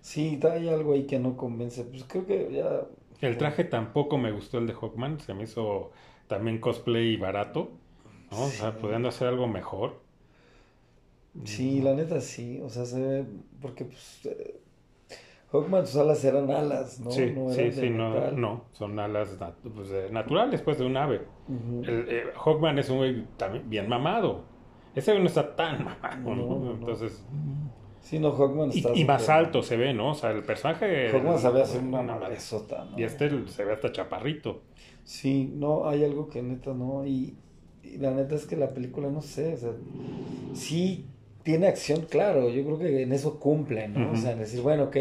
Sí, 0.00 0.40
hay 0.50 0.68
algo 0.68 0.94
ahí 0.94 1.04
que 1.04 1.20
no 1.20 1.36
convence. 1.36 1.84
Pues 1.84 2.04
creo 2.04 2.26
que 2.26 2.52
ya. 2.52 2.82
El 3.20 3.38
traje 3.38 3.62
tampoco 3.62 4.18
me 4.18 4.32
gustó 4.32 4.58
el 4.58 4.66
de 4.66 4.74
Hawkman, 4.74 5.20
se 5.20 5.32
me 5.32 5.44
hizo 5.44 5.92
también 6.26 6.58
cosplay 6.58 7.16
barato, 7.16 7.70
¿no? 8.32 8.46
O 8.46 8.48
sea, 8.48 8.76
pudiendo 8.76 9.08
hacer 9.08 9.28
algo 9.28 9.46
mejor. 9.46 10.00
Sí, 11.44 11.80
la 11.80 11.94
neta 11.94 12.20
sí, 12.20 12.60
o 12.62 12.68
sea, 12.68 12.84
se 12.84 13.00
ve, 13.00 13.26
porque 13.60 13.84
pues 13.84 14.26
eh, 14.26 14.60
Hawkman 15.52 15.86
sus 15.86 15.96
alas 15.96 16.24
eran 16.24 16.50
alas, 16.50 16.98
¿no? 17.00 17.10
Sí, 17.10 17.32
no 17.36 17.50
sí, 17.50 17.70
sí, 17.72 17.90
no, 17.90 18.30
no, 18.32 18.64
son 18.72 18.98
alas 18.98 19.38
nat- 19.38 19.54
pues, 19.74 19.90
eh, 19.92 20.08
naturales, 20.10 20.62
pues, 20.62 20.78
de 20.78 20.86
un 20.86 20.96
ave. 20.96 21.20
El, 21.82 22.06
eh, 22.08 22.24
Hawkman 22.36 22.78
es 22.78 22.88
un 22.88 22.96
güey 22.98 23.24
también 23.36 23.68
bien 23.68 23.88
mamado. 23.88 24.44
Ese 24.94 25.12
güey 25.12 25.22
no 25.22 25.28
está 25.28 25.54
tan 25.54 25.84
mamado, 26.02 26.34
No. 26.34 26.70
Entonces, 26.72 27.22
Sí, 28.00 28.18
no, 28.18 28.32
Hawkman 28.32 28.70
está 28.70 28.90
y 28.94 29.04
más 29.04 29.28
alto 29.28 29.62
se 29.62 29.76
ve, 29.76 29.94
¿no? 29.94 30.10
O 30.10 30.14
sea, 30.14 30.30
el 30.32 30.42
personaje... 30.42 31.08
Hawkman 31.10 31.38
sabía 31.38 31.62
hacer 31.62 31.82
una 31.82 32.02
madresota, 32.02 32.84
¿no? 32.90 32.98
Y 32.98 33.04
este 33.04 33.30
se 33.46 33.64
ve 33.64 33.74
hasta 33.74 33.92
chaparrito. 33.92 34.62
Sí, 35.04 35.52
no, 35.54 35.88
hay 35.88 36.02
algo 36.04 36.28
que 36.28 36.42
neta 36.42 36.72
no, 36.74 37.04
y, 37.06 37.36
y 37.82 37.98
la 37.98 38.10
neta 38.10 38.34
es 38.34 38.46
que 38.46 38.56
la 38.56 38.70
película, 38.74 39.08
no 39.08 39.20
sé, 39.20 39.54
o 39.54 39.56
sea, 39.56 39.72
sí 40.54 41.06
tiene 41.42 41.66
acción, 41.66 42.02
claro, 42.08 42.48
yo 42.50 42.64
creo 42.64 42.78
que 42.78 43.02
en 43.02 43.12
eso 43.12 43.38
cumple, 43.40 43.88
¿no? 43.88 44.12
O 44.12 44.16
sea, 44.16 44.32
en 44.32 44.38
decir, 44.40 44.60
bueno, 44.62 44.84
ok, 44.84 44.96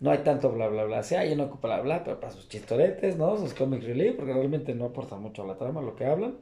no 0.00 0.10
hay 0.10 0.18
tanto 0.18 0.50
bla, 0.52 0.68
bla, 0.68 0.84
bla, 0.84 1.02
sí, 1.02 1.14
hay 1.14 1.34
no 1.34 1.44
ocupa 1.44 1.68
bla, 1.68 1.80
bla, 1.80 2.04
pero 2.04 2.20
para 2.20 2.32
sus 2.32 2.48
chistoretes, 2.48 3.16
¿no? 3.16 3.36
Sus 3.36 3.54
comic 3.54 3.82
relief, 3.82 4.16
porque 4.16 4.32
realmente 4.32 4.74
no 4.74 4.86
aporta 4.86 5.16
mucho 5.16 5.42
a 5.42 5.46
la 5.46 5.56
trama 5.56 5.82
lo 5.82 5.96
que 5.96 6.04
hablan. 6.04 6.36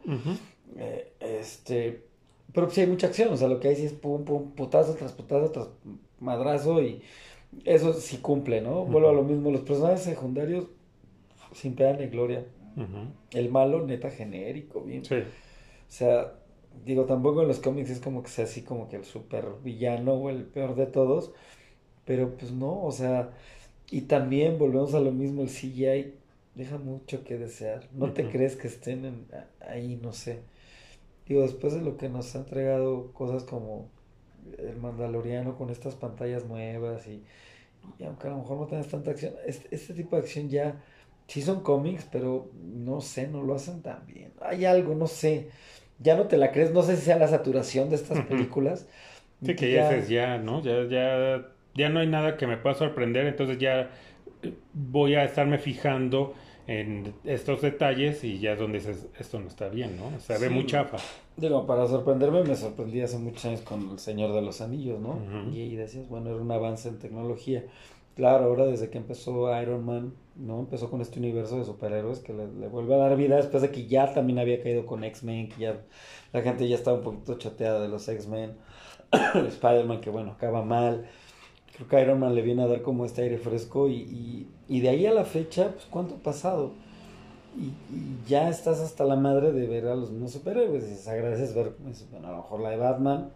Eh, 0.76 1.12
este, 1.20 2.02
pero 2.52 2.68
sí 2.70 2.82
hay 2.82 2.86
mucha 2.86 3.06
acción, 3.06 3.32
o 3.32 3.36
sea, 3.36 3.48
lo 3.48 3.60
que 3.60 3.68
hay 3.68 3.76
sí 3.76 3.86
es 3.86 3.92
pum, 3.92 4.24
pum, 4.24 4.52
putazo 4.52 4.94
tras 4.94 5.12
putazo 5.12 5.50
tras 5.50 5.68
madrazo 6.20 6.82
y 6.82 7.02
eso 7.64 7.92
sí 7.94 8.18
cumple, 8.18 8.60
¿no? 8.60 8.84
Vuelvo 8.84 9.08
a 9.08 9.12
lo 9.12 9.22
mismo, 9.22 9.50
los 9.50 9.62
personajes 9.62 10.02
secundarios 10.02 10.66
sin 11.52 11.74
pena 11.74 11.98
ni 11.98 12.06
gloria. 12.06 12.44
El 13.30 13.50
malo, 13.50 13.86
neta, 13.86 14.10
genérico, 14.10 14.82
bien. 14.82 15.02
Sí. 15.02 15.14
O 15.14 15.88
sea, 15.88 16.34
digo, 16.84 17.04
tampoco 17.04 17.40
en 17.40 17.48
los 17.48 17.58
cómics 17.58 17.88
es 17.88 18.00
como 18.00 18.22
que 18.22 18.28
sea 18.28 18.44
así 18.44 18.62
como 18.62 18.88
que 18.88 18.96
el 18.96 19.04
super 19.04 19.46
villano 19.64 20.12
o 20.14 20.28
el 20.28 20.44
peor 20.44 20.74
de 20.74 20.86
todos, 20.86 21.32
pero 22.06 22.36
pues 22.36 22.52
no, 22.52 22.82
o 22.82 22.92
sea, 22.92 23.30
y 23.90 24.02
también 24.02 24.58
volvemos 24.58 24.94
a 24.94 25.00
lo 25.00 25.12
mismo, 25.12 25.42
el 25.42 25.48
CGI 25.48 26.14
deja 26.54 26.78
mucho 26.78 27.22
que 27.22 27.36
desear. 27.36 27.86
No 27.92 28.12
te 28.12 28.28
crees 28.30 28.56
que 28.56 28.68
estén 28.68 29.26
ahí, 29.60 30.00
no 30.02 30.12
sé. 30.12 30.40
Digo, 31.26 31.42
después 31.42 31.74
de 31.74 31.82
lo 31.82 31.96
que 31.96 32.08
nos 32.08 32.34
ha 32.34 32.38
entregado 32.38 33.12
cosas 33.12 33.44
como 33.44 33.90
el 34.58 34.76
Mandaloriano 34.76 35.56
con 35.58 35.70
estas 35.70 35.94
pantallas 35.94 36.46
nuevas 36.46 37.06
y, 37.06 37.22
aunque 38.04 38.28
a 38.28 38.30
lo 38.30 38.38
mejor 38.38 38.58
no 38.58 38.66
tengas 38.66 38.88
tanta 38.88 39.10
acción, 39.10 39.34
este, 39.44 39.74
este, 39.74 39.92
tipo 39.92 40.16
de 40.16 40.22
acción 40.22 40.48
ya 40.48 40.80
sí 41.26 41.42
son 41.42 41.60
cómics, 41.60 42.06
pero 42.10 42.50
no 42.62 43.00
sé, 43.00 43.28
no 43.28 43.42
lo 43.42 43.54
hacen 43.54 43.82
tan 43.82 44.06
bien. 44.06 44.32
Hay 44.40 44.64
algo, 44.64 44.94
no 44.94 45.08
sé. 45.08 45.48
Ya 45.98 46.16
no 46.16 46.26
te 46.26 46.36
la 46.36 46.52
crees, 46.52 46.72
no 46.72 46.82
sé 46.82 46.96
si 46.96 47.02
sea 47.02 47.18
la 47.18 47.28
saturación 47.28 47.90
de 47.90 47.96
estas 47.96 48.24
películas. 48.26 48.86
Sí, 49.44 49.54
que 49.56 49.72
ya, 49.72 49.90
ya, 49.98 50.06
ya, 50.06 50.38
¿no? 50.38 50.62
Ya, 50.62 50.84
ya, 50.84 51.55
ya 51.76 51.88
no 51.88 52.00
hay 52.00 52.06
nada 52.06 52.36
que 52.36 52.46
me 52.46 52.56
pueda 52.56 52.74
sorprender, 52.74 53.26
entonces 53.26 53.58
ya 53.58 53.90
voy 54.72 55.14
a 55.14 55.24
estarme 55.24 55.58
fijando 55.58 56.34
en 56.66 57.14
estos 57.24 57.62
detalles 57.62 58.24
y 58.24 58.40
ya 58.40 58.52
es 58.52 58.58
donde 58.58 58.78
dices, 58.78 59.06
esto 59.18 59.38
no 59.38 59.46
está 59.46 59.68
bien, 59.68 59.96
¿no? 59.96 60.18
Se 60.18 60.36
ve 60.38 60.50
muy 60.50 60.66
chafa. 60.66 60.98
Digo, 61.36 61.66
para 61.66 61.86
sorprenderme 61.86 62.42
me 62.42 62.56
sorprendí 62.56 63.00
hace 63.00 63.18
muchos 63.18 63.44
años 63.44 63.60
con 63.60 63.90
El 63.90 63.98
Señor 63.98 64.32
de 64.32 64.42
los 64.42 64.60
Anillos, 64.60 65.00
¿no? 65.00 65.20
y, 65.52 65.60
y, 65.60 65.76
decías, 65.76 66.08
bueno, 66.08 66.30
era 66.30 66.40
un 66.40 66.50
avance 66.50 66.88
en 66.88 66.98
tecnología. 66.98 67.64
Claro, 68.16 68.46
ahora 68.46 68.64
desde 68.64 68.88
que 68.88 68.96
empezó 68.96 69.60
Iron 69.60 69.84
Man, 69.84 70.14
¿no? 70.36 70.60
Empezó 70.60 70.90
con 70.90 71.02
este 71.02 71.18
universo 71.18 71.58
de 71.58 71.66
superhéroes 71.66 72.20
que 72.20 72.32
le, 72.32 72.46
vuelve 72.68 72.94
a 72.94 72.98
dar 72.98 73.16
vida 73.16 73.36
después 73.36 73.62
de 73.62 73.70
que 73.70 73.86
ya 73.86 74.14
también 74.14 74.38
había 74.38 74.62
caído 74.62 74.86
con 74.86 75.04
X-Men, 75.04 75.50
que 75.50 75.60
ya 75.60 75.82
la 76.32 76.40
gente 76.40 76.66
ya 76.66 76.76
estaba 76.76 76.96
un 76.96 77.02
poquito 77.04 77.36
chateada 77.36 77.80
de 77.80 77.88
los 77.88 78.08
X-Men. 78.08 78.56
Spider-Man, 79.34 80.00
que 80.00 80.10
bueno, 80.10 80.32
acaba 80.32 80.64
mal 80.64 81.06
creo 81.76 81.88
que 81.88 82.00
Iron 82.00 82.20
Man 82.20 82.34
le 82.34 82.42
viene 82.42 82.62
a 82.62 82.66
dar 82.66 82.82
como 82.82 83.04
este 83.04 83.22
aire 83.22 83.38
fresco 83.38 83.88
y, 83.88 84.48
y, 84.66 84.80
de 84.80 84.88
ahí 84.88 85.06
a 85.06 85.12
la 85.12 85.24
fecha, 85.24 85.72
pues 85.72 85.84
cuánto 85.86 86.14
ha 86.14 86.18
pasado. 86.18 86.72
Y, 87.56 87.72
ya 88.26 88.48
estás 88.48 88.80
hasta 88.80 89.04
la 89.04 89.16
madre 89.16 89.52
de 89.52 89.66
ver 89.66 89.86
a 89.86 89.94
los 89.94 90.10
mismos 90.10 90.32
superhéroes. 90.32 90.84
Y 91.06 91.08
agradeces 91.08 91.54
ver, 91.54 91.74
bueno, 92.10 92.28
a 92.28 92.30
lo 92.30 92.36
mejor 92.38 92.60
la 92.60 92.70
de 92.70 92.76
Batman, 92.78 93.30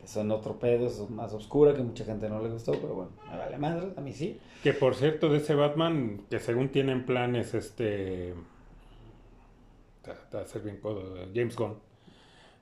que 0.00 0.06
son 0.06 0.30
otro 0.30 0.58
pedo, 0.58 0.86
es 0.86 1.10
más 1.10 1.32
oscura, 1.32 1.74
que 1.74 1.82
mucha 1.82 2.04
gente 2.04 2.28
no 2.28 2.40
le 2.40 2.50
gustó, 2.50 2.72
pero 2.72 2.94
bueno, 2.94 3.10
me 3.30 3.36
vale 3.36 3.58
madre, 3.58 3.88
a 3.96 4.00
mí 4.00 4.12
sí. 4.12 4.38
Que 4.62 4.72
por 4.72 4.94
cierto, 4.94 5.28
de 5.28 5.38
ese 5.38 5.54
Batman, 5.54 6.22
que 6.30 6.38
según 6.38 6.68
tienen 6.68 7.04
planes, 7.04 7.54
este. 7.54 8.34
Está 10.00 10.40
a 10.40 10.46
ser 10.46 10.62
bien 10.62 10.78
codo, 10.78 11.14
James 11.34 11.56
Gunn 11.56 11.89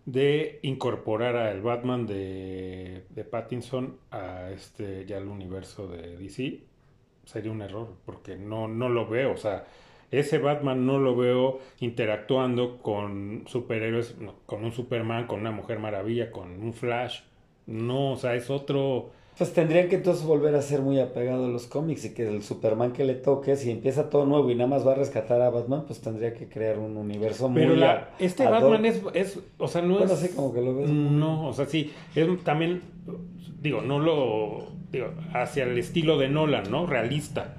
de 0.04 0.58
incorporar 0.62 1.36
al 1.36 1.60
Batman 1.60 2.06
de, 2.06 3.04
de, 3.10 3.24
Pattinson 3.24 3.98
a 4.10 4.50
este 4.50 5.04
ya 5.06 5.18
al 5.18 5.28
universo 5.28 5.86
de 5.86 6.16
DC 6.16 6.62
sería 7.24 7.52
un 7.52 7.60
error 7.60 7.94
porque 8.06 8.36
no 8.36 8.68
no 8.68 8.88
lo 8.88 9.06
veo 9.06 9.32
o 9.32 9.36
sea 9.36 9.66
ese 10.10 10.38
Batman 10.38 10.86
no 10.86 10.98
lo 10.98 11.14
veo 11.14 11.60
interactuando 11.80 12.78
con 12.78 13.44
superhéroes 13.46 14.16
con 14.46 14.64
un 14.64 14.72
Superman 14.72 15.26
con 15.26 15.40
una 15.40 15.50
Mujer 15.50 15.78
Maravilla 15.78 16.30
con 16.30 16.62
un 16.62 16.72
Flash 16.72 17.20
no 17.66 18.12
o 18.12 18.16
sea 18.16 18.34
es 18.34 18.48
otro 18.48 19.10
pues 19.38 19.52
tendrían 19.52 19.88
que 19.88 19.94
entonces 19.94 20.24
volver 20.24 20.56
a 20.56 20.62
ser 20.62 20.80
muy 20.80 20.98
apegado 20.98 21.44
a 21.44 21.48
los 21.48 21.68
cómics 21.68 22.04
y 22.04 22.12
que 22.12 22.26
el 22.26 22.42
Superman 22.42 22.92
que 22.92 23.04
le 23.04 23.14
toque, 23.14 23.54
si 23.54 23.70
empieza 23.70 24.10
todo 24.10 24.26
nuevo 24.26 24.50
y 24.50 24.56
nada 24.56 24.68
más 24.68 24.84
va 24.84 24.92
a 24.92 24.94
rescatar 24.96 25.40
a 25.40 25.48
Batman, 25.48 25.84
pues 25.86 26.00
tendría 26.00 26.34
que 26.34 26.48
crear 26.48 26.76
un 26.80 26.96
universo 26.96 27.48
muy... 27.48 27.62
Pero 27.62 28.00
este 28.18 28.44
Batman 28.44 28.84
es, 28.84 29.00
es, 29.14 29.38
o 29.58 29.68
sea, 29.68 29.80
no 29.82 29.98
bueno, 29.98 30.12
es... 30.12 30.18
sí, 30.18 30.30
como 30.34 30.52
que 30.52 30.60
lo 30.60 30.74
ves. 30.74 30.90
No, 30.90 31.46
o 31.46 31.52
sea, 31.52 31.66
sí, 31.66 31.92
es 32.16 32.26
también, 32.42 32.82
digo, 33.62 33.80
no 33.80 34.00
lo, 34.00 34.72
digo, 34.90 35.12
hacia 35.32 35.62
el 35.64 35.78
estilo 35.78 36.18
de 36.18 36.28
Nolan, 36.28 36.68
¿no? 36.68 36.86
Realista, 36.86 37.58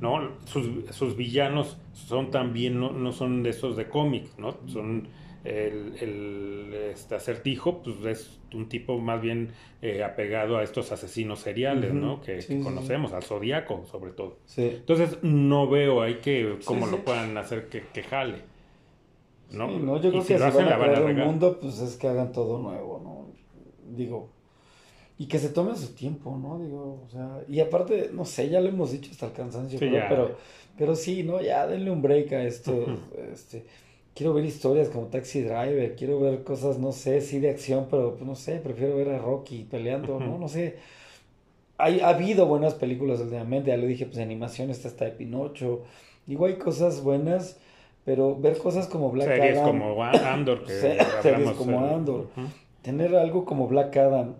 ¿no? 0.00 0.30
Sus, 0.46 0.86
sus 0.90 1.16
villanos 1.16 1.76
son 1.92 2.30
también, 2.30 2.80
no, 2.80 2.92
no 2.92 3.12
son 3.12 3.42
de 3.42 3.50
esos 3.50 3.76
de 3.76 3.90
cómics, 3.90 4.38
¿no? 4.38 4.56
Son 4.68 5.06
el, 5.44 5.94
el 6.00 6.74
este 6.74 7.14
acertijo 7.14 7.82
pues 7.82 8.04
es 8.06 8.40
un 8.54 8.68
tipo 8.68 8.98
más 8.98 9.20
bien 9.20 9.50
eh, 9.82 10.02
apegado 10.02 10.56
a 10.56 10.62
estos 10.62 10.90
asesinos 10.90 11.40
seriales, 11.40 11.92
¿no? 11.92 12.20
Que, 12.22 12.40
conocemos, 12.62 13.12
al 13.12 13.22
zodiaco 13.22 13.84
sobre 13.84 14.12
todo. 14.12 14.38
Entonces 14.56 15.18
no 15.22 15.68
veo 15.68 16.02
ahí 16.02 16.16
que 16.16 16.58
cómo 16.64 16.86
lo 16.86 17.04
puedan 17.04 17.36
hacer 17.36 17.68
que, 17.68 17.82
que 17.92 18.02
jale. 18.02 18.54
¿no? 19.50 19.68
no 19.78 20.00
yo 20.00 20.10
creo 20.10 20.22
que 20.22 20.38
si 20.38 20.42
van 20.42 20.50
a 20.50 20.78
crear 20.78 21.04
un 21.04 21.16
mundo, 21.16 21.58
pues 21.60 21.78
es 21.80 21.96
que 21.96 22.08
hagan 22.08 22.32
todo 22.32 22.58
nuevo, 22.58 23.00
¿no? 23.04 23.94
Digo, 23.94 24.30
y 25.18 25.26
que 25.26 25.38
se 25.38 25.50
tomen 25.50 25.76
su 25.76 25.94
tiempo, 25.94 26.36
¿no? 26.36 26.58
Digo, 26.58 27.04
o 27.06 27.08
sea, 27.08 27.44
y 27.46 27.60
aparte, 27.60 28.10
no 28.12 28.24
sé, 28.24 28.48
ya 28.48 28.60
lo 28.60 28.68
hemos 28.68 28.90
dicho 28.90 29.10
hasta 29.12 29.26
el 29.26 29.32
cansancio, 29.32 29.78
pero, 29.78 30.36
pero 30.76 30.96
sí, 30.96 31.22
¿no? 31.22 31.40
Ya 31.40 31.66
denle 31.66 31.90
un 31.90 32.02
break 32.02 32.32
a 32.32 32.42
esto, 32.42 32.86
este 33.32 33.64
quiero 34.14 34.32
ver 34.32 34.44
historias 34.44 34.88
como 34.88 35.06
Taxi 35.06 35.42
Driver, 35.42 35.96
quiero 35.96 36.20
ver 36.20 36.44
cosas, 36.44 36.78
no 36.78 36.92
sé, 36.92 37.20
sí 37.20 37.40
de 37.40 37.50
acción, 37.50 37.88
pero 37.90 38.14
pues, 38.14 38.24
no 38.24 38.34
sé, 38.34 38.56
prefiero 38.56 38.96
ver 38.96 39.10
a 39.10 39.18
Rocky 39.18 39.66
peleando, 39.70 40.20
¿no? 40.20 40.38
No 40.38 40.48
sé. 40.48 40.76
Hay, 41.76 42.00
ha 42.00 42.10
habido 42.10 42.46
buenas 42.46 42.74
películas 42.74 43.20
últimamente, 43.20 43.70
ya 43.70 43.76
lo 43.76 43.86
dije, 43.86 44.06
pues 44.06 44.16
de 44.16 44.22
animación 44.22 44.70
está 44.70 44.88
hasta 44.88 45.06
de 45.06 45.10
Pinocho. 45.10 45.82
Digo, 46.26 46.46
hay 46.46 46.54
cosas 46.54 47.02
buenas, 47.02 47.58
pero 48.04 48.36
ver 48.36 48.56
cosas 48.58 48.86
como 48.86 49.10
Black 49.10 49.28
series 49.28 49.58
como 49.58 50.02
Andor, 50.04 50.64
que 50.64 50.72
series 51.22 51.50
como 51.52 51.84
Andor. 51.84 52.28
Tener 52.82 53.16
algo 53.16 53.44
como 53.44 53.66
Black 53.66 53.96
Adam 53.96 54.34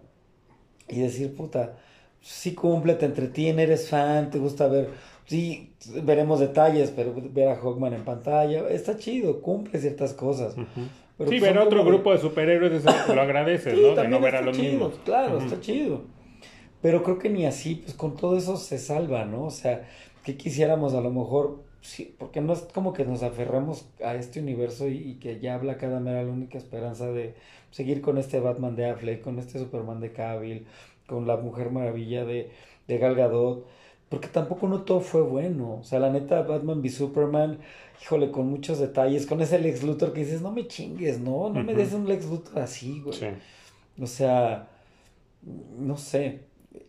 y 0.88 1.00
decir, 1.00 1.34
puta, 1.34 1.76
sí 2.20 2.54
cumple, 2.54 2.94
te 2.94 3.06
entretiene, 3.06 3.64
eres 3.64 3.88
fan, 3.88 4.30
te 4.30 4.38
gusta 4.38 4.68
ver 4.68 4.90
sí, 5.26 5.72
veremos 6.02 6.40
detalles, 6.40 6.90
pero 6.90 7.14
ver 7.16 7.48
a 7.48 7.56
Hawkman 7.56 7.94
en 7.94 8.04
pantalla 8.04 8.68
está 8.68 8.96
chido, 8.96 9.40
cumple 9.40 9.78
ciertas 9.80 10.12
cosas. 10.14 10.54
sí, 10.54 10.88
pues 11.16 11.40
ver 11.40 11.58
a 11.58 11.64
otro 11.64 11.84
grupo 11.84 12.12
de 12.12 12.18
superhéroes 12.18 12.84
lo 13.14 13.20
agradeces, 13.20 13.78
¿no? 13.78 13.94
De 13.94 14.08
no 14.08 14.20
ver 14.20 14.36
a 14.36 14.42
los 14.42 14.58
mismos. 14.58 14.94
Claro, 15.04 15.38
está 15.38 15.60
chido. 15.60 16.02
Pero 16.82 17.02
creo 17.02 17.18
que 17.18 17.30
ni 17.30 17.46
así, 17.46 17.76
pues 17.76 17.94
con 17.94 18.16
todo 18.16 18.36
eso 18.36 18.56
se 18.58 18.78
salva, 18.78 19.24
¿no? 19.24 19.44
O 19.44 19.50
sea, 19.50 19.88
que 20.22 20.36
quisiéramos 20.36 20.92
a 20.94 21.00
lo 21.00 21.10
mejor, 21.10 21.62
sí, 21.80 22.14
porque 22.18 22.42
no 22.42 22.52
es 22.52 22.60
como 22.60 22.92
que 22.92 23.06
nos 23.06 23.22
aferramos 23.22 23.86
a 24.04 24.14
este 24.16 24.40
universo 24.40 24.88
y, 24.88 25.14
que 25.14 25.40
ya 25.40 25.54
habla 25.54 25.78
cada 25.78 26.00
mera 26.00 26.22
la 26.22 26.30
única 26.30 26.58
esperanza 26.58 27.06
de 27.06 27.34
seguir 27.70 28.02
con 28.02 28.18
este 28.18 28.38
Batman 28.38 28.76
de 28.76 28.90
Affleck, 28.90 29.22
con 29.22 29.38
este 29.38 29.58
Superman 29.58 30.00
de 30.00 30.12
Cavill, 30.12 30.66
con 31.06 31.26
la 31.26 31.38
Mujer 31.38 31.70
Maravilla 31.70 32.26
de, 32.26 32.50
de 32.86 32.98
Gal 32.98 33.14
Gadot 33.14 33.66
porque 34.14 34.28
tampoco 34.28 34.68
no 34.68 34.82
todo 34.82 35.00
fue 35.00 35.22
bueno. 35.22 35.78
O 35.80 35.84
sea, 35.84 35.98
la 35.98 36.10
neta, 36.10 36.42
Batman 36.42 36.80
v 36.80 36.88
Superman, 36.88 37.58
híjole, 38.00 38.30
con 38.30 38.48
muchos 38.48 38.78
detalles, 38.78 39.26
con 39.26 39.40
ese 39.40 39.58
Lex 39.58 39.82
Luthor 39.82 40.12
que 40.12 40.20
dices, 40.20 40.40
no 40.40 40.52
me 40.52 40.68
chingues, 40.68 41.18
no, 41.18 41.50
no 41.50 41.64
me 41.64 41.74
des 41.74 41.92
un 41.92 42.06
Lex 42.06 42.26
Luthor 42.26 42.60
así, 42.60 43.00
güey. 43.00 43.18
O 44.00 44.06
sea, 44.06 44.68
no 45.78 45.96
sé. 45.96 46.40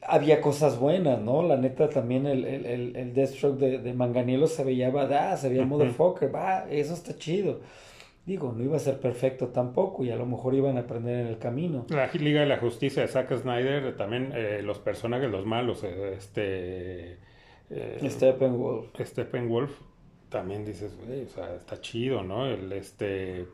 Había 0.01 0.39
cosas 0.39 0.78
buenas, 0.80 1.19
¿no? 1.19 1.41
La 1.41 1.57
neta, 1.57 1.89
también 1.89 2.28
el, 2.28 2.45
el, 2.45 2.65
el, 2.65 2.95
el 2.95 3.13
Deathstroke 3.13 3.57
de, 3.57 3.78
de 3.80 3.93
Manganiello 3.93 4.47
se 4.47 4.63
veía 4.63 4.91
badass, 4.91 5.41
se 5.41 5.49
veía 5.49 5.65
motherfucker, 5.65 6.34
va, 6.34 6.67
eso 6.69 6.93
está 6.93 7.15
chido. 7.17 7.61
Digo, 8.26 8.51
no 8.51 8.63
iba 8.63 8.76
a 8.76 8.80
ser 8.80 8.99
perfecto 8.99 9.49
tampoco 9.49 10.03
y 10.03 10.09
a 10.09 10.15
lo 10.15 10.26
mejor 10.26 10.55
iban 10.55 10.78
a 10.78 10.82
aprender 10.82 11.19
en 11.19 11.28
el 11.28 11.38
camino. 11.38 11.86
La 11.89 12.07
Liga 12.11 12.39
de 12.39 12.47
la 12.47 12.57
Justicia 12.57 13.03
de 13.03 13.07
Zack 13.07 13.36
Snyder, 13.38 13.95
también 13.95 14.32
eh, 14.34 14.61
los 14.63 14.80
personajes, 14.80 15.30
los 15.30 15.45
malos, 15.45 15.84
eh, 15.84 16.13
este... 16.17 17.19
Eh, 17.69 18.09
Steppenwolf. 18.09 18.88
Steppenwolf, 18.99 19.71
también 20.30 20.65
dices, 20.65 20.97
o 20.99 21.30
sea, 21.30 21.55
está 21.55 21.80
chido, 21.82 22.23
¿no? 22.23 22.47
El 22.47 22.71
este... 22.71 23.45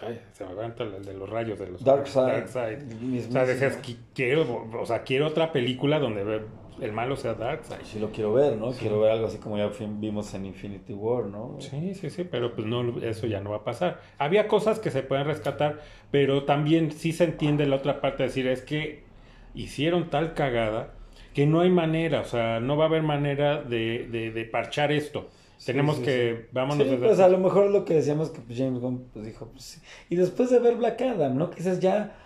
Ay, 0.00 0.20
se 0.32 0.44
me 0.44 0.50
levanta 0.50 0.84
el 0.84 1.04
de 1.04 1.14
los 1.14 1.28
rayos 1.28 1.58
de 1.58 1.66
los... 1.66 1.82
Darkseid. 1.84 2.26
Darkseid. 2.26 3.28
O 3.28 3.32
sea, 3.32 3.44
decías, 3.44 3.80
quiero, 4.14 4.68
o 4.80 4.86
sea, 4.86 5.02
quiero 5.02 5.26
otra 5.26 5.52
película 5.52 5.98
donde 5.98 6.42
el 6.80 6.92
malo 6.92 7.16
sea 7.16 7.34
Darkseid. 7.34 7.82
Sí 7.84 7.98
lo 7.98 8.10
quiero 8.10 8.32
ver, 8.32 8.56
¿no? 8.56 8.72
Quiero 8.72 9.00
ver 9.00 9.12
algo 9.12 9.26
así 9.26 9.38
como 9.38 9.58
ya 9.58 9.70
vimos 9.98 10.32
en 10.34 10.46
Infinity 10.46 10.92
War, 10.92 11.26
¿no? 11.26 11.56
Sí, 11.58 11.94
sí, 11.94 12.10
sí, 12.10 12.24
pero 12.24 12.54
pues 12.54 12.66
no, 12.66 12.98
eso 13.00 13.26
ya 13.26 13.40
no 13.40 13.50
va 13.50 13.58
a 13.58 13.64
pasar. 13.64 14.00
Había 14.18 14.48
cosas 14.48 14.78
que 14.78 14.90
se 14.90 15.02
pueden 15.02 15.26
rescatar, 15.26 15.80
pero 16.10 16.44
también 16.44 16.92
sí 16.92 17.12
se 17.12 17.24
entiende 17.24 17.66
la 17.66 17.76
otra 17.76 18.00
parte, 18.00 18.22
de 18.22 18.28
decir, 18.28 18.46
es 18.46 18.62
que 18.62 19.04
hicieron 19.54 20.10
tal 20.10 20.34
cagada 20.34 20.94
que 21.34 21.46
no 21.46 21.60
hay 21.60 21.70
manera, 21.70 22.20
o 22.20 22.24
sea, 22.24 22.60
no 22.60 22.76
va 22.76 22.84
a 22.84 22.88
haber 22.88 23.02
manera 23.02 23.62
de, 23.62 24.08
de, 24.34 24.44
parchar 24.44 24.90
esto. 24.92 25.28
Tenemos 25.64 25.98
que, 25.98 26.48
vámonos 26.52 26.88
sí, 26.88 26.96
pues 26.98 27.20
a 27.20 27.28
lo 27.28 27.36
mejor 27.38 27.70
lo 27.70 27.84
que 27.84 27.94
decíamos 27.94 28.30
que 28.30 28.40
pues, 28.40 28.58
James 28.58 28.80
Gunn 28.80 29.10
pues, 29.12 29.26
dijo, 29.26 29.46
pues 29.46 29.62
sí. 29.62 29.80
Y 30.08 30.16
después 30.16 30.50
de 30.50 30.58
ver 30.58 30.76
Black 30.76 31.02
Adam, 31.02 31.36
¿no? 31.36 31.50
Quizás 31.50 31.80
ya 31.80 32.16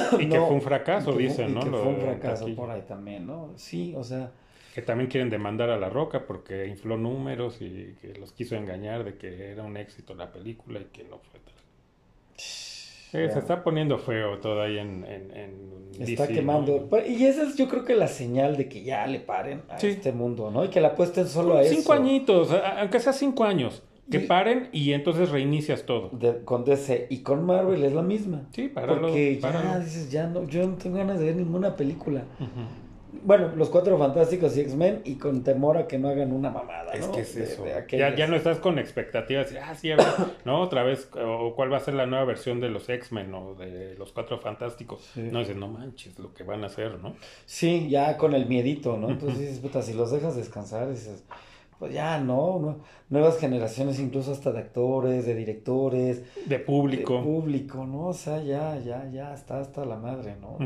Y 0.20 0.28
que 0.28 0.38
fue 0.38 0.50
un 0.50 0.62
fracaso, 0.62 1.12
y 1.14 1.16
que 1.18 1.22
dicen, 1.24 1.50
y 1.50 1.52
¿no? 1.54 1.60
que 1.60 1.70
Lo 1.70 1.78
fue 1.78 1.88
un 1.88 2.00
fracaso 2.00 2.46
por 2.54 2.70
ahí 2.70 2.82
también, 2.82 3.26
¿no? 3.26 3.50
Sí, 3.56 3.94
o 3.96 4.04
sea, 4.04 4.30
Que 4.74 4.82
también 4.82 5.08
quieren 5.10 5.30
demandar 5.30 5.70
a 5.70 5.76
La 5.78 5.88
Roca 5.88 6.26
porque 6.26 6.66
infló 6.66 6.96
números 6.96 7.58
y 7.60 7.94
que 8.00 8.14
los 8.20 8.32
quiso 8.32 8.56
engañar 8.56 9.04
de 9.04 9.16
que 9.16 9.50
era 9.52 9.62
un 9.62 9.76
éxito 9.76 10.14
la 10.14 10.30
película 10.32 10.80
y 10.80 10.84
que 10.84 11.04
no 11.04 11.18
fue 11.18 11.40
tal. 11.40 11.54
Eh, 13.12 13.30
se 13.32 13.38
está 13.38 13.62
poniendo 13.62 13.96
feo 13.98 14.38
todo 14.40 14.60
ahí 14.60 14.78
en, 14.78 15.04
en, 15.06 15.30
en 15.34 16.02
está 16.02 16.26
quemando. 16.28 16.88
Y 17.08 17.24
esa 17.24 17.44
es 17.44 17.56
yo 17.56 17.68
creo 17.68 17.84
que 17.84 17.94
la 17.94 18.08
señal 18.08 18.56
de 18.58 18.68
que 18.68 18.82
ya 18.82 19.06
le 19.06 19.20
paren 19.20 19.62
a 19.70 19.78
Sí. 19.78 19.86
este 19.88 20.12
mundo, 20.12 20.50
¿no? 20.50 20.64
Y 20.64 20.68
que 20.68 20.80
la 20.82 20.88
apuesten 20.88 21.26
solo 21.26 21.56
a 21.56 21.62
eso. 21.62 21.74
Cinco 21.74 21.92
añitos, 21.94 22.50
aunque 22.78 23.00
sea 23.00 23.12
cinco 23.14 23.44
años, 23.44 23.82
que 24.10 24.18
Y- 24.18 24.26
paren 24.26 24.68
y 24.72 24.92
entonces 24.92 25.30
reinicias 25.30 25.82
todo. 25.84 26.10
De- 26.12 26.44
con 26.44 26.64
DC 26.64 27.06
y 27.10 27.18
con 27.22 27.44
Marvel 27.44 27.82
es 27.84 27.92
la 27.92 28.02
misma. 28.02 28.42
Sí, 28.52 28.68
páralo, 28.68 29.02
Porque 29.02 29.38
ya 29.40 29.78
dices, 29.80 30.10
ya 30.10 30.26
no, 30.26 30.44
yo 30.44 30.66
no 30.66 30.74
tengo 30.76 30.98
ganas 30.98 31.18
de 31.18 31.26
ver 31.26 31.36
ninguna 31.36 31.76
película. 31.76 32.24
Bueno, 33.22 33.50
los 33.56 33.70
cuatro 33.70 33.96
fantásticos 33.98 34.56
y 34.56 34.60
X-Men 34.60 35.00
y 35.04 35.14
con 35.14 35.42
temor 35.42 35.78
a 35.78 35.86
que 35.88 35.98
no 35.98 36.08
hagan 36.08 36.32
una 36.32 36.50
mamada, 36.50 36.92
Es 36.92 37.06
¿no? 37.06 37.12
que 37.12 37.22
es 37.22 37.34
eso. 37.36 37.64
de 37.64 37.84
ya, 37.98 38.14
ya 38.14 38.26
no 38.26 38.36
estás 38.36 38.58
con 38.58 38.78
expectativas. 38.78 39.52
Ah, 39.60 39.74
sí, 39.74 39.90
a 39.90 39.96
ver, 39.96 40.06
¿no? 40.44 40.60
Otra 40.60 40.82
vez, 40.84 41.08
o 41.24 41.54
cuál 41.56 41.72
va 41.72 41.78
a 41.78 41.80
ser 41.80 41.94
la 41.94 42.06
nueva 42.06 42.24
versión 42.24 42.60
de 42.60 42.68
los 42.68 42.88
X-Men 42.88 43.32
o 43.34 43.54
de 43.54 43.94
los 43.96 44.12
Cuatro 44.12 44.38
Fantásticos. 44.38 45.00
Sí. 45.14 45.28
No 45.32 45.38
dices, 45.40 45.56
no 45.56 45.66
manches, 45.66 46.18
lo 46.18 46.34
que 46.34 46.44
van 46.44 46.62
a 46.62 46.66
hacer, 46.66 46.98
¿no? 47.02 47.16
Sí, 47.46 47.88
ya 47.88 48.16
con 48.16 48.34
el 48.34 48.46
miedito, 48.46 48.96
¿no? 48.96 49.08
Entonces 49.10 49.38
dices, 49.40 49.58
puta, 49.60 49.82
si 49.82 49.94
los 49.94 50.10
dejas 50.12 50.36
descansar, 50.36 50.90
dices, 50.90 51.24
pues 51.78 51.92
ya, 51.92 52.18
no. 52.18 52.78
Nuevas 53.10 53.38
generaciones, 53.38 53.98
incluso 54.00 54.32
hasta 54.32 54.52
de 54.52 54.60
actores, 54.60 55.26
de 55.26 55.34
directores, 55.34 56.22
De 56.46 56.56
de 56.56 56.58
público. 56.58 57.22
público, 57.22 57.86
¿no? 57.86 58.06
O 58.08 58.12
sea, 58.14 58.42
ya, 58.42 58.78
ya, 58.78 59.08
ya 59.10 59.34
está 59.34 59.60
hasta 59.60 59.84
la 59.84 59.96
madre, 59.96 60.36
¿no? 60.40 60.58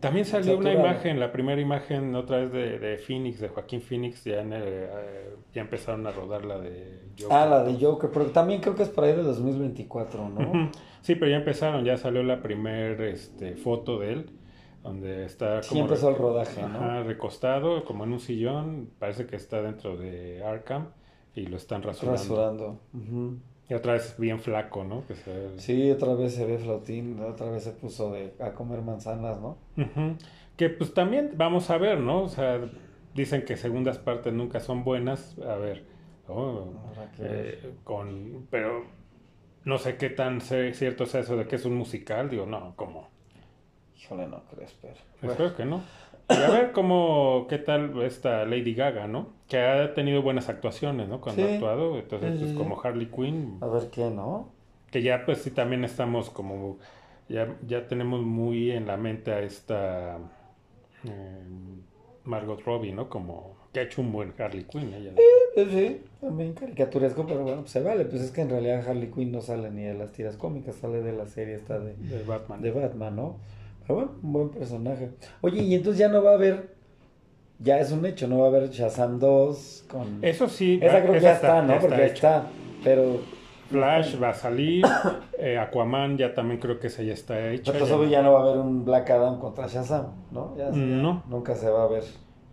También 0.00 0.26
salió 0.26 0.58
una 0.58 0.72
imagen, 0.74 1.18
la 1.18 1.32
primera 1.32 1.60
imagen 1.60 2.14
otra 2.14 2.38
vez 2.38 2.52
de, 2.52 2.78
de 2.78 2.98
Phoenix, 2.98 3.40
de 3.40 3.48
Joaquín 3.48 3.80
Phoenix, 3.80 4.22
ya, 4.24 4.42
en 4.42 4.52
el- 4.52 4.62
eh, 4.66 5.34
ya 5.54 5.62
empezaron 5.62 6.06
a 6.06 6.12
rodar 6.12 6.44
la 6.44 6.58
de 6.58 7.00
Joker. 7.18 7.36
Ah, 7.36 7.46
la 7.46 7.64
de 7.64 7.78
Joker, 7.82 8.10
pero 8.12 8.26
también 8.26 8.60
creo 8.60 8.74
que 8.74 8.82
es 8.82 8.90
por 8.90 9.04
ahí 9.04 9.16
de 9.16 9.22
2024, 9.22 10.28
¿no? 10.28 10.40
Ujú. 10.50 10.70
Sí, 11.00 11.14
pero 11.14 11.30
ya 11.30 11.38
empezaron, 11.38 11.82
ya 11.84 11.96
salió 11.96 12.22
la 12.22 12.42
primera 12.42 13.06
este, 13.08 13.56
foto 13.56 13.98
de 13.98 14.12
él, 14.12 14.30
donde 14.86 15.24
está 15.26 15.60
como 15.68 15.82
empezó 15.82 16.08
el 16.10 16.14
reco- 16.16 16.18
rodaje, 16.18 16.62
¿no? 16.62 16.68
Ajá, 16.68 17.02
recostado, 17.02 17.84
como 17.84 18.04
en 18.04 18.12
un 18.12 18.20
sillón, 18.20 18.90
parece 18.98 19.26
que 19.26 19.36
está 19.36 19.60
dentro 19.62 19.96
de 19.96 20.42
Arkham 20.44 20.88
y 21.34 21.46
lo 21.46 21.56
están 21.56 21.82
rasurando. 21.82 22.18
Rasurando. 22.20 22.80
Y 23.68 23.74
otra 23.74 23.94
vez 23.94 24.14
bien 24.18 24.38
flaco, 24.38 24.84
¿no? 24.84 25.04
Que 25.06 25.16
se- 25.16 25.58
Sí, 25.58 25.90
otra 25.90 26.14
vez 26.14 26.34
se 26.34 26.46
ve 26.46 26.56
flautín, 26.58 27.18
otra 27.20 27.50
vez 27.50 27.64
se 27.64 27.72
puso 27.72 28.12
de, 28.12 28.32
a 28.40 28.52
comer 28.52 28.80
manzanas, 28.82 29.40
¿no? 29.40 29.58
Que 30.56 30.70
pues 30.70 30.94
también 30.94 31.32
vamos 31.36 31.68
a 31.70 31.76
ver, 31.78 31.98
¿no? 31.98 32.22
O 32.22 32.28
sea, 32.28 32.60
dicen 33.14 33.44
que 33.44 33.56
segundas 33.56 33.98
partes 33.98 34.32
nunca 34.32 34.60
son 34.60 34.84
buenas. 34.84 35.36
A 35.40 35.56
ver, 35.56 35.84
ver. 36.28 36.64
Eh, 37.18 37.72
con, 37.84 38.46
pero 38.50 38.84
no 39.64 39.78
sé 39.78 39.96
qué 39.96 40.10
tan 40.10 40.40
cierto 40.40 41.04
es 41.04 41.14
eso 41.16 41.36
de 41.36 41.46
que 41.46 41.56
es 41.56 41.64
un 41.64 41.74
musical. 41.74 42.30
Digo, 42.30 42.46
no, 42.46 42.72
¿cómo? 42.76 43.08
Híjole, 43.98 44.26
no 44.26 44.42
creo, 44.50 44.64
espero. 44.64 44.94
Espero 45.22 45.56
que 45.56 45.64
no. 45.64 45.82
Y 46.28 46.34
a 46.34 46.50
ver 46.50 46.72
cómo, 46.72 47.46
qué 47.48 47.58
tal 47.58 48.02
esta 48.02 48.44
Lady 48.44 48.74
Gaga, 48.74 49.06
¿no? 49.06 49.28
Que 49.48 49.58
ha 49.58 49.94
tenido 49.94 50.22
buenas 50.22 50.48
actuaciones, 50.48 51.08
¿no? 51.08 51.20
Cuando 51.20 51.42
Sí. 51.42 51.48
ha 51.48 51.54
actuado. 51.54 51.98
Entonces, 51.98 52.32
Sí, 52.32 52.38
pues 52.40 52.50
sí, 52.50 52.56
como 52.56 52.74
sí. 52.74 52.80
Harley 52.88 53.06
Quinn, 53.06 53.58
A 53.60 53.66
ver 53.66 53.88
qué, 53.90 54.10
¿no? 54.10 54.50
que 54.90 55.02
ya 55.02 55.24
pues 55.26 55.38
sí 55.42 55.50
también 55.50 55.84
estamos 55.84 56.30
como, 56.30 56.78
ya, 57.28 57.54
ya 57.66 57.86
tenemos 57.88 58.22
muy 58.22 58.70
en 58.70 58.86
la 58.86 58.96
mente 58.96 59.30
a 59.32 59.40
esta 59.40 60.16
eh, 61.04 61.42
Margot 62.24 62.60
Robbie, 62.62 62.92
¿no? 62.92 63.08
Como 63.08 63.56
que 63.72 63.80
ha 63.80 63.82
hecho 63.84 64.00
un 64.00 64.10
buen 64.12 64.32
Harley 64.38 64.64
Quinn, 64.64 64.94
ella. 64.94 65.12
Pues 65.54 65.68
sí, 65.70 66.00
también 66.20 66.54
caricaturesco, 66.54 67.26
pero 67.26 67.42
bueno, 67.42 67.60
pues 67.60 67.70
se 67.72 67.82
vale. 67.82 68.04
Pues 68.04 68.22
es 68.22 68.30
que 68.30 68.40
en 68.42 68.50
realidad 68.50 68.88
Harley 68.88 69.10
Quinn 69.10 69.32
no 69.32 69.40
sale 69.40 69.70
ni 69.70 69.82
de 69.82 69.94
las 69.94 70.12
tiras 70.12 70.36
cómicas, 70.36 70.76
sale 70.76 71.02
de 71.02 71.12
la 71.12 71.26
serie 71.26 71.54
esta 71.56 71.78
de, 71.78 71.94
De 71.96 72.22
Batman. 72.24 72.62
de 72.62 72.70
Batman, 72.70 73.16
¿no? 73.16 73.36
Bueno, 73.88 74.12
un 74.22 74.32
buen 74.32 74.48
personaje. 74.50 75.10
Oye, 75.40 75.62
y 75.62 75.74
entonces 75.74 75.98
ya 75.98 76.08
no 76.08 76.22
va 76.22 76.32
a 76.32 76.34
haber, 76.34 76.74
ya 77.58 77.78
es 77.78 77.92
un 77.92 78.04
hecho, 78.06 78.26
no 78.28 78.38
va 78.40 78.46
a 78.46 78.48
haber 78.48 78.70
Shazam 78.70 79.18
2 79.18 79.84
con... 79.88 80.18
Eso 80.22 80.48
sí, 80.48 80.78
Esa 80.82 81.00
creo 81.02 81.12
que 81.14 81.20
ya 81.20 81.32
está, 81.34 81.62
¿no? 81.62 81.74
ya 81.74 81.80
Porque 81.80 81.96
ya 81.96 82.04
está, 82.06 82.46
pero... 82.82 83.20
Flash 83.70 84.22
va 84.22 84.28
a 84.28 84.34
salir, 84.34 84.84
eh, 85.38 85.58
Aquaman 85.58 86.16
ya 86.18 86.34
también 86.34 86.60
creo 86.60 86.78
que 86.78 86.86
esa 86.86 87.02
ya 87.02 87.12
está 87.14 87.50
hecha. 87.50 87.72
Pero 87.72 88.04
ya- 88.04 88.22
no 88.22 88.32
va 88.34 88.40
a 88.40 88.42
haber 88.44 88.58
un 88.58 88.84
Black 88.84 89.10
Adam 89.10 89.40
contra 89.40 89.66
Shazam, 89.66 90.06
¿no? 90.30 90.54
Ya, 90.56 90.70
ya 90.70 90.76
No. 90.76 91.24
Nunca 91.28 91.56
se 91.56 91.68
va 91.68 91.82
a 91.82 91.88
ver. 91.88 92.04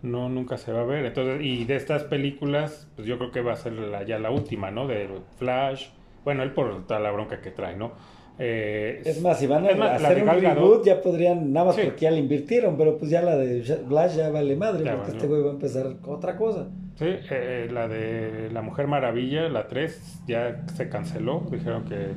No, 0.02 0.28
nunca 0.28 0.56
se 0.58 0.72
va 0.72 0.80
a 0.80 0.84
ver. 0.84 1.04
Entonces, 1.06 1.40
y 1.40 1.64
de 1.66 1.76
estas 1.76 2.02
películas, 2.02 2.88
pues 2.96 3.06
yo 3.06 3.16
creo 3.18 3.30
que 3.30 3.42
va 3.42 3.52
a 3.52 3.56
ser 3.56 3.72
la- 3.74 4.02
ya 4.02 4.18
la 4.18 4.30
última, 4.32 4.70
¿no? 4.72 4.88
De 4.88 5.08
Flash. 5.38 5.86
Bueno, 6.24 6.42
él 6.42 6.52
por 6.52 6.84
toda 6.86 6.98
la 6.98 7.12
bronca 7.12 7.40
que 7.40 7.50
trae, 7.52 7.76
¿no? 7.76 7.92
Eh, 8.38 9.00
Es 9.04 9.22
más, 9.22 9.38
si 9.38 9.46
van 9.46 9.66
a 9.66 9.74
más, 9.76 10.02
hacer 10.02 10.22
un 10.22 10.28
reboot, 10.28 10.84
ya 10.84 11.00
podrían, 11.00 11.52
nada 11.52 11.66
más 11.66 11.76
Sí. 11.76 11.82
porque 11.84 12.00
ya 12.00 12.10
le 12.10 12.18
invirtieron, 12.18 12.76
pero 12.76 12.98
pues 12.98 13.10
ya 13.10 13.22
la 13.22 13.36
de 13.36 13.62
Flash 13.62 14.16
ya 14.16 14.30
vale 14.30 14.56
madre, 14.56 14.84
Ya 14.84 14.96
porque 14.96 15.12
este 15.12 15.26
güey 15.28 15.42
va 15.42 15.50
a 15.50 15.52
empezar 15.52 15.86
otra 16.06 16.36
cosa. 16.36 16.68
Sí, 16.96 17.06
eh, 17.08 17.68
la 17.72 17.86
de 17.88 18.50
La 18.52 18.62
Mujer 18.62 18.86
Maravilla, 18.86 19.48
la 19.48 19.66
3, 19.68 20.22
ya 20.26 20.64
se 20.74 20.88
canceló. 20.88 21.42
Dijeron 21.50 21.84
que. 21.84 22.12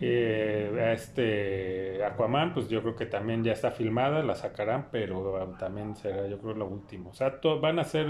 Eh, 0.00 0.92
este 0.94 2.04
Aquaman, 2.04 2.54
pues 2.54 2.68
yo 2.68 2.80
creo 2.82 2.94
que 2.94 3.06
también 3.06 3.42
ya 3.42 3.52
está 3.52 3.70
filmada, 3.72 4.22
la 4.22 4.36
sacarán, 4.36 4.86
pero 4.92 5.36
ah, 5.36 5.56
también 5.58 5.96
será, 5.96 6.26
yo 6.28 6.38
creo, 6.38 6.54
lo 6.54 6.66
último. 6.66 7.10
O 7.10 7.14
sea, 7.14 7.34
van 7.60 7.78
a 7.78 7.84
ser. 7.84 8.06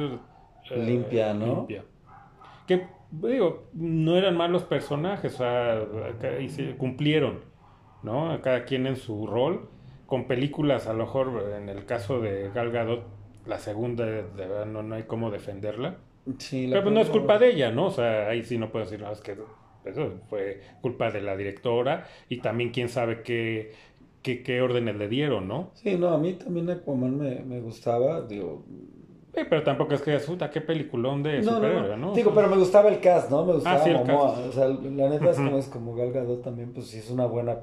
eh, 0.71 0.77
Limpia, 0.85 1.33
¿no? 1.33 1.47
limpia. 1.47 1.85
Que, 2.69 2.87
digo, 3.11 3.71
no 3.75 4.17
eran 4.19 4.37
malos 4.37 4.65
personajes, 4.65 5.35
o 5.37 5.39
sea, 5.39 5.79
acá- 6.11 6.41
y 6.41 6.51
se 6.51 6.77
cumplieron, 6.77 7.41
¿no? 8.03 8.41
Cada 8.43 8.65
quien 8.67 8.87
en 8.87 8.97
su 8.97 9.27
rol. 9.27 9.71
Con 10.07 10.27
películas, 10.27 10.87
a 10.89 10.95
lo 10.95 11.01
mejor, 11.07 11.53
en 11.57 11.69
el 11.71 11.87
caso 11.87 12.21
de 12.21 12.51
Gal 12.51 12.71
Gadot, 12.73 13.05
la 13.47 13.59
segunda, 13.59 14.07
de 14.07 14.23
verdad, 14.23 14.67
no, 14.67 14.83
no 14.83 14.95
hay 14.97 15.05
cómo 15.05 15.31
defenderla. 15.31 15.99
Sí, 16.39 16.67
la 16.67 16.77
Pero 16.77 16.85
pues 16.85 16.95
no 16.95 17.01
es 17.01 17.11
culpa 17.11 17.39
de 17.39 17.51
ella, 17.51 17.71
¿no? 17.73 17.87
O 17.87 17.91
sea, 17.91 18.29
ahí 18.29 18.45
sí 18.45 18.59
no 18.59 18.71
puedo 18.73 18.85
decir, 18.87 19.01
no, 19.01 19.13
es 19.13 19.21
que 19.23 19.37
eso 19.85 20.21
fue 20.29 20.63
culpa 20.83 21.11
de 21.11 21.23
la 21.23 21.37
directora 21.37 22.07
y 22.29 22.39
también 22.43 22.71
quién 22.73 22.89
sabe 22.91 23.23
qué, 23.23 23.73
qué, 24.23 24.43
qué 24.43 24.63
órdenes 24.63 24.97
le 24.97 25.09
dieron, 25.09 25.49
¿no? 25.49 25.73
Sí, 25.73 25.97
no, 25.97 26.09
a 26.09 26.19
mí 26.19 26.35
también 26.35 26.69
Aquaman 26.71 27.17
me, 27.17 27.43
me 27.45 27.61
gustaba, 27.61 28.21
digo... 28.23 28.65
Sí, 29.35 29.43
pero 29.49 29.63
tampoco 29.63 29.95
es 29.95 30.03
que 30.03 30.15
asusta, 30.15 30.51
qué 30.51 30.61
peliculón 30.61 31.23
de 31.23 31.43
No, 31.43 31.55
superhéroe, 31.55 31.97
no, 31.97 32.09
¿no? 32.09 32.13
Digo, 32.15 32.33
pero 32.35 32.49
me 32.49 32.57
gustaba 32.57 32.89
el 32.89 33.01
cast, 33.01 33.31
¿no? 33.31 33.45
Me 33.45 33.53
gustaba 33.55 33.79
sí, 33.85 33.91
el 33.91 33.97
Momoa. 33.99 34.35
cast. 34.35 34.47
O 34.49 34.53
sea, 34.53 34.69
la 34.69 35.09
neta 35.09 35.31
es 35.31 35.37
como 35.37 35.59
es 35.59 35.69
como 35.69 35.95
Gal 35.95 36.13
Gadot 36.13 36.43
también, 36.43 36.73
pues 36.73 36.87
sí 36.89 36.99
es 36.99 37.11
una 37.11 37.27
buena 37.27 37.59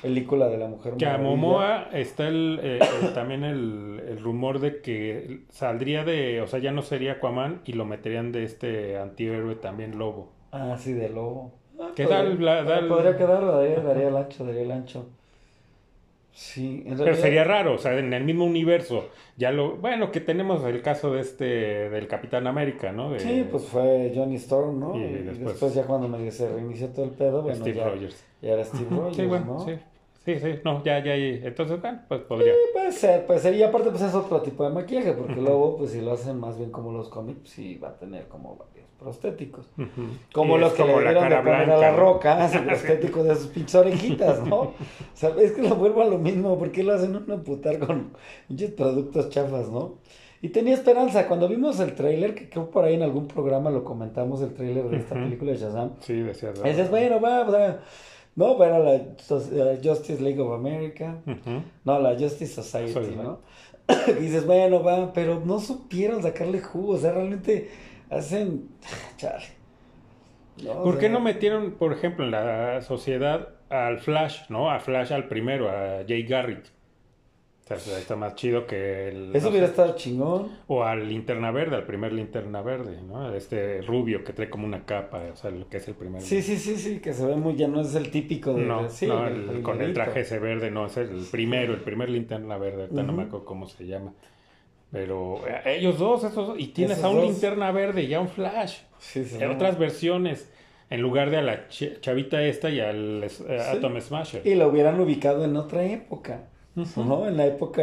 película 0.00 0.48
de 0.48 0.58
la 0.58 0.68
Mujer 0.68 0.94
Que 0.96 1.06
a. 1.06 1.18
Momoa 1.18 1.88
está 1.92 2.26
el, 2.28 2.58
eh, 2.62 2.78
eh, 2.80 3.10
también 3.14 3.44
el, 3.44 4.02
el 4.08 4.20
rumor 4.22 4.58
de 4.60 4.80
que 4.80 5.42
saldría 5.50 6.04
de, 6.04 6.40
o 6.40 6.46
sea, 6.46 6.58
ya 6.60 6.72
no 6.72 6.82
sería 6.82 7.12
Aquaman 7.12 7.60
y 7.64 7.74
lo 7.74 7.84
meterían 7.84 8.32
de 8.32 8.44
este 8.44 8.98
antihéroe 8.98 9.56
también 9.56 9.98
Lobo. 9.98 10.30
Ah, 10.50 10.76
sí, 10.78 10.92
de 10.92 11.08
Lobo. 11.08 11.52
Ah, 11.80 11.88
podría- 11.96 12.22
la- 12.22 12.62
da 12.64 12.78
el- 12.78 12.88
Podría 12.88 13.16
quedar, 13.16 13.44
daría, 13.44 13.80
daría 13.80 14.08
el 14.08 14.16
ancho, 14.16 14.44
daría 14.44 14.62
el 14.62 14.70
ancho. 14.72 15.06
Sí, 16.34 16.82
en 16.86 16.96
Pero 16.96 17.14
sería 17.14 17.44
raro, 17.44 17.74
o 17.74 17.78
sea, 17.78 17.98
en 17.98 18.12
el 18.14 18.24
mismo 18.24 18.44
universo. 18.46 19.08
Ya 19.36 19.50
lo, 19.50 19.76
bueno, 19.76 20.10
que 20.10 20.20
tenemos 20.20 20.64
el 20.64 20.80
caso 20.80 21.12
de 21.12 21.20
este, 21.20 21.44
del 21.90 22.08
Capitán 22.08 22.46
América, 22.46 22.90
¿no? 22.90 23.10
De, 23.10 23.20
Sí, 23.20 23.46
pues 23.50 23.64
fue 23.64 24.12
Johnny 24.14 24.36
Storm, 24.36 24.80
¿no? 24.80 24.96
Y 24.96 25.02
Y, 25.02 25.12
después- 25.24 25.48
después, 25.48 25.74
ya 25.74 25.82
cuando 25.84 26.08
medio 26.08 26.32
se 26.32 26.48
reinició 26.50 26.88
todo 26.88 27.04
el 27.04 27.10
pedo, 27.10 27.42
bueno, 27.42 27.56
Steve 27.58 27.76
ya, 27.76 27.84
Rogers. 27.88 28.24
ya 28.40 28.52
era 28.52 28.64
Steve 28.64 28.86
Rogers, 28.90 29.16
Sí, 29.16 29.26
bueno, 29.26 29.44
¿no? 29.46 29.58
sí. 29.64 29.72
Sí, 30.24 30.38
sí, 30.38 30.54
no, 30.64 30.84
ya, 30.84 31.00
ya, 31.04 31.16
ya. 31.16 31.46
Entonces, 31.48 31.80
bueno, 31.80 32.00
pues 32.08 32.20
podría. 32.22 32.52
Sí, 32.52 32.58
puede 32.72 32.92
ser, 32.92 33.26
puede 33.26 33.40
ser. 33.40 33.54
Y 33.54 33.62
aparte, 33.64 33.90
pues 33.90 34.02
es 34.02 34.14
otro 34.14 34.40
tipo 34.40 34.62
de 34.62 34.70
maquillaje, 34.70 35.12
porque 35.14 35.40
luego, 35.40 35.76
pues 35.76 35.90
si 35.90 36.00
lo 36.00 36.12
hacen 36.12 36.38
más 36.38 36.56
bien 36.56 36.70
como 36.70 36.92
los 36.92 37.08
cómics, 37.08 37.50
sí 37.50 37.76
va 37.76 37.88
a 37.88 37.98
tener 37.98 38.28
como 38.28 38.56
varios 38.56 38.86
prostéticos. 38.98 39.66
Ujú. 39.76 40.02
Como 40.32 40.56
Y 40.56 40.60
los 40.60 40.72
que 40.72 40.82
le 40.84 40.88
como 40.88 41.00
la 41.00 41.10
dieron 41.12 41.28
de 41.30 41.36
poner 41.36 41.52
a 41.54 41.64
blanca, 41.64 41.76
la 41.78 41.90
¿no? 41.92 41.96
roca, 41.96 42.48
su 42.52 42.64
prostético 42.64 43.24
de 43.24 43.34
sus 43.34 43.46
pinches 43.48 43.74
orejitas, 43.74 44.46
¿no? 44.46 44.56
O 44.62 44.74
sea, 45.14 45.30
es 45.40 45.52
que 45.52 45.62
lo 45.62 45.74
vuelvo 45.76 46.02
a 46.02 46.06
lo 46.06 46.18
mismo, 46.18 46.58
¿por 46.58 46.70
qué 46.72 46.82
lo 46.82 46.94
hacen 46.94 47.14
uno 47.16 47.42
putar 47.42 47.78
con 47.78 48.12
pinches 48.48 48.70
productos 48.72 49.28
chafas, 49.30 49.68
no? 49.68 49.98
Y 50.40 50.48
tenía 50.48 50.74
esperanza, 50.74 51.28
cuando 51.28 51.46
vimos 51.48 51.78
el 51.78 51.94
tráiler, 51.94 52.34
que 52.34 52.48
creo 52.48 52.68
por 52.70 52.84
ahí 52.84 52.94
en 52.94 53.02
algún 53.02 53.28
programa 53.28 53.70
lo 53.70 53.84
comentamos, 53.84 54.42
el 54.42 54.52
tráiler 54.54 54.88
de 54.88 54.96
esta 54.96 55.14
Ujú. 55.14 55.24
película 55.24 55.52
de 55.52 55.58
Shazam, 55.58 55.92
Sí, 56.00 56.14
decías. 56.20 56.60
dices, 56.64 56.90
bueno, 56.90 57.20
va, 57.20 57.42
o 57.42 57.50
sea, 57.52 57.80
no, 58.34 58.56
pero 58.58 58.82
la 58.82 58.94
eh, 58.96 59.80
Justice 59.84 60.20
League 60.20 60.40
of 60.40 60.52
America, 60.52 61.18
Ujú. 61.26 61.62
no, 61.84 62.00
la 62.00 62.18
Justice 62.18 62.60
Society, 62.60 62.92
Society. 62.92 63.16
¿no? 63.22 63.38
Y 64.08 64.12
dices, 64.22 64.44
bueno, 64.44 64.82
va, 64.82 65.12
pero 65.12 65.40
no 65.44 65.60
supieron 65.60 66.22
sacarle 66.22 66.60
jugo, 66.60 66.94
o 66.94 66.98
sea, 66.98 67.12
realmente 67.12 67.70
hacen... 68.12 68.68
Chale. 69.16 69.44
No, 70.62 70.82
¿Por 70.82 70.98
qué 70.98 71.08
no 71.08 71.20
metieron, 71.20 71.72
por 71.72 71.92
ejemplo, 71.92 72.24
en 72.24 72.30
la 72.30 72.82
sociedad 72.82 73.48
al 73.70 73.98
Flash, 74.00 74.42
¿no? 74.50 74.70
A 74.70 74.80
Flash 74.80 75.12
al 75.12 75.26
primero, 75.28 75.70
a 75.70 76.04
Jay 76.06 76.24
Garrick. 76.24 76.64
O 77.64 77.78
sea, 77.78 77.98
está 77.98 78.16
más 78.16 78.34
chido 78.34 78.66
que 78.66 79.08
el... 79.08 79.34
Eso 79.34 79.46
no 79.46 79.50
hubiera 79.50 79.66
sé, 79.68 79.72
estado 79.72 79.94
chingón. 79.96 80.48
O 80.66 80.84
al 80.84 81.08
Linterna 81.08 81.50
Verde, 81.52 81.76
al 81.76 81.86
primer 81.86 82.12
Linterna 82.12 82.60
Verde, 82.60 83.00
¿no? 83.02 83.32
Este 83.34 83.80
rubio 83.82 84.24
que 84.24 84.32
trae 84.34 84.50
como 84.50 84.66
una 84.66 84.84
capa, 84.84 85.22
o 85.32 85.36
sea, 85.36 85.50
lo 85.50 85.68
que 85.68 85.78
es 85.78 85.88
el 85.88 85.94
primer... 85.94 86.20
Sí, 86.20 86.42
sí, 86.42 86.58
sí, 86.58 86.76
sí, 86.76 86.98
que 86.98 87.14
se 87.14 87.24
ve 87.24 87.36
muy, 87.36 87.56
ya 87.56 87.68
no 87.68 87.80
es 87.80 87.94
el 87.94 88.10
típico 88.10 88.52
de... 88.52 88.66
No, 88.66 88.90
sí, 88.90 89.06
no, 89.06 89.26
el 89.26 89.48
el- 89.48 89.62
con 89.62 89.80
el 89.80 89.94
traje 89.94 90.20
ese 90.20 90.38
verde, 90.38 90.70
no, 90.70 90.86
es 90.86 90.96
el 90.98 91.24
primero, 91.30 91.72
el 91.72 91.80
primer 91.80 92.10
linterna 92.10 92.58
verde, 92.58 92.82
ahorita 92.82 93.02
no 93.04 93.12
me 93.12 93.22
acuerdo 93.22 93.46
cómo 93.46 93.66
se 93.66 93.86
llama. 93.86 94.12
Pero 94.92 95.40
eh, 95.48 95.78
ellos 95.78 95.98
dos, 95.98 96.22
esos 96.22 96.46
dos, 96.48 96.56
y 96.60 96.68
tienes 96.68 96.98
Esos 96.98 97.06
a 97.06 97.08
un 97.10 97.16
dos. 97.16 97.24
linterna 97.30 97.72
verde 97.72 98.02
y 98.04 98.12
a 98.14 98.20
un 98.20 98.28
flash. 98.28 98.78
Sí, 98.98 99.24
sí, 99.24 99.38
En 99.40 99.50
otras 99.50 99.78
versiones, 99.78 100.48
en 100.90 101.00
lugar 101.00 101.30
de 101.30 101.38
a 101.38 101.42
la 101.42 101.68
ch- 101.70 101.98
chavita 102.00 102.42
esta 102.42 102.68
y 102.70 102.78
al 102.80 103.24
eh, 103.24 103.28
Sí. 103.30 103.44
Atom 103.48 103.98
Smasher. 104.00 104.46
Y 104.46 104.54
lo 104.54 104.68
hubieran 104.68 105.00
ubicado 105.00 105.44
en 105.44 105.56
otra 105.56 105.82
época, 105.84 106.48
Ujú. 106.76 107.04
¿no? 107.04 107.26
En 107.26 107.38
la 107.38 107.46
época 107.46 107.82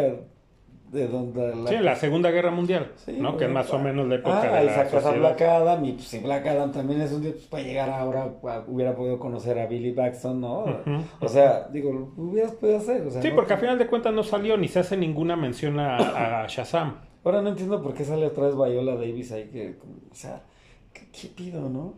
de 0.92 1.08
donde... 1.08 1.56
La... 1.56 1.70
Sí, 1.70 1.78
la 1.78 1.96
Segunda 1.96 2.32
Guerra 2.32 2.52
Mundial, 2.52 2.92
Sí, 2.96 3.14
¿no? 3.20 3.38
Que 3.38 3.46
es 3.46 3.52
más 3.52 3.72
o 3.74 3.80
menos 3.80 4.08
la 4.08 4.16
época 4.16 4.42
Ah, 4.42 4.60
de 4.60 4.66
la 4.66 4.74
sacas 4.76 5.06
a. 5.06 5.12
Black 5.12 5.42
Adam 5.42 5.86
y 5.86 5.92
pues, 5.94 6.08
si 6.08 6.20
Black 6.20 6.48
Adam 6.48 6.72
también 6.72 7.02
es 7.02 7.12
un 7.12 7.22
dios, 7.22 7.34
pues 7.36 7.48
para 7.48 7.64
llegar 7.64 7.90
ahora 7.90 8.28
hubiera 8.68 8.96
podido 8.96 9.20
conocer 9.20 9.60
a 9.60 9.66
Billy 9.68 9.92
Baxton, 9.92 10.42
¿no? 10.42 10.66
O 11.20 11.28
sea, 11.28 11.68
digo, 11.72 11.92
lo 11.92 12.24
hubieras 12.24 12.54
podido 12.54 12.78
hacer. 12.78 13.06
O 13.06 13.12
sea, 13.12 13.22
Sí, 13.22 13.30
no- 13.30 13.36
porque 13.36 13.54
a 13.54 13.58
final 13.58 13.78
de 13.78 13.88
cuentas 13.88 14.14
no 14.14 14.24
salió 14.24 14.58
ni 14.58 14.68
se 14.68 14.80
hace 14.80 14.98
ninguna 14.98 15.36
mención 15.36 15.80
a, 15.80 16.44
a 16.44 16.48
Shazam. 16.48 16.96
Ahora 17.24 17.42
no 17.42 17.50
entiendo 17.50 17.82
por 17.84 17.94
qué 17.94 18.04
sale 18.06 18.26
otra 18.26 18.46
vez 18.48 18.56
Viola 18.56 18.96
Davis 18.96 19.32
ahí, 19.32 19.50
que, 19.50 19.76
o 20.12 20.16
sea, 20.16 20.42
¿qué, 20.94 21.02
qué 21.12 21.28
pido, 21.28 21.70
no? 21.70 21.96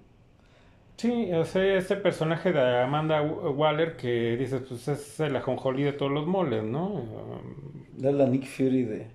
Sí, 1.01 1.31
o 1.33 1.43
sea, 1.45 1.77
este 1.77 1.95
personaje 1.95 2.51
de 2.51 2.81
Amanda 2.81 3.21
Waller 3.23 3.95
que 3.97 4.37
dices, 4.37 4.61
pues 4.67 4.87
es 4.87 5.19
el 5.19 5.35
ajonjolí 5.35 5.81
de 5.83 5.93
todos 5.93 6.11
los 6.11 6.27
moles, 6.27 6.63
¿no? 6.63 7.03
Es 7.97 8.13
la 8.13 8.27
Nick 8.27 8.45
Fury 8.45 8.83
de, 8.83 8.97
de 8.97 9.07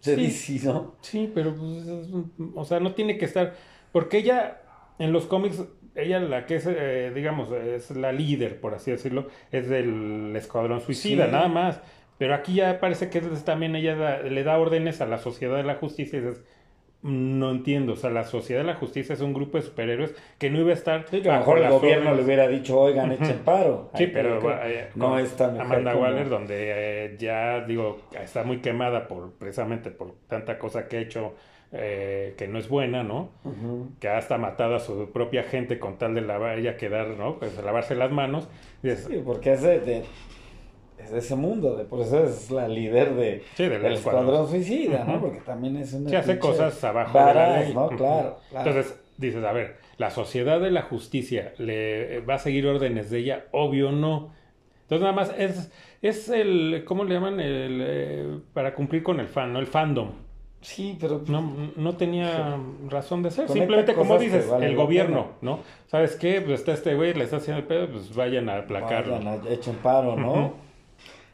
Sí. 0.00 0.16
DC, 0.16 0.66
¿no? 0.66 0.96
Sí, 1.00 1.30
pero 1.32 1.54
pues, 1.54 1.84
o 2.56 2.64
sea, 2.64 2.80
no 2.80 2.92
tiene 2.94 3.18
que 3.18 3.24
estar, 3.26 3.54
porque 3.92 4.18
ella 4.18 4.62
en 4.98 5.12
los 5.12 5.26
cómics, 5.26 5.62
ella 5.94 6.18
la 6.18 6.44
que 6.46 6.56
es, 6.56 6.66
eh, 6.68 7.12
digamos, 7.14 7.52
es 7.52 7.92
la 7.92 8.10
líder, 8.12 8.60
por 8.60 8.74
así 8.74 8.90
decirlo, 8.90 9.28
es 9.52 9.68
del 9.68 10.34
Escuadrón 10.34 10.80
Suicida, 10.80 11.26
Sí. 11.26 11.32
nada 11.32 11.46
más. 11.48 11.80
Pero 12.18 12.34
aquí 12.34 12.54
ya 12.54 12.80
parece 12.80 13.10
que 13.10 13.18
es 13.18 13.44
también 13.44 13.76
ella 13.76 13.94
da- 13.94 14.22
le 14.22 14.42
da 14.42 14.58
órdenes 14.58 15.00
a 15.00 15.06
la 15.06 15.18
Sociedad 15.18 15.56
de 15.56 15.62
la 15.62 15.76
Justicia 15.76 16.18
y 16.18 16.22
dices, 16.22 16.40
"Mm, 16.40 16.44
no 17.02 17.50
entiendo, 17.52 17.92
o 17.92 17.96
sea, 17.96 18.10
la 18.10 18.24
Sociedad 18.24 18.62
de 18.62 18.66
la 18.66 18.74
Justicia 18.74 19.12
es 19.14 19.20
un 19.20 19.32
grupo 19.32 19.56
de 19.58 19.62
superhéroes 19.62 20.14
que 20.38 20.50
no 20.50 20.58
iba 20.58 20.70
a 20.70 20.74
estar... 20.74 21.04
Sí, 21.08 21.20
que 21.22 21.30
a 21.30 21.34
lo 21.34 21.38
mejor 21.40 21.58
el 21.58 21.70
gobierno 21.70 22.14
le 22.14 22.22
hubiera 22.24 22.48
dicho, 22.48 22.78
oigan, 22.78 23.12
echen 23.12 23.38
paro. 23.44 23.90
Sí, 23.94 24.04
Ay, 24.04 24.10
pero 24.12 24.40
que 24.40 24.48
eh, 24.48 24.88
no 24.96 25.18
es 25.18 25.36
tan 25.36 25.60
Amanda 25.60 25.96
Waller, 25.96 26.28
donde 26.28 26.54
eh, 26.58 27.16
ya 27.18 27.64
digo, 27.64 27.98
está 28.20 28.42
muy 28.42 28.58
quemada 28.58 29.06
por 29.06 29.32
precisamente 29.34 29.90
por 29.90 30.14
tanta 30.28 30.58
cosa 30.58 30.88
que 30.88 30.96
ha 30.96 31.00
hecho 31.00 31.34
eh, 31.72 32.34
que 32.36 32.48
no 32.48 32.58
es 32.58 32.68
buena, 32.68 33.04
¿no? 33.04 33.30
Que 34.00 34.08
ha 34.08 34.18
hasta 34.18 34.38
matado 34.38 34.74
a 34.76 34.80
su 34.80 35.10
propia 35.12 35.44
gente 35.44 35.78
con 35.78 35.98
tal 35.98 36.14
de 36.14 36.22
lavar, 36.22 36.58
ella 36.58 36.76
quedar, 36.76 37.08
¿no? 37.08 37.38
Pues 37.38 37.56
lavarse 37.62 37.94
las 37.94 38.10
manos. 38.10 38.48
Y 38.82 38.90
Sí, 38.90 39.22
porque 39.24 39.52
es 39.52 39.62
de, 39.62 39.80
de- 39.80 40.04
es 41.08 41.12
de 41.12 41.18
ese 41.18 41.34
mundo, 41.36 41.76
de, 41.76 41.84
por 41.84 42.00
eso 42.00 42.22
es 42.24 42.50
la 42.50 42.68
líder 42.68 43.14
de, 43.14 43.42
Sí, 43.54 43.64
del 43.64 43.82
del 43.82 43.92
escuadrón. 43.94 44.24
escuadrón 44.26 44.50
suicida, 44.50 45.04
¿no? 45.04 45.20
Porque 45.20 45.40
también 45.40 45.76
es 45.76 45.92
una 45.92 46.10
Sí, 46.10 46.16
hace 46.16 46.38
cosas 46.38 46.82
abajo 46.84 47.18
de 47.18 47.24
la 47.24 47.32
badass, 47.34 47.64
ley. 47.66 47.74
¿no? 47.74 47.86
Ujú. 47.86 47.96
Claro, 47.96 48.38
claro. 48.50 48.68
Entonces 48.70 49.00
dices, 49.16 49.44
a 49.44 49.52
ver, 49.52 49.76
la 49.96 50.10
sociedad 50.10 50.60
de 50.60 50.70
la 50.70 50.82
justicia 50.82 51.52
le 51.58 52.20
va 52.20 52.34
a 52.34 52.38
seguir 52.38 52.66
órdenes 52.66 53.10
de 53.10 53.18
ella, 53.18 53.44
obvio 53.52 53.90
no. 53.92 54.32
Entonces 54.82 55.00
nada 55.02 55.12
más 55.12 55.34
es, 55.36 55.70
es 56.02 56.28
el, 56.28 56.82
¿cómo 56.86 57.04
le 57.04 57.14
llaman? 57.14 57.40
El, 57.40 57.80
eh, 57.84 58.38
para 58.54 58.74
cumplir 58.74 59.02
con 59.02 59.20
el 59.20 59.26
fan, 59.28 59.52
¿no? 59.52 59.58
El 59.58 59.66
fandom. 59.66 60.10
Sí, 60.60 60.96
pero 61.00 61.22
No, 61.28 61.70
no 61.76 61.96
tenía 61.96 62.56
razón 62.88 63.22
de 63.22 63.30
ser. 63.30 63.48
Simplemente, 63.48 63.94
como 63.94 64.18
dices, 64.18 64.48
el 64.60 64.74
gobierno, 64.74 65.24
pena. 65.24 65.36
¿no? 65.42 65.60
¿Sabes 65.86 66.16
qué? 66.16 66.40
Pues 66.40 66.58
está 66.60 66.72
este 66.72 66.96
güey, 66.96 67.14
le 67.14 67.22
está 67.24 67.36
haciendo 67.36 67.60
el 67.60 67.66
pedo, 67.68 67.88
pues 67.88 68.12
vayan 68.16 68.48
a 68.48 68.58
aplacarlo. 68.58 69.14
vayan, 69.18 69.28
a- 69.46 69.50
echen 69.50 69.76
paro, 69.76 70.16
¿no? 70.16 70.54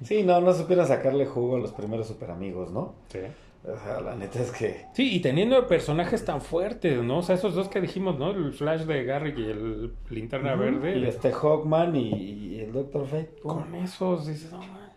Sí, 0.04 0.22
no, 0.22 0.40
no 0.40 0.52
supieron 0.52 0.86
sacarle 0.86 1.26
jugo 1.26 1.56
a 1.56 1.58
los 1.58 1.72
primeros 1.72 2.06
super 2.06 2.30
amigos, 2.30 2.70
¿no? 2.70 2.94
Sí. 3.08 3.20
O 3.66 3.78
sea, 3.78 4.00
la 4.02 4.14
neta 4.14 4.40
es 4.40 4.50
que... 4.52 4.84
Sí, 4.92 5.16
y 5.16 5.20
teniendo 5.20 5.66
personajes 5.66 6.22
tan 6.24 6.42
fuertes, 6.42 7.02
¿no? 7.02 7.18
O 7.18 7.22
sea, 7.22 7.34
esos 7.36 7.54
dos 7.54 7.68
que 7.68 7.80
dijimos, 7.80 8.18
¿no? 8.18 8.30
El 8.30 8.52
Flash 8.52 8.82
de 8.82 9.04
Garrick 9.04 9.38
y 9.38 9.44
el 9.44 9.94
Linterna 10.10 10.54
Verde. 10.54 10.98
Y 10.98 11.04
este 11.06 11.32
Hawkman 11.32 11.96
y, 11.96 12.10
y 12.10 12.60
el 12.60 12.72
Doctor 12.72 13.06
Fate. 13.06 13.36
Con 13.42 13.74
esos 13.74 14.26
dices, 14.26 14.52
no, 14.52 14.58
man. 14.58 14.90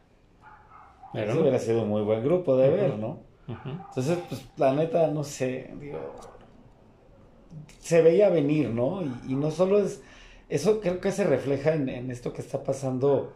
Pero 1.14 1.26
Ese 1.28 1.36
no. 1.36 1.41
hubiera 1.41 1.60
sido 1.60 1.84
un 1.84 1.89
muy 1.89 2.01
buen 2.01 2.22
grupo 2.24 2.58
de 2.58 2.68
Ujú. 2.68 2.78
ver, 2.78 2.99
¿no? 2.99 3.20
Entonces, 3.47 4.20
pues, 4.28 4.45
la 4.58 4.74
neta, 4.74 5.08
no 5.08 5.24
sé, 5.24 5.74
digo, 5.80 5.97
se 7.80 8.01
veía 8.01 8.30
venir, 8.30 8.70
¿no? 8.70 9.01
Y, 9.01 9.14
y 9.30 9.36
no 9.36 9.51
solo 9.51 9.80
es, 9.80 10.03
eso 10.49 10.82
creo 10.82 10.99
que 10.99 11.14
se 11.14 11.24
refleja 11.24 11.74
en, 11.74 11.88
en 11.88 12.12
esto 12.12 12.34
que 12.34 12.41
está 12.41 12.64
pasando 12.64 13.32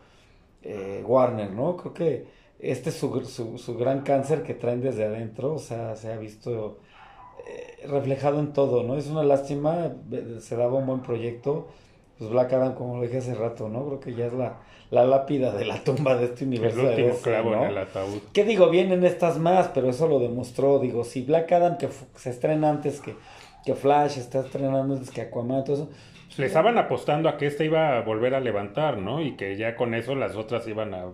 eh, 0.64 1.04
Warner, 1.06 1.52
¿no? 1.52 1.78
Creo 1.78 1.94
que 1.94 2.26
este 2.60 2.90
es 2.90 2.96
su, 2.96 3.26
su, 3.26 3.58
su 3.58 3.78
gran 3.78 4.02
cáncer 4.02 4.44
que 4.44 4.54
traen 4.54 4.82
desde 4.82 5.06
adentro, 5.06 5.54
o 5.54 5.60
sea, 5.60 5.96
se 5.96 6.12
ha 6.12 6.18
visto 6.18 6.78
eh, 7.48 7.88
reflejado 7.88 8.40
en 8.40 8.54
todo, 8.54 8.84
¿no? 8.84 8.96
Es 8.96 9.08
una 9.08 9.24
lástima, 9.24 9.94
se 10.40 10.56
daba 10.56 10.78
un 10.78 10.86
buen 10.86 11.02
proyecto, 11.02 11.68
pues 12.18 12.30
Black 12.30 12.54
Adam, 12.54 12.76
como 12.76 12.98
lo 12.98 13.04
dije 13.04 13.18
hace 13.18 13.34
rato, 13.34 13.68
¿no? 13.68 13.86
Creo 13.88 14.00
que 14.00 14.14
ya 14.14 14.28
es 14.28 14.34
la, 14.34 14.60
la 14.92 15.06
lápida 15.06 15.52
de 15.52 15.66
la 15.66 15.84
tumba 15.84 16.16
de 16.18 16.26
este 16.26 16.44
El 16.44 16.50
universo 16.50 16.84
de 16.84 16.90
último 16.90 17.08
DC, 17.08 17.22
clavo 17.22 17.52
¿no? 17.52 17.64
en 17.64 17.70
el 17.72 17.78
ataúd. 17.80 18.20
¿Qué 18.32 18.44
digo? 18.44 18.70
Vienen 18.70 19.04
estas 19.04 19.40
más, 19.40 19.70
pero 19.70 19.90
eso 19.90 20.08
lo 20.08 20.20
demostró. 20.20 20.78
Digo, 20.78 21.04
si 21.04 21.24
Black 21.24 21.52
Adam, 21.52 21.78
que 21.78 21.90
se 22.16 22.30
estrena 22.30 22.70
antes 22.70 23.02
que, 23.02 23.16
que 23.66 23.76
Flash, 23.76 24.18
está 24.18 24.40
estrenando 24.42 25.00
que 25.14 25.22
Aquaman, 25.22 25.64
todo 25.64 25.76
eso. 25.76 25.90
Le 26.38 26.46
estaban 26.46 26.78
apostando 26.78 27.28
a 27.30 27.38
que 27.38 27.46
esta 27.48 27.64
iba 27.64 27.98
a 27.98 28.02
volver 28.02 28.34
a 28.36 28.40
levantar, 28.40 28.98
¿no? 28.98 29.22
Y 29.22 29.36
que 29.36 29.58
ya 29.58 29.76
con 29.76 29.94
eso 29.94 30.16
las 30.16 30.36
otras 30.36 30.68
iban 30.68 30.94
a... 30.94 31.06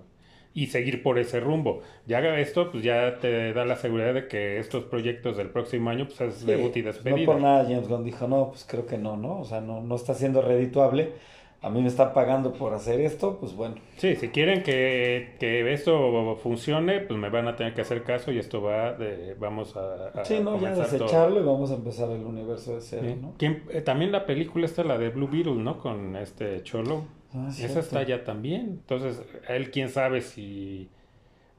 Y 0.54 0.68
seguir 0.68 1.04
por 1.04 1.20
ese 1.20 1.40
rumbo. 1.40 1.82
Ya 2.08 2.20
esto, 2.40 2.72
pues 2.72 2.84
ya 2.84 3.20
te 3.20 3.54
da 3.54 3.64
la 3.66 3.76
seguridad 3.76 4.14
de 4.14 4.28
que 4.28 4.60
estos 4.60 4.86
proyectos 4.86 5.38
del 5.38 5.50
próximo 5.52 5.90
año, 5.92 6.06
pues 6.08 6.20
es 6.22 6.46
Sí, 6.46 6.46
debut 6.46 6.76
y 6.78 6.82
no 6.82 6.88
despedida. 6.88 7.26
por 7.26 7.40
nada 7.42 7.64
James 7.64 7.88
Gunn 7.88 8.04
dijo, 8.04 8.28
no, 8.28 8.50
pues 8.50 8.66
creo 8.66 8.86
que 8.86 8.98
no, 8.98 9.18
¿no? 9.18 9.40
O 9.40 9.46
sea, 9.46 9.62
no, 9.62 9.82
no 9.82 9.96
está 9.96 10.14
siendo 10.16 10.42
redituable. 10.42 11.14
A 11.62 11.70
mí 11.72 11.82
me 11.82 11.88
están 11.88 12.14
pagando 12.14 12.54
por 12.54 12.74
hacer 12.74 13.02
esto, 13.02 13.38
pues 13.40 13.54
bueno. 13.56 13.76
Sí, 13.98 14.16
si 14.16 14.30
quieren 14.30 14.62
que, 14.62 15.36
que 15.40 15.74
esto 15.74 16.36
funcione, 16.36 17.00
pues 17.00 17.20
me 17.20 17.30
van 17.30 17.48
a 17.48 17.56
tener 17.56 17.74
que 17.74 17.82
hacer 17.82 18.04
caso 18.04 18.32
y 18.32 18.38
esto 18.38 18.62
va 18.62 18.94
de... 18.94 19.34
Vamos 19.40 19.76
a... 19.76 20.10
a 20.20 20.24
Sí, 20.24 20.40
no, 20.40 20.60
ya 20.62 20.74
todo. 20.74 20.84
desecharlo 20.84 21.42
y 21.42 21.44
vamos 21.44 21.72
a 21.72 21.76
empezar 21.76 22.12
el 22.12 22.24
universo 22.24 22.76
de 22.76 22.82
cero, 22.82 23.04
Sí. 23.08 23.16
¿no? 23.20 23.34
¿Quién- 23.40 23.64
eh, 23.72 23.82
también 23.82 24.12
la 24.12 24.26
película 24.28 24.66
esta, 24.66 24.84
la 24.84 25.00
de 25.00 25.10
Blue 25.10 25.28
Beetle, 25.28 25.56
¿no? 25.56 25.80
Con 25.80 26.16
este 26.16 26.62
Cholo. 26.62 27.06
Ah, 27.34 27.48
Esa 27.50 27.58
cierto. 27.58 27.80
está 27.80 28.04
ya 28.04 28.24
también. 28.24 28.62
Entonces, 28.82 29.22
él 29.50 29.72
quién 29.72 29.90
sabe 29.90 30.22
si 30.22 30.90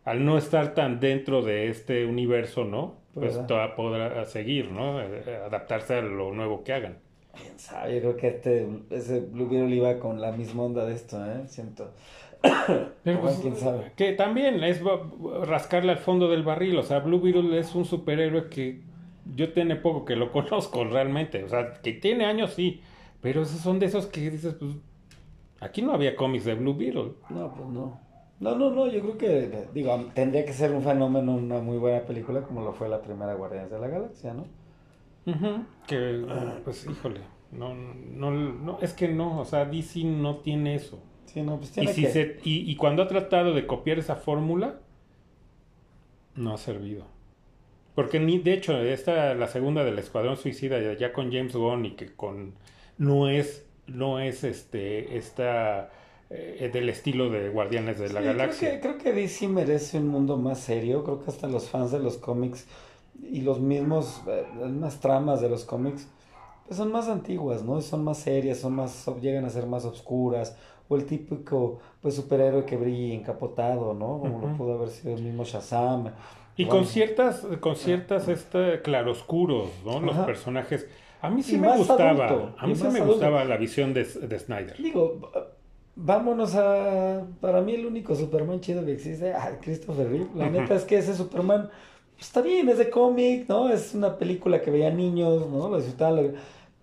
al 0.05 0.24
no 0.24 0.38
estar 0.38 0.74
tan 0.74 1.01
dentro 1.01 1.42
de 1.42 1.68
este 1.68 2.07
universo, 2.07 2.64
¿no? 2.64 2.94
Pues 3.14 3.44
toda 3.49 3.74
podrá 3.74 4.24
seguir, 4.26 4.70
¿no? 4.70 5.01
Eh, 5.03 5.40
adaptarse 5.44 5.96
a 5.96 6.03
lo 6.03 6.32
nuevo 6.32 6.62
que 6.62 6.72
hagan. 6.72 6.99
Quién 7.41 7.59
sabe, 7.59 7.95
yo 7.95 8.01
creo 8.01 8.16
que 8.16 8.28
este, 8.28 8.68
ese 8.91 9.20
Blue 9.20 9.49
Beetle 9.49 9.74
iba 9.74 9.99
con 9.99 10.20
la 10.20 10.32
misma 10.32 10.64
onda 10.64 10.84
de 10.84 10.95
esto, 10.95 11.24
¿eh? 11.24 11.43
Siento. 11.47 11.93
Pero 13.05 13.20
pues, 13.20 13.39
quién 13.41 13.57
sabe. 13.57 13.93
que 13.97 14.12
también 14.12 14.62
es 14.62 14.80
rascarle 15.43 15.93
al 15.93 15.99
fondo 15.99 16.28
del 16.28 16.43
barril. 16.43 16.78
O 16.78 16.82
sea, 16.82 17.01
Blue 17.01 17.20
Beetle 17.20 17.59
es 17.59 17.74
un 17.74 17.84
superhéroe 17.84 18.49
que 18.49 18.82
yo 19.34 19.53
tiene 19.53 19.76
poco 19.76 20.05
que 20.05 20.16
lo 20.16 20.32
conozco 20.32 20.84
realmente. 20.84 21.45
O 21.45 21.49
sea, 21.49 21.74
que 21.82 21.93
tiene 21.93 22.24
años, 22.24 22.53
sí. 22.55 22.80
Pero 23.20 23.43
esos 23.43 23.61
son 23.61 23.78
de 23.78 23.86
esos 23.86 24.07
que 24.07 24.30
dices, 24.30 24.55
pues, 24.55 24.72
aquí 25.61 25.82
no 25.82 25.93
había 25.93 26.14
cómics 26.14 26.45
de 26.45 26.55
Blue 26.55 26.74
Beetle. 26.74 27.12
No, 27.30 27.53
pues 27.55 27.68
no. 27.68 28.01
No, 28.41 28.55
no, 28.55 28.70
no, 28.70 28.86
yo 28.86 29.01
creo 29.01 29.18
que, 29.18 29.68
digo, 29.74 29.97
tendría 30.14 30.45
que 30.45 30.53
ser 30.53 30.70
un 30.70 30.82
fenómeno, 30.82 31.34
una 31.34 31.59
muy 31.59 31.76
buena 31.76 32.03
película 32.03 32.43
como 32.43 32.62
lo 32.62 32.72
fue 32.72 32.89
la 32.89 33.03
primera 33.03 33.34
Guardianes 33.34 33.70
de 33.70 33.80
la 33.80 33.89
Galaxia, 33.89 34.32
¿no? 34.32 34.45
Que, 35.87 36.24
pues, 36.64 36.87
híjole, 36.87 37.20
no, 37.51 37.74
no, 37.74 38.31
no, 38.31 38.79
es 38.83 38.93
que 38.93 39.09
no, 39.09 39.41
o 39.41 39.45
sea, 39.45 39.64
DC 39.64 40.05
no 40.05 40.37
tiene 40.39 40.74
eso. 40.74 41.01
Sí, 41.26 41.43
no, 41.43 41.59
pues 41.59 41.76
Y, 41.79 41.87
si 41.89 42.03
que... 42.03 42.09
se, 42.09 42.41
y, 42.45 42.70
y 42.70 42.76
cuando 42.76 43.03
ha 43.03 43.09
tratado 43.09 43.55
de 43.55 43.66
copiar 43.66 43.99
esa 43.99 44.16
fórmula, 44.16 44.81
no 46.35 46.55
ha 46.55 46.59
servido. 46.59 47.07
Porque 47.95 48.20
ni, 48.20 48.39
de 48.39 48.55
hecho, 48.55 48.79
esta, 48.81 49.35
la 49.35 49.49
segunda 49.49 49.85
del 49.85 49.99
Escuadrón 49.99 50.37
Suicida, 50.37 50.81
ya- 50.81 50.95
ya 50.97 51.12
con 51.12 51.33
James 51.33 51.55
Gunn 51.57 51.85
y 51.87 51.93
que 51.97 52.14
con, 52.14 52.55
no 52.99 53.29
es, 53.29 53.66
no 53.87 54.20
es 54.20 54.45
este, 54.45 55.16
esta, 55.18 55.91
eh, 56.31 56.70
del 56.72 56.89
estilo 56.91 57.31
de 57.31 57.49
Guardianes 57.51 57.99
de 57.99 58.11
la 58.12 58.20
Sí, 58.20 58.26
Galaxia. 58.26 58.68
Creo 58.81 58.81
que, 58.81 58.81
creo 58.81 58.99
que 58.99 59.12
DC 59.12 59.49
merece 59.49 59.99
un 59.99 60.09
mundo 60.09 60.37
más 60.37 60.61
serio. 60.61 61.05
Creo 61.05 61.20
que 61.22 61.31
hasta 61.31 61.47
los 61.49 61.68
fans 61.68 61.91
de 61.93 62.01
los 62.01 62.18
cómics 62.18 62.66
y 63.23 63.41
los 63.43 63.61
mismos, 63.61 64.23
eh, 64.27 64.47
las 64.59 64.71
mismas 64.71 65.01
tramas 65.01 65.41
de 65.41 65.49
los 65.49 65.64
cómics, 65.64 66.09
pues 66.66 66.77
son 66.77 66.93
más 66.93 67.09
antiguas, 67.09 67.62
¿no? 67.62 67.81
Son 67.81 68.05
más 68.05 68.19
serias, 68.19 68.59
son 68.59 68.75
más, 68.75 69.07
llegan 69.21 69.45
a 69.45 69.51
ser 69.51 69.66
más 69.66 69.85
oscuras, 69.85 70.57
o 70.89 70.97
el 70.97 71.05
típico, 71.05 71.81
pues, 72.01 72.14
superhéroe 72.14 72.64
que 72.64 72.77
brilla 72.77 73.14
encapotado, 73.14 73.95
¿no? 73.95 74.19
Como 74.21 74.41
lo 74.41 74.57
pudo 74.57 74.75
haber 74.75 74.89
sido 74.89 75.14
el 75.14 75.23
mismo 75.23 75.45
Shazam. 75.45 76.11
Y 76.57 76.66
con 76.66 76.87
ciertas, 76.87 77.47
con 77.61 77.77
ciertas, 77.77 78.27
este, 78.29 78.83
claroscuros, 78.83 79.69
¿no? 79.85 80.01
Los 80.01 80.16
personajes. 80.19 80.89
A 81.21 81.31
mí 81.31 81.43
sí 81.43 81.59
me 81.59 81.77
gustaba, 81.77 82.55
a 82.57 82.66
mí 82.66 82.75
sí 82.75 82.87
me 82.89 83.01
gustaba 83.01 83.45
la 83.45 83.57
visión 83.57 83.93
de, 83.93 84.05
de 84.05 84.39
Snyder. 84.39 84.77
Digo, 84.77 85.21
vámonos 85.95 86.55
a, 86.55 87.27
para 87.41 87.61
mí 87.61 87.75
el 87.75 87.87
único 87.87 88.14
Superman 88.14 88.61
chido 88.61 88.85
que 88.85 88.93
existe, 88.93 89.35
Christopher 89.61 90.09
Reeve. 90.09 90.29
La 90.35 90.49
neta 90.49 90.75
es 90.75 90.85
que 90.85 90.99
ese 90.99 91.14
Superman, 91.14 91.71
está 92.19 92.43
bien, 92.43 92.69
es 92.69 92.79
de 92.79 92.91
cómic, 92.91 93.49
¿no? 93.49 93.71
Es 93.71 93.95
una 93.95 94.16
película 94.19 94.61
que 94.61 94.71
veían 94.71 94.97
niños, 94.97 95.49
¿no? 95.49 95.69
Lo 95.69 95.77
disfrutaban, 95.77 96.35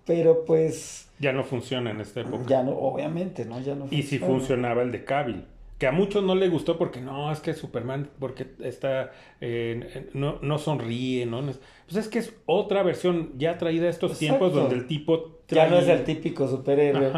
pero 0.05 0.45
pues... 0.45 1.09
Ya 1.19 1.31
no 1.31 1.43
funciona 1.43 1.91
en 1.91 2.01
esta 2.01 2.21
época. 2.21 2.43
Ya 2.47 2.63
no, 2.63 2.71
obviamente, 2.71 3.45
¿no? 3.45 3.59
Ya 3.59 3.75
no 3.75 3.87
Y 3.89 4.03
si 4.03 4.19
funcionaba 4.19 4.81
el 4.81 4.91
de 4.91 5.03
Cavill. 5.05 5.45
Que 5.77 5.87
a 5.87 5.91
muchos 5.91 6.23
no 6.23 6.35
le 6.35 6.47
gustó 6.47 6.77
porque 6.77 7.01
no, 7.01 7.29
es 7.33 7.41
que 7.41 7.53
Superman, 7.53 8.09
porque 8.17 8.47
está, 8.63 9.11
eh, 9.41 10.09
no, 10.13 10.39
no 10.41 10.57
sonríe, 10.57 11.25
¿no? 11.25 11.41
Pues 11.41 11.97
es 11.97 12.07
que 12.07 12.19
es 12.19 12.33
otra 12.45 12.81
versión 12.81 13.33
ya 13.37 13.57
traída 13.57 13.87
a 13.87 13.89
estos 13.89 14.17
tiempos 14.17 14.53
donde 14.53 14.75
el 14.75 14.87
tipo... 14.87 15.41
Ya 15.49 15.67
no 15.67 15.77
es 15.77 15.87
el 15.89 16.05
típico 16.05 16.47
superhéroe. 16.47 17.11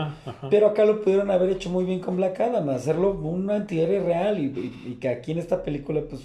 Pero 0.49 0.67
acá 0.67 0.85
lo 0.85 1.01
pudieron 1.01 1.29
haber 1.29 1.51
hecho 1.51 1.69
muy 1.69 1.85
bien 1.85 1.99
con 1.99 2.17
Black 2.17 2.39
Adam, 2.39 2.67
hacerlo 2.69 3.11
un 3.11 3.49
antihéroe 3.49 3.99
real 3.99 4.39
y 4.39 4.97
que 4.99 5.07
aquí 5.09 5.33
en 5.33 5.37
esta 5.37 5.61
película 5.61 6.01
pues 6.09 6.21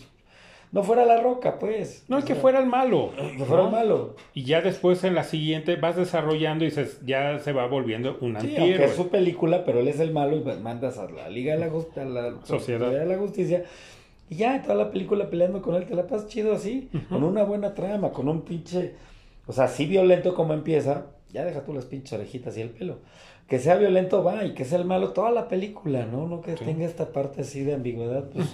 no 0.73 0.83
fuera 0.83 1.05
la 1.05 1.21
roca, 1.21 1.59
pues. 1.59 2.05
No, 2.09 2.17
es 2.17 2.25
que 2.25 2.35
fuera 2.35 2.59
el 2.59 2.67
malo. 2.67 3.11
Que 3.37 3.45
fuera 3.45 3.65
el 3.65 3.71
malo. 3.71 4.17
Y 4.33 4.45
ya 4.45 4.63
después 4.63 5.05
en 5.05 5.15
la 5.15 5.23
siguiente 5.23 5.77
vas 5.77 5.97
desarrollando 5.97 6.65
y 6.65 6.69
dices, 6.69 6.99
ya 7.05 7.39
se 7.39 7.53
va 7.53 7.67
volviendo 7.67 8.17
un 8.23 8.41
sí, 8.41 8.57
es 8.57 8.95
su 8.95 9.09
película, 9.09 9.67
pero 9.67 9.81
él 9.81 9.89
es 9.89 10.01
el 10.01 10.13
malo 10.13 10.35
y 10.35 10.41
pues 10.41 10.59
mandas 10.61 10.97
a 10.99 11.11
la 11.11 11.29
Liga 11.29 11.55
de 11.55 11.61
la, 11.61 11.67
a 11.67 12.05
la 12.07 12.45
Sociedad 12.45 12.91
de 12.91 13.05
la 13.05 13.19
Justicia. 13.19 13.65
Y 14.31 14.37
ya, 14.37 14.63
toda 14.63 14.75
la 14.75 14.91
película 14.91 15.29
peleando 15.29 15.61
con 15.61 15.75
él, 15.75 15.85
te 15.85 15.95
la 15.95 16.07
pasas 16.07 16.29
chido 16.29 16.55
así, 16.55 16.89
con 17.11 17.23
una 17.23 17.43
buena 17.43 17.75
trama, 17.75 18.11
con 18.13 18.29
un 18.29 18.41
pinche, 18.41 18.95
o 19.47 19.53
sea, 19.53 19.65
así 19.65 19.85
violento 19.85 20.35
como 20.35 20.55
empieza, 20.55 21.09
ya 21.31 21.45
deja 21.45 21.65
tú 21.65 21.75
las 21.75 21.85
pinches 21.85 22.15
orejitas 22.15 22.57
y 22.57 22.63
el 22.63 22.71
pelo 22.71 23.01
que 23.47 23.59
sea 23.59 23.77
violento 23.77 24.25
va 24.25 24.45
y 24.45 24.55
que 24.55 24.65
sea 24.65 24.79
el 24.79 24.85
malo 24.85 25.11
toda 25.11 25.31
la 25.31 25.49
película, 25.49 26.07
¿no? 26.07 26.27
No 26.27 26.41
que 26.41 26.55
tenga 26.55 26.87
esta 26.87 27.13
parte 27.13 27.43
así 27.43 27.63
de 27.63 27.75
ambigüedad. 27.75 28.25
Pues. 28.31 28.47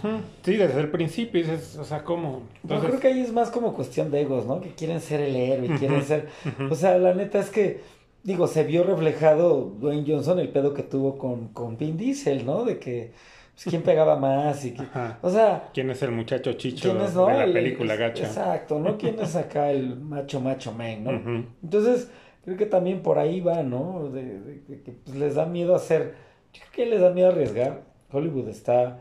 Sí, 0.43 0.57
desde 0.57 0.81
el 0.81 0.91
principio 0.91 1.41
dices, 1.41 1.77
o 1.77 1.85
sea, 1.85 2.03
¿cómo? 2.03 2.43
Yo 2.65 2.81
creo 2.81 2.99
que 2.99 3.09
ahí 3.09 3.21
es 3.21 3.33
más 3.33 3.51
como 3.51 3.75
cuestión 3.75 4.11
de 4.11 4.23
egos, 4.23 4.47
¿no? 4.47 4.61
Que 4.61 4.71
quieren 4.71 5.01
ser 5.01 5.21
el 5.21 5.37
héroe, 5.37 5.79
quieren 5.79 6.03
ser... 6.03 6.29
O 6.71 6.75
sea, 6.75 6.99
la 6.99 7.15
neta 7.15 7.39
es 7.39 7.51
que, 7.51 7.81
digo, 8.25 8.49
se 8.49 8.65
vio 8.65 8.83
reflejado 8.83 9.73
Dwayne 9.79 10.05
Johnson 10.07 10.41
el 10.41 10.49
pedo 10.49 10.75
que 10.75 10.83
tuvo 10.83 11.17
con, 11.17 11.49
con 11.49 11.77
Vin 11.77 11.97
Diesel, 11.97 12.45
¿no? 12.45 12.65
De 12.65 12.79
que... 12.79 13.13
Pues, 13.55 13.71
quién 13.71 13.83
pegaba 13.83 14.17
más 14.17 14.65
y 14.65 14.71
que, 14.71 14.85
o 15.21 15.29
sea 15.29 15.71
quién 15.75 15.91
es 15.91 16.01
el 16.03 16.13
muchacho 16.13 16.53
chicho 16.53 16.95
de 16.95 17.35
la 17.35 17.53
película 17.53 17.97
gacha 17.97 18.25
exacto 18.25 18.79
no 18.79 18.97
quién 18.97 19.19
es 19.19 19.35
acá 19.35 19.73
el 19.73 19.97
macho 19.97 20.41
macho 20.41 20.71
man 20.71 21.03
no 21.03 21.45
entonces 21.61 22.09
creo 22.49 22.59
que 22.59 22.67
también 22.67 23.03
por 23.03 23.19
ahí 23.19 23.41
va, 23.41 23.63
¿no? 23.63 24.11
De, 24.11 24.63
que 24.85 24.93
pues, 24.93 25.17
les 25.17 25.35
da 25.35 25.47
miedo 25.47 25.75
hacer, 25.75 26.15
yo 26.53 26.61
creo 26.61 26.73
que 26.73 26.87
les 26.87 27.01
da 27.01 27.11
miedo 27.11 27.29
arriesgar. 27.29 27.83
Hollywood 28.11 28.49
está 28.49 29.01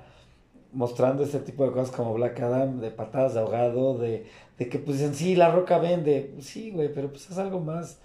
mostrando 0.74 1.24
este 1.24 1.39
tipo 1.39 1.66
de 1.66 1.72
cosas 1.72 1.95
como 1.95 2.14
Black 2.14 2.39
Adam, 2.41 2.80
de 2.82 2.91
patadas 2.91 3.34
de 3.34 3.39
ahogado, 3.39 3.98
de, 3.98 4.26
de 4.58 4.70
que 4.70 4.80
pues 4.80 5.02
en 5.02 5.16
sí 5.16 5.36
la 5.36 5.50
roca 5.52 5.78
vende, 5.78 6.32
pues, 6.34 6.45
sí, 6.45 6.72
güey, 6.72 6.93
pero 6.93 7.10
pues 7.10 7.30
es 7.30 7.38
algo 7.38 7.60
más 7.60 8.00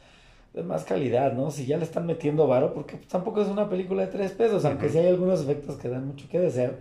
de 0.54 0.62
más 0.62 0.84
calidad, 0.84 1.32
¿no? 1.32 1.50
Si 1.50 1.66
ya 1.66 1.78
le 1.78 1.84
están 1.84 2.06
metiendo 2.06 2.46
varo, 2.46 2.74
porque 2.74 2.96
pues, 2.96 3.08
tampoco 3.08 3.42
es 3.42 3.48
una 3.48 3.68
película 3.68 4.02
de 4.02 4.12
tres 4.12 4.32
pesos, 4.32 4.64
aunque 4.64 4.90
sí 4.90 4.98
hay 4.98 5.08
algunos 5.08 5.42
efectos 5.42 5.76
que 5.76 5.88
dan 5.88 6.06
mucho 6.06 6.28
que 6.28 6.38
desear 6.38 6.78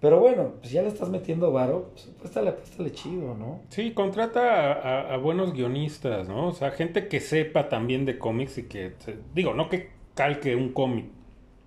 pero 0.00 0.20
bueno, 0.20 0.54
pues 0.60 0.72
ya 0.72 0.82
le 0.82 0.88
estás 0.88 1.08
metiendo 1.08 1.52
varo, 1.52 1.90
pues 1.92 2.08
apuéstale, 2.08 2.50
apuéstale 2.50 2.92
chido, 2.92 3.34
¿no? 3.34 3.62
Sí, 3.70 3.92
contrata 3.92 5.12
a, 5.12 5.16
buenos 5.16 5.54
guionistas, 5.54 6.28
¿no? 6.28 6.48
O 6.48 6.52
sea, 6.52 6.70
gente 6.70 7.08
que 7.08 7.20
sepa 7.20 7.68
también 7.68 8.04
de 8.04 8.18
cómics 8.18 8.58
y 8.58 8.64
que, 8.64 8.92
digo, 9.34 9.54
no 9.54 9.68
que 9.70 9.90
calque 10.14 10.54
un 10.54 10.72
cómic, 10.72 11.06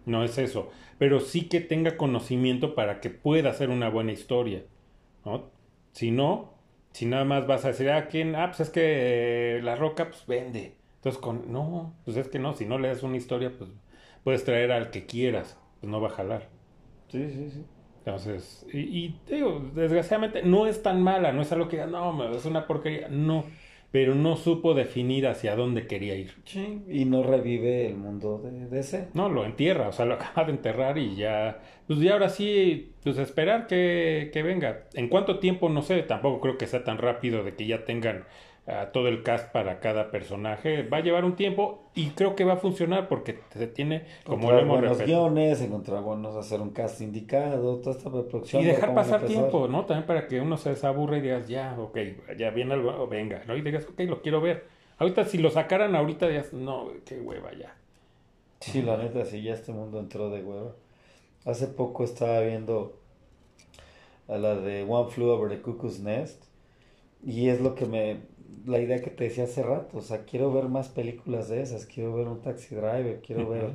no 0.06 0.24
es 0.24 0.38
eso, 0.38 0.70
pero 1.00 1.20
sí 1.20 1.50
que 1.50 1.60
tenga 1.60 1.98
conocimiento 1.98 2.76
para 2.76 3.00
que 3.02 3.10
pueda 3.10 3.50
hacer 3.50 3.70
una 3.70 3.90
buena 3.90 4.12
historia, 4.12 4.64
¿no? 5.26 5.50
Si 5.94 6.12
no, 6.12 6.54
si 6.94 7.08
nada 7.08 7.26
más 7.26 7.48
vas 7.48 7.66
a 7.66 7.70
decir, 7.70 7.90
ah, 7.90 8.08
¿quién? 8.08 8.36
Ah, 8.36 8.48
pues 8.48 8.60
es 8.60 8.70
que 8.70 9.58
eh, 9.58 9.62
La 9.64 9.76
Roca, 9.76 10.10
pues 10.10 10.26
vende. 10.28 10.76
Entonces, 10.98 11.20
con, 11.20 11.52
no, 11.52 11.94
pues 12.06 12.18
es 12.18 12.28
que 12.28 12.40
no, 12.40 12.54
si 12.54 12.66
no 12.66 12.78
le 12.78 12.90
das 12.90 13.04
una 13.04 13.18
historia, 13.18 13.52
pues 13.58 13.72
puedes 14.24 14.44
traer 14.44 14.72
al 14.72 14.92
que 14.92 15.06
quieras, 15.06 15.58
pues 15.80 15.90
no 15.90 16.00
va 16.00 16.10
a 16.10 16.12
jalar. 16.12 16.50
Sí, 17.08 17.28
sí, 17.32 17.50
sí. 17.50 17.66
Entonces, 18.00 18.66
y, 18.74 19.16
digo, 19.30 19.62
desgraciadamente 19.76 20.42
no 20.44 20.68
es 20.68 20.82
tan 20.82 21.02
mala, 21.04 21.32
no 21.32 21.42
es 21.42 21.52
algo 21.52 21.68
que 21.68 21.86
no, 21.86 22.32
es 22.34 22.46
una 22.46 22.66
porquería, 22.66 23.08
no, 23.10 23.44
pero 23.92 24.16
no 24.16 24.36
supo 24.36 24.74
definir 24.74 25.28
hacia 25.28 25.56
dónde 25.56 25.86
quería 25.86 26.16
ir. 26.16 26.32
Sí, 26.46 26.82
y 26.90 27.06
no 27.06 27.24
revive 27.24 27.88
el 27.88 27.98
mundo 27.98 28.40
de 28.40 28.68
DC. 28.68 29.10
No, 29.14 29.30
lo 29.30 29.46
entierra, 29.46 29.90
o 29.90 29.92
sea, 29.92 30.06
lo 30.06 30.14
acaba 30.16 30.46
de 30.46 30.54
enterrar 30.54 30.98
y 30.98 31.16
ya, 31.16 31.60
pues 31.88 32.00
ya 32.00 32.14
ahora 32.14 32.30
sí, 32.30 32.94
pues 33.04 33.18
esperar 33.18 33.68
que, 33.68 34.30
que 34.34 34.44
venga. 34.44 34.86
¿En 34.94 35.10
cuánto 35.10 35.40
tiempo? 35.40 35.70
No 35.70 35.82
sé, 35.82 36.02
tampoco 36.04 36.40
creo 36.40 36.58
que 36.58 36.68
sea 36.68 36.84
tan 36.84 36.98
rápido 36.98 37.44
de 37.44 37.56
que 37.56 37.68
ya 37.68 37.86
tengan 37.86 38.26
a 38.70 38.92
todo 38.92 39.08
el 39.08 39.24
cast 39.24 39.52
para 39.52 39.80
cada 39.80 40.12
personaje. 40.12 40.84
Va 40.84 40.98
a 40.98 41.02
llevar 41.02 41.26
un 41.26 41.36
tiempo 41.36 41.90
y 41.96 42.12
creo 42.12 42.36
que 42.36 42.46
va 42.46 42.54
a 42.54 42.58
funcionar 42.58 43.08
porque 43.08 43.40
se 43.52 43.68
tiene 43.68 44.06
como 44.24 44.52
lo 44.52 44.60
hemos 44.60 44.80
buenos 44.80 45.02
guiones, 45.02 45.62
encontrar 45.62 46.04
buenos, 46.04 46.36
hacer 46.36 46.62
un 46.62 46.70
cast 46.70 47.02
indicado, 47.02 47.78
toda 47.78 47.98
esta 47.98 48.10
producción. 48.10 48.62
Y 48.62 48.66
dejar 48.66 48.94
pasar 48.94 49.26
tiempo, 49.26 49.68
¿no? 49.68 49.86
También 49.86 50.06
para 50.06 50.28
que 50.28 50.40
uno 50.40 50.58
se 50.58 50.70
desaburre 50.70 51.18
y 51.18 51.22
digas, 51.22 51.48
ya, 51.48 51.76
ok, 51.80 51.98
ya 52.38 52.52
viene 52.52 52.74
algo, 52.74 53.08
venga, 53.08 53.42
¿no? 53.48 53.58
Y 53.58 53.62
digas, 53.62 53.88
ok, 53.90 54.00
lo 54.02 54.22
quiero 54.22 54.40
ver. 54.40 54.68
Ahorita 55.00 55.26
si 55.26 55.38
lo 55.38 55.50
sacaran 55.50 55.96
ahorita 55.96 56.30
ya, 56.30 56.46
no, 56.52 56.92
qué 57.06 57.20
hueva 57.20 57.52
ya. 57.54 57.76
Sí, 58.60 58.82
la 58.82 58.98
neta, 58.98 59.26
sí, 59.26 59.42
ya 59.42 59.54
este 59.54 59.72
mundo 59.72 60.00
entró 60.00 60.30
de 60.30 60.44
hueva. 60.44 60.76
Hace 61.46 61.68
poco 61.68 62.04
estaba 62.04 62.42
viendo 62.42 63.00
a 64.28 64.38
la 64.38 64.56
de 64.56 64.84
One 64.84 65.10
Flew 65.10 65.30
Over 65.30 65.50
the 65.50 65.62
Cuckoo's 65.62 66.00
Nest 66.02 66.44
y 67.26 67.50
es 67.50 67.62
lo 67.62 67.76
que 67.76 67.86
me 67.86 68.18
la 68.66 68.80
idea 68.80 69.02
que 69.02 69.10
te 69.10 69.26
decía 69.26 69.46
hace 69.46 69.64
rato, 69.64 69.98
o 69.98 70.02
sea, 70.02 70.24
quiero 70.26 70.52
ver 70.52 70.66
más 70.66 70.90
películas 70.90 71.50
de 71.50 71.62
esas, 71.62 71.86
quiero 71.86 72.16
ver 72.16 72.28
un 72.28 72.42
taxi 72.42 72.76
driver, 72.76 73.22
quiero 73.26 73.50
ver, 73.50 73.72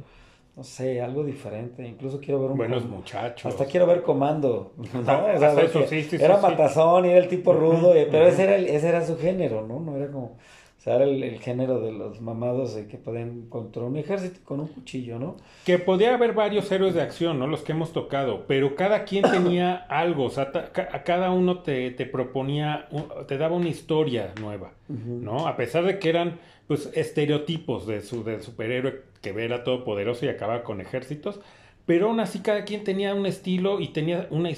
no 0.57 0.63
sé, 0.63 1.01
algo 1.01 1.25
diferente, 1.25 1.87
incluso 1.87 2.21
quiero 2.21 2.41
ver 2.41 2.51
un... 2.53 2.57
Buenos 2.57 2.87
muchachos. 2.87 3.53
Hasta 3.53 3.67
quiero 3.67 3.87
ver 3.87 4.03
Comando, 4.03 4.73
¿no? 4.95 5.01
O 5.01 5.05
sea, 5.05 5.61
eso, 5.61 5.87
sí, 5.87 6.03
sí, 6.03 6.17
era 6.21 6.39
matazón 6.39 7.07
y 7.07 7.11
era 7.11 7.19
el 7.19 7.29
tipo 7.29 7.53
rudo, 7.53 7.93
pero 8.11 8.27
ese 8.27 8.45
era, 8.45 8.57
ese 8.57 8.89
era 8.89 9.05
su 9.05 9.19
género, 9.19 9.67
¿no? 9.67 9.81
No 9.81 9.97
era 9.97 10.11
como 10.11 10.37
sea, 10.85 10.97
era 10.97 11.05
el, 11.05 11.41
género 11.41 11.81
de 11.81 11.93
los 11.93 12.21
mamados 12.21 12.75
de 12.75 12.87
que 12.87 12.99
pueden 12.99 13.49
controlar 13.49 13.91
un 13.91 13.97
ejército 13.97 14.41
con 14.45 14.61
un 14.61 14.69
cuchillo, 14.69 15.19
¿no? 15.19 15.37
Que 15.65 15.79
podía 15.79 16.15
haber 16.15 16.35
varios 16.35 16.71
héroes 16.71 16.95
de 16.95 17.01
acción, 17.01 17.39
¿no? 17.39 17.47
Los 17.47 17.63
que 17.63 17.73
hemos 17.73 17.93
tocado, 17.93 18.45
pero 18.47 18.77
cada 18.77 19.05
quien 19.05 19.23
tenía 19.23 19.75
algo, 19.89 20.25
o 20.25 20.31
sea, 20.31 20.53
a 20.93 21.03
cada 21.03 21.31
uno 21.31 21.61
te, 21.61 21.91
te, 21.91 22.05
proponía, 22.05 22.89
te 23.27 23.39
daba 23.39 23.57
una 23.57 23.69
historia 23.69 24.35
nueva, 24.39 24.73
¿no? 24.89 25.49
A 25.49 25.57
pesar 25.57 25.85
de 25.85 25.99
que 25.99 26.11
eran, 26.11 26.39
pues, 26.67 26.91
estereotipos 26.93 27.87
de 27.87 28.03
su 28.03 28.23
del 28.23 28.43
superhéroe 28.43 29.03
que 29.23 29.31
era 29.31 29.65
todopoderoso 29.65 30.27
y 30.27 30.29
acababa 30.29 30.65
con 30.65 30.83
ejércitos, 30.83 31.41
pero 31.87 32.09
aún 32.09 32.21
así 32.21 32.41
cada 32.41 32.65
quien 32.65 32.85
tenía 32.85 33.15
un 33.15 33.25
estilo 33.25 33.81
y 33.81 33.89
tenía 33.89 34.27
una 34.31 34.51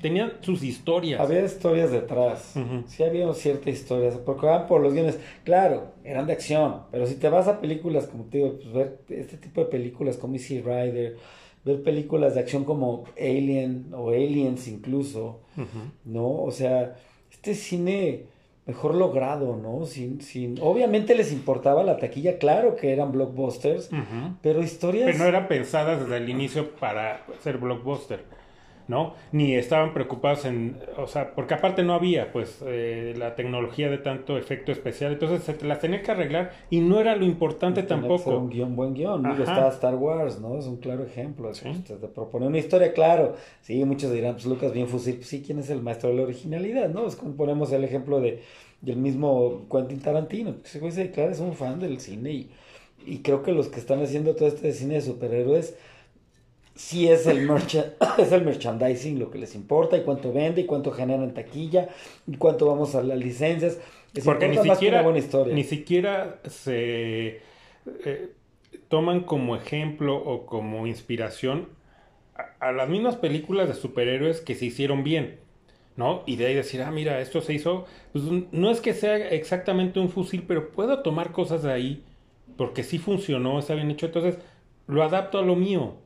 tenían 0.00 0.32
sus 0.40 0.62
historias. 0.62 1.20
Había 1.20 1.44
historias 1.44 1.90
detrás. 1.90 2.54
Sí 2.86 3.02
había 3.02 3.32
ciertas 3.34 3.74
historias. 3.74 4.16
Porque 4.16 4.46
van 4.46 4.66
por 4.66 4.80
los 4.80 4.92
guiones. 4.92 5.18
Claro, 5.44 5.92
eran 6.04 6.26
de 6.26 6.32
acción. 6.32 6.82
Pero 6.90 7.06
si 7.06 7.14
te 7.16 7.28
vas 7.28 7.48
a 7.48 7.60
películas, 7.60 8.06
como 8.06 8.24
te 8.24 8.38
digo, 8.38 8.54
pues 8.54 8.72
ver 8.72 8.98
este 9.08 9.36
tipo 9.36 9.60
de 9.62 9.66
películas 9.66 10.16
como 10.16 10.34
Easy 10.34 10.60
Rider, 10.60 11.16
ver 11.64 11.82
películas 11.82 12.34
de 12.34 12.40
acción 12.40 12.64
como 12.64 13.04
Alien 13.18 13.92
o 13.94 14.10
Aliens 14.10 14.68
incluso, 14.68 15.40
¿no? 16.04 16.42
O 16.42 16.50
sea, 16.50 16.96
este 17.30 17.54
cine 17.54 18.24
mejor 18.68 18.94
logrado, 18.94 19.56
¿no? 19.56 19.86
Sin, 19.86 20.20
sin, 20.20 20.58
obviamente 20.60 21.14
les 21.14 21.32
importaba 21.32 21.82
la 21.82 21.96
taquilla, 21.96 22.38
claro 22.38 22.76
que 22.76 22.92
eran 22.92 23.12
blockbusters, 23.12 23.88
pero 24.42 24.62
historias... 24.62 25.06
Pero 25.06 25.18
no 25.18 25.24
eran 25.24 25.48
pensadas 25.48 26.02
desde 26.02 26.18
el 26.18 26.28
inicio 26.28 26.72
para 26.72 27.24
ser 27.40 27.56
blockbuster. 27.56 28.24
¿No? 28.88 29.14
Ni 29.32 29.54
estaban 29.54 29.92
preocupados 29.94 30.44
en, 30.44 30.78
o 30.96 31.06
sea, 31.06 31.34
porque 31.34 31.54
aparte 31.54 31.82
no 31.84 31.94
había, 31.94 32.32
pues, 32.32 32.62
eh, 32.66 33.14
la 33.16 33.36
tecnología 33.36 33.88
de 33.90 33.98
tanto 33.98 34.36
efecto 34.36 34.72
especial, 34.72 35.12
entonces 35.12 35.42
se 35.42 35.64
las 35.64 35.78
tenía 35.78 36.02
que 36.02 36.10
arreglar 36.10 36.52
y 36.70 36.80
no 36.80 36.98
era 37.00 37.14
lo 37.14 37.24
importante 37.24 37.82
Tenía 37.82 38.02
que 38.02 38.08
ser 38.08 38.18
tampoco. 38.18 38.38
un 38.38 38.50
guion, 38.50 38.74
buen 38.74 38.94
guion. 38.94 39.24
Está 39.40 39.68
Star 39.68 39.94
Wars, 39.94 40.40
¿no? 40.40 40.58
Es 40.58 40.66
un 40.66 40.78
claro 40.78 41.04
ejemplo. 41.04 41.52
Sí. 41.54 41.68
De 41.86 42.08
proponer 42.08 42.48
una 42.48 42.58
historia, 42.58 42.92
claro. 42.92 43.36
Sí, 43.60 43.84
muchos 43.84 44.10
dirán, 44.10 44.32
pues 44.34 44.46
Lucas, 44.46 44.72
bien 44.72 44.88
fusil. 44.88 45.16
Pues 45.16 45.28
sí, 45.28 45.42
¿quién 45.44 45.58
es 45.58 45.70
el 45.70 45.82
maestro 45.82 46.08
de 46.10 46.16
la 46.16 46.22
originalidad, 46.22 46.88
no? 46.88 47.06
Es 47.06 47.14
como 47.16 47.34
ponemos 47.34 47.70
el 47.72 47.84
ejemplo 47.84 48.20
de 48.20 48.42
del 48.80 48.96
mismo 48.96 49.62
Quentin 49.70 50.00
Tarantino. 50.00 50.54
que 50.62 50.78
güey 50.78 50.92
se 50.92 51.02
declara 51.02 51.32
es 51.32 51.40
un 51.40 51.54
fan 51.54 51.80
del 51.80 51.98
cine 52.00 52.30
y, 52.32 52.50
y 53.04 53.18
creo 53.18 53.42
que 53.42 53.52
los 53.52 53.68
que 53.68 53.80
están 53.80 54.00
haciendo 54.02 54.34
todo 54.36 54.48
este 54.48 54.72
cine 54.72 54.94
de 54.94 55.00
superhéroes 55.00 55.76
sí 56.78 57.08
es 57.08 57.26
el, 57.26 57.48
es 58.18 58.32
el 58.32 58.44
merchandising 58.44 59.18
lo 59.18 59.30
que 59.30 59.38
les 59.38 59.54
importa 59.54 59.96
y 59.96 60.02
cuánto 60.04 60.32
vende 60.32 60.62
y 60.62 60.66
cuánto 60.66 60.92
genera 60.92 61.24
en 61.24 61.34
taquilla 61.34 61.88
y 62.26 62.36
cuánto 62.36 62.66
vamos 62.66 62.94
a 62.94 63.02
las 63.02 63.18
licencias. 63.18 63.78
Les 64.12 64.24
Porque 64.24 64.48
ni 64.48 64.58
siquiera, 64.58 64.98
una 64.98 65.02
buena 65.02 65.18
historia. 65.18 65.54
ni 65.54 65.64
siquiera 65.64 66.40
se 66.46 67.42
eh, 68.04 68.34
toman 68.88 69.22
como 69.24 69.56
ejemplo 69.56 70.16
o 70.16 70.46
como 70.46 70.86
inspiración 70.86 71.68
a, 72.36 72.68
a 72.68 72.72
las 72.72 72.88
mismas 72.88 73.16
películas 73.16 73.68
de 73.68 73.74
superhéroes 73.74 74.40
que 74.40 74.54
se 74.54 74.66
hicieron 74.66 75.04
bien, 75.04 75.40
¿no? 75.96 76.22
Y 76.26 76.36
de 76.36 76.46
ahí 76.46 76.54
decir, 76.54 76.82
ah, 76.82 76.90
mira, 76.90 77.20
esto 77.20 77.40
se 77.40 77.54
hizo, 77.54 77.86
pues 78.12 78.24
no 78.52 78.70
es 78.70 78.80
que 78.80 78.94
sea 78.94 79.16
exactamente 79.16 80.00
un 80.00 80.10
fusil, 80.10 80.44
pero 80.46 80.72
puedo 80.72 81.02
tomar 81.02 81.32
cosas 81.32 81.62
de 81.64 81.72
ahí 81.72 82.04
porque 82.56 82.82
sí 82.84 82.98
funcionó, 82.98 83.58
está 83.58 83.74
bien 83.74 83.90
hecho, 83.90 84.06
entonces 84.06 84.38
lo 84.86 85.02
adapto 85.04 85.38
a 85.38 85.42
lo 85.42 85.56
mío. 85.56 85.96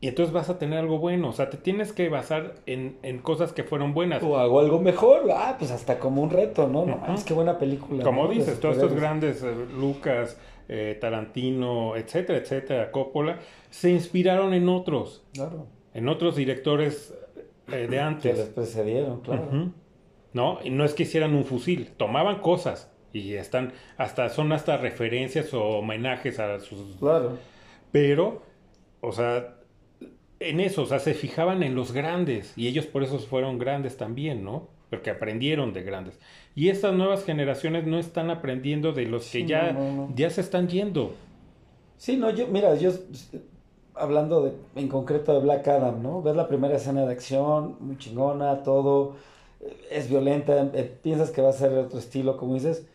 Y 0.00 0.06
entonces 0.06 0.32
vas 0.32 0.48
a 0.48 0.58
tener 0.58 0.78
algo 0.78 0.98
bueno, 0.98 1.30
o 1.30 1.32
sea, 1.32 1.50
te 1.50 1.56
tienes 1.56 1.92
que 1.92 2.08
basar 2.08 2.54
en, 2.66 2.98
en 3.02 3.18
cosas 3.18 3.52
que 3.52 3.64
fueron 3.64 3.94
buenas. 3.94 4.22
O 4.22 4.38
hago 4.38 4.60
algo 4.60 4.78
mejor, 4.78 5.22
ah, 5.34 5.56
pues 5.58 5.72
hasta 5.72 5.98
como 5.98 6.22
un 6.22 6.30
reto, 6.30 6.68
¿no? 6.68 6.86
No 6.86 6.98
mames, 6.98 7.24
qué 7.24 7.34
buena 7.34 7.58
película. 7.58 8.04
Como 8.04 8.28
dices, 8.28 8.60
todos 8.60 8.76
estos 8.76 8.90
superhéroes. 8.92 9.40
grandes, 9.40 9.42
eh, 9.42 9.66
Lucas, 9.76 10.38
eh, 10.68 10.96
Tarantino, 11.00 11.96
etcétera, 11.96 12.38
etcétera, 12.38 12.92
Coppola, 12.92 13.38
se 13.70 13.90
inspiraron 13.90 14.54
en 14.54 14.68
otros, 14.68 15.24
Claro, 15.34 15.66
en 15.94 16.08
otros 16.08 16.36
directores 16.36 17.12
eh, 17.66 17.72
de 17.72 17.86
que 17.86 17.90
les 17.90 18.00
antes. 18.00 18.38
precedieron, 18.50 19.20
claro. 19.22 19.72
¿No? 20.32 20.58
Y 20.62 20.70
no 20.70 20.84
es 20.84 20.94
que 20.94 21.02
hicieran 21.04 21.34
un 21.34 21.44
fusil, 21.44 21.90
tomaban 21.96 22.40
cosas 22.40 22.88
y 23.12 23.32
están, 23.34 23.72
hasta 23.96 24.28
son 24.28 24.52
hasta 24.52 24.76
referencias 24.76 25.52
o 25.54 25.64
homenajes 25.78 26.38
a 26.38 26.60
sus... 26.60 26.96
Claro. 27.00 27.38
Pero, 27.90 28.42
o 29.00 29.10
sea, 29.10 29.56
en 30.40 30.60
eso, 30.60 30.82
o 30.82 30.86
sea, 30.86 30.98
se 31.00 31.14
fijaban 31.14 31.62
en 31.62 31.74
los 31.74 31.92
grandes 31.92 32.56
y 32.56 32.68
ellos 32.68 32.86
por 32.86 33.02
eso 33.02 33.18
fueron 33.18 33.58
grandes 33.58 33.96
también, 33.96 34.44
¿no? 34.44 34.68
Porque 34.90 35.10
aprendieron 35.10 35.72
de 35.72 35.82
grandes. 35.82 36.18
Y 36.54 36.68
estas 36.70 36.94
nuevas 36.94 37.24
generaciones 37.24 37.86
no 37.86 37.98
están 37.98 38.30
aprendiendo 38.30 38.92
de 38.92 39.06
los 39.06 39.28
que 39.30 39.44
Sí, 39.44 39.46
ya, 39.46 39.72
no, 39.72 39.92
no, 39.92 39.92
no. 39.92 40.14
ya 40.14 40.30
se 40.30 40.40
están 40.40 40.68
yendo. 40.68 41.14
Sí, 41.96 42.16
no, 42.16 42.30
yo, 42.30 42.46
mira, 42.48 42.74
yo 42.76 42.92
hablando 43.94 44.42
de, 44.42 44.52
en 44.76 44.88
concreto 44.88 45.32
de 45.34 45.40
Black 45.40 45.66
Adam, 45.68 46.02
¿no? 46.02 46.22
Ves 46.22 46.36
la 46.36 46.48
primera 46.48 46.76
escena 46.76 47.04
de 47.04 47.12
acción, 47.12 47.76
muy 47.80 47.98
chingona, 47.98 48.62
todo, 48.62 49.16
es 49.90 50.08
violenta, 50.08 50.70
eh, 50.74 50.98
piensas 51.02 51.30
que 51.30 51.42
va 51.42 51.50
a 51.50 51.52
ser 51.52 51.70
de 51.72 51.78
otro 51.80 51.98
estilo, 51.98 52.36
como 52.36 52.54
dices, 52.54 52.86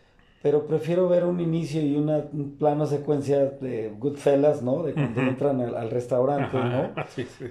pero 0.44 0.68
prefiero 0.68 1.08
ver 1.08 1.24
un 1.24 1.40
inicio 1.40 1.82
y 1.82 1.96
una, 1.96 2.18
un 2.34 2.58
plano 2.60 2.86
secuencia 2.86 3.46
de 3.46 3.94
Goodfellas, 3.98 4.62
¿no? 4.62 4.84
De 4.84 4.94
cuando 4.94 5.22
entran 5.22 5.62
al, 5.62 5.74
al 5.74 5.90
restaurante, 5.90 6.58
¿no? 6.58 6.64
Ajá, 6.64 7.08
sí, 7.16 7.26
sí. 7.40 7.46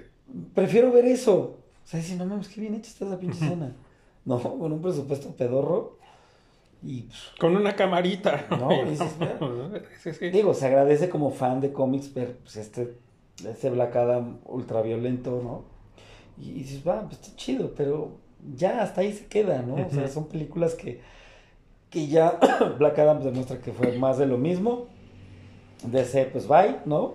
Prefiero 0.53 0.91
ver 0.91 1.05
eso. 1.05 1.57
O 1.83 1.87
sea, 1.87 1.99
decir, 1.99 2.17
no 2.17 2.25
mames, 2.27 2.47
qué 2.49 2.61
bien 2.61 2.75
hecha 2.75 2.91
está 2.91 3.05
esa 3.05 3.19
pinche 3.19 3.43
escena. 3.43 3.75
No, 4.25 4.39
con 4.39 4.71
un 4.71 4.79
presupuesto 4.79 5.29
pedorro. 5.31 5.97
Y 6.83 7.01
pues, 7.01 7.19
Con 7.39 7.55
una 7.55 7.75
camarita. 7.75 8.45
No, 8.51 8.69
dices, 8.87 9.11
Sí, 10.03 10.13
sí. 10.13 10.29
digo, 10.29 10.53
se 10.53 10.67
agradece 10.67 11.09
como 11.09 11.31
fan 11.31 11.61
de 11.61 11.73
cómics 11.73 12.13
ver 12.13 12.37
pues, 12.43 12.57
este, 12.57 12.93
este 13.43 13.71
Black 13.71 13.95
Adam 13.95 14.37
ultraviolento, 14.45 15.41
¿no? 15.43 15.63
Y, 16.39 16.51
y 16.51 16.53
dices, 16.59 16.87
va, 16.87 17.01
pues 17.07 17.19
está 17.21 17.35
chido, 17.37 17.73
pero 17.75 18.11
ya 18.55 18.83
hasta 18.83 19.01
ahí 19.01 19.13
se 19.13 19.25
queda, 19.25 19.63
¿no? 19.63 19.83
O 19.83 19.89
sea, 19.89 20.07
son 20.07 20.27
películas 20.27 20.75
que, 20.75 21.01
que 21.93 22.07
ya 22.07 22.39
Black 22.79 22.97
Adam 22.97 23.21
demuestra 23.21 23.59
que 23.59 23.71
fue 23.71 23.95
más 23.97 24.17
de 24.17 24.25
lo 24.25 24.37
mismo. 24.37 24.87
DC, 25.83 26.29
pues 26.31 26.47
bye, 26.47 26.77
¿no? 26.85 27.13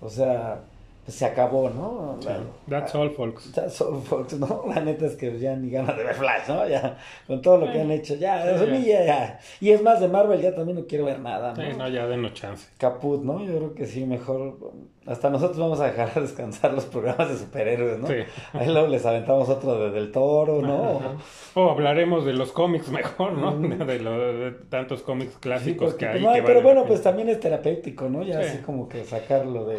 O 0.00 0.08
sea, 0.08 0.62
pues 1.08 1.16
se 1.16 1.24
acabó, 1.24 1.70
¿no? 1.70 2.18
Sí. 2.20 2.28
That's 2.68 2.94
all, 2.94 3.08
folks. 3.10 3.50
That's 3.52 3.80
all, 3.80 3.98
folks, 4.02 4.34
¿no? 4.34 4.64
La 4.74 4.82
neta 4.82 5.06
es 5.06 5.16
que 5.16 5.38
ya 5.38 5.56
ni 5.56 5.70
ganas 5.70 5.96
de 5.96 6.04
ver 6.04 6.14
Flash, 6.14 6.48
¿no? 6.48 6.68
Ya, 6.68 6.98
con 7.26 7.40
todo 7.40 7.56
lo 7.56 7.72
que 7.72 7.80
han 7.80 7.90
hecho, 7.90 8.14
ya, 8.16 8.42
Sí, 8.42 8.48
eso 8.54 8.66
ya. 8.66 8.74
a 8.74 8.78
ya, 8.80 9.04
ya. 9.06 9.40
Y 9.60 9.70
es 9.70 9.82
más, 9.82 10.00
de 10.00 10.08
Marvel 10.08 10.42
ya 10.42 10.54
también 10.54 10.76
no 10.78 10.84
quiero 10.86 11.06
ver 11.06 11.18
nada, 11.20 11.54
¿no? 11.54 11.62
Sí, 11.62 11.68
no, 11.78 11.88
ya 11.88 12.06
denos 12.06 12.34
chance. 12.34 12.68
Caput, 12.76 13.22
¿no? 13.24 13.40
Yo 13.42 13.56
creo 13.56 13.74
que 13.74 13.86
sí, 13.86 14.04
mejor. 14.04 14.58
Hasta 15.06 15.30
nosotros 15.30 15.58
vamos 15.58 15.80
a 15.80 15.86
dejar 15.86 16.12
descansar 16.20 16.74
los 16.74 16.84
programas 16.84 17.30
de 17.30 17.38
superhéroes, 17.38 17.98
¿no? 18.00 18.06
Sí. 18.08 18.16
Ahí 18.52 18.66
luego 18.70 18.88
les 18.88 19.06
aventamos 19.06 19.48
otro 19.48 19.78
de 19.80 19.90
Del 19.90 20.12
Toro, 20.12 20.60
¿no? 20.60 20.98
Ajá. 20.98 21.12
O 21.54 21.70
hablaremos 21.70 22.26
de 22.26 22.34
los 22.34 22.52
cómics 22.52 22.90
mejor, 22.90 23.32
¿no? 23.32 23.52
Mm. 23.52 23.78
De, 23.86 23.98
lo- 24.00 24.18
de 24.34 24.50
tantos 24.68 25.00
cómics 25.00 25.32
Sí, 25.32 25.38
clásicos 25.40 25.94
que 25.94 26.04
pues, 26.04 26.16
hay. 26.16 26.22
no, 26.22 26.32
que 26.34 26.42
pero 26.42 26.60
bueno, 26.60 26.84
pues 26.84 27.02
también 27.02 27.30
es 27.30 27.40
terapéutico, 27.40 28.10
¿no? 28.10 28.22
Ya 28.22 28.42
Sí. 28.42 28.48
así 28.50 28.58
como 28.58 28.86
que 28.90 29.02
sacarlo 29.04 29.64
de, 29.64 29.78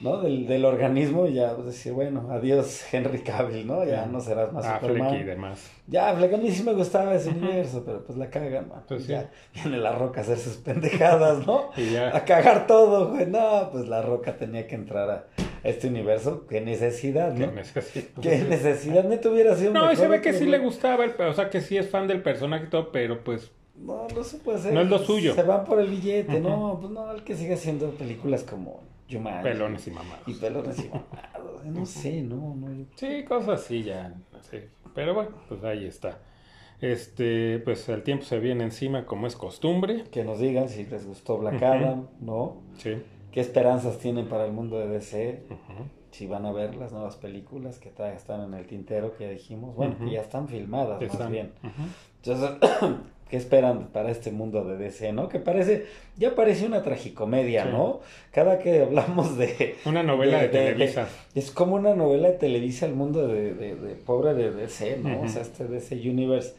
¿no? 0.00 0.18
Del, 0.20 0.46
del 0.46 0.64
organismo 0.64 1.26
y 1.26 1.34
ya 1.34 1.54
pues, 1.54 1.66
decir, 1.68 1.92
bueno, 1.92 2.28
adiós 2.30 2.82
Henry 2.92 3.20
Cavill, 3.20 3.66
¿no? 3.66 3.84
Ya 3.84 4.04
Sí. 4.04 4.10
no 4.12 4.20
serás 4.20 4.52
más 4.52 4.64
Affleck 4.66 4.92
Superman. 4.96 5.14
y 5.20 5.22
demás. 5.24 5.70
Ya, 5.86 6.10
Affleck, 6.10 6.34
a 6.34 6.36
mí 6.36 6.50
sí 6.50 6.62
me 6.62 6.72
gustaba 6.74 7.14
ese 7.14 7.28
universo, 7.30 7.82
pero 7.86 8.04
pues 8.04 8.18
la 8.18 8.28
cagan, 8.30 8.68
man. 8.68 8.82
Pues 8.88 9.02
sí. 9.04 9.12
Ya 9.12 9.30
viene 9.54 9.78
la 9.78 9.92
roca 9.92 10.20
a 10.20 10.24
hacer 10.24 10.38
sus 10.38 10.56
pendejadas, 10.56 11.46
¿no? 11.46 11.70
Y 11.76 11.90
ya. 11.92 12.16
A 12.16 12.24
cagar 12.24 12.66
todo, 12.66 13.10
güey. 13.10 13.26
No, 13.26 13.68
pues 13.72 13.88
la 13.88 14.02
roca 14.02 14.36
tenía 14.36 14.66
que 14.66 14.74
entrar 14.74 15.10
a 15.10 15.24
este 15.62 15.88
universo. 15.88 16.46
Qué 16.46 16.60
necesidad, 16.60 17.32
¿no? 17.32 17.50
necesito. 17.52 18.20
Qué 18.20 18.38
necesidad, 18.38 19.04
neta 19.04 19.30
hubiera 19.30 19.54
sido 19.56 19.72
No, 19.72 19.90
y 19.92 19.96
se 19.96 20.06
ve 20.08 20.20
que 20.20 20.32
sí 20.34 20.44
le 20.46 20.58
gustaba, 20.58 21.04
el, 21.04 21.12
o 21.20 21.32
sea, 21.32 21.48
que 21.50 21.60
sí 21.60 21.76
es 21.78 21.88
fan 21.88 22.06
del 22.06 22.22
personaje 22.22 22.64
y 22.66 22.68
todo, 22.68 22.92
pero 22.92 23.24
pues 23.24 23.50
No, 23.76 24.06
no 24.14 24.22
se 24.24 24.36
puede 24.38 24.58
hacer. 24.58 24.72
No 24.74 24.82
es 24.82 24.88
lo 24.88 24.98
suyo. 24.98 25.34
Se 25.34 25.42
van 25.42 25.64
por 25.64 25.80
el 25.80 25.88
billete, 25.88 26.38
Ujú. 26.40 26.48
no, 26.48 26.78
pues 26.80 26.92
no, 26.92 27.10
el 27.12 27.22
que 27.24 27.34
sigue 27.34 27.54
haciendo 27.54 27.90
películas 27.92 28.42
como 28.44 28.82
Pelones 29.08 29.86
y 29.86 29.90
mamados. 29.90 30.26
Y 30.26 30.34
pelones 30.34 30.78
y 30.84 30.88
mamados. 30.88 31.64
No 31.64 31.86
sé, 31.86 32.22
no, 32.22 32.54
no. 32.54 32.86
Sí, 32.96 33.24
cosas 33.24 33.60
así 33.60 33.82
ya, 33.82 34.14
sé. 34.42 34.68
Pero 34.94 35.14
bueno, 35.14 35.30
pues 35.48 35.62
ahí 35.64 35.86
está. 35.86 36.18
Este, 36.80 37.58
pues 37.60 37.88
el 37.88 38.02
tiempo 38.02 38.24
se 38.24 38.38
viene 38.40 38.64
encima 38.64 39.06
como 39.06 39.26
es 39.26 39.36
costumbre. 39.36 40.04
Que 40.10 40.24
nos 40.24 40.38
digan 40.38 40.68
si 40.68 40.84
les 40.84 41.06
gustó 41.06 41.38
Black. 41.38 41.62
Adam, 41.62 42.08
¿no? 42.20 42.62
Sí. 42.76 42.96
¿Qué 43.32 43.40
esperanzas 43.40 43.98
tienen 43.98 44.28
para 44.28 44.44
el 44.46 44.52
mundo 44.52 44.78
de 44.78 44.88
DC? 44.88 45.44
Ujú. 45.50 45.84
Si 46.10 46.26
van 46.26 46.46
a 46.46 46.52
ver 46.52 46.76
las 46.76 46.92
nuevas 46.92 47.16
películas 47.16 47.78
que 47.78 47.88
están 47.88 48.40
en 48.42 48.54
el 48.54 48.66
tintero 48.66 49.16
que 49.16 49.30
dijimos. 49.30 49.74
Bueno, 49.74 49.96
que 49.98 50.10
ya 50.12 50.20
están 50.20 50.46
filmadas 50.46 51.00
más 51.00 51.10
Están- 51.12 51.32
bien. 51.32 51.52
Entonces, 52.22 52.50
¿qué 53.28 53.36
esperan 53.36 53.88
para 53.92 54.10
este 54.10 54.30
mundo 54.30 54.64
de 54.64 54.76
DC, 54.76 55.12
no? 55.12 55.28
Que 55.28 55.38
parece, 55.38 55.86
ya 56.16 56.34
parece 56.34 56.66
una 56.66 56.82
tragicomedia, 56.82 57.64
Sí. 57.64 57.70
¿no? 57.72 58.00
Cada 58.32 58.58
que 58.58 58.82
hablamos 58.82 59.36
de... 59.38 59.76
Una 59.84 60.02
novela 60.02 60.40
de, 60.42 60.48
Televisa. 60.48 61.08
Es 61.34 61.50
como 61.50 61.76
una 61.76 61.94
novela 61.94 62.28
de 62.28 62.38
Televisa, 62.38 62.86
el 62.86 62.94
mundo 62.94 63.26
de, 63.26 63.54
de, 63.54 63.74
de 63.76 63.94
pobre 63.94 64.34
de 64.34 64.50
DC, 64.50 64.98
¿no? 65.02 65.22
O 65.22 65.28
sea, 65.28 65.42
este 65.42 65.64
DC 65.64 65.94
Universe, 66.08 66.54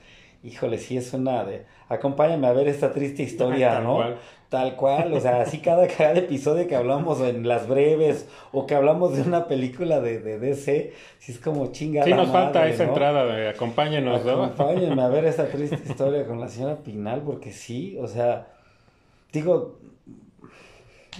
híjole, 0.45 0.77
sí 0.77 0.97
es 0.97 1.13
una 1.13 1.43
de... 1.43 1.65
Acompáñame 1.89 2.47
a 2.47 2.53
ver 2.53 2.67
esta 2.67 2.91
triste 2.91 3.23
historia, 3.23 3.69
Tal 3.73 3.83
¿no? 3.83 3.95
cual. 3.95 4.17
Tal 4.49 4.75
cual, 4.75 5.11
o 5.13 5.19
sea, 5.19 5.41
así 5.41 5.59
cada, 5.59 5.87
cada 5.97 6.13
episodio 6.17 6.67
que 6.67 6.75
hablamos 6.75 7.19
en 7.21 7.47
las 7.47 7.67
breves 7.67 8.27
o 8.51 8.65
que 8.65 8.75
hablamos 8.75 9.15
de 9.15 9.23
una 9.23 9.47
película 9.47 9.99
de, 9.99 10.19
de 10.19 10.39
DC, 10.39 10.93
sí 11.19 11.31
es 11.31 11.39
como 11.39 11.71
chingada. 11.71 12.05
Sí, 12.05 12.13
nos 12.13 12.29
falta 12.29 12.67
esa 12.67 12.83
¿no? 12.83 12.89
entrada 12.89 13.25
de 13.25 13.49
acompáñenos, 13.49 14.23
¿no? 14.23 14.43
Acompáñenme 14.43 15.01
a 15.01 15.07
ver 15.09 15.25
esta 15.25 15.47
triste 15.47 15.79
historia 15.85 16.25
con 16.25 16.39
la 16.39 16.47
señora 16.47 16.77
Pinal, 16.77 17.21
porque 17.21 17.51
sí, 17.51 17.97
o 17.99 18.07
sea, 18.07 18.47
digo, 19.33 19.79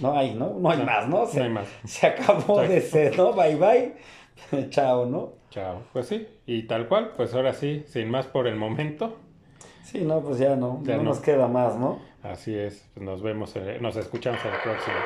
no 0.00 0.16
hay, 0.16 0.34
¿no? 0.34 0.54
No 0.58 0.70
hay 0.70 0.78
No, 0.78 0.84
más, 0.84 1.08
¿no? 1.08 1.26
Se, 1.26 1.38
no 1.38 1.44
hay 1.44 1.50
más. 1.50 1.68
se 1.84 2.06
acabó 2.06 2.60
de 2.60 2.80
ser, 2.80 3.16
¿no? 3.16 3.32
Bye 3.32 3.56
bye. 3.56 3.92
Chao, 4.70 5.06
¿no? 5.06 5.32
Chao. 5.50 5.82
Pues 5.92 6.06
sí, 6.06 6.26
y 6.46 6.64
tal 6.64 6.88
cual, 6.88 7.12
pues 7.16 7.34
ahora 7.34 7.52
sí, 7.52 7.84
sin 7.86 8.10
más 8.10 8.26
por 8.26 8.46
el 8.46 8.56
momento. 8.56 9.16
Sí, 9.84 10.00
no, 10.00 10.20
pues 10.20 10.38
ya 10.38 10.56
no, 10.56 10.80
Ya 10.82 10.96
no, 10.96 11.04
no. 11.04 11.10
nos 11.10 11.20
queda 11.20 11.46
más, 11.48 11.76
¿no? 11.76 11.98
Así 12.22 12.54
es, 12.58 12.88
nos 12.96 13.22
vemos, 13.22 13.54
eh, 13.56 13.78
nos 13.80 13.96
escuchamos 13.96 14.44
en 14.44 14.50
la 14.50 14.62
próxima. 14.62 14.96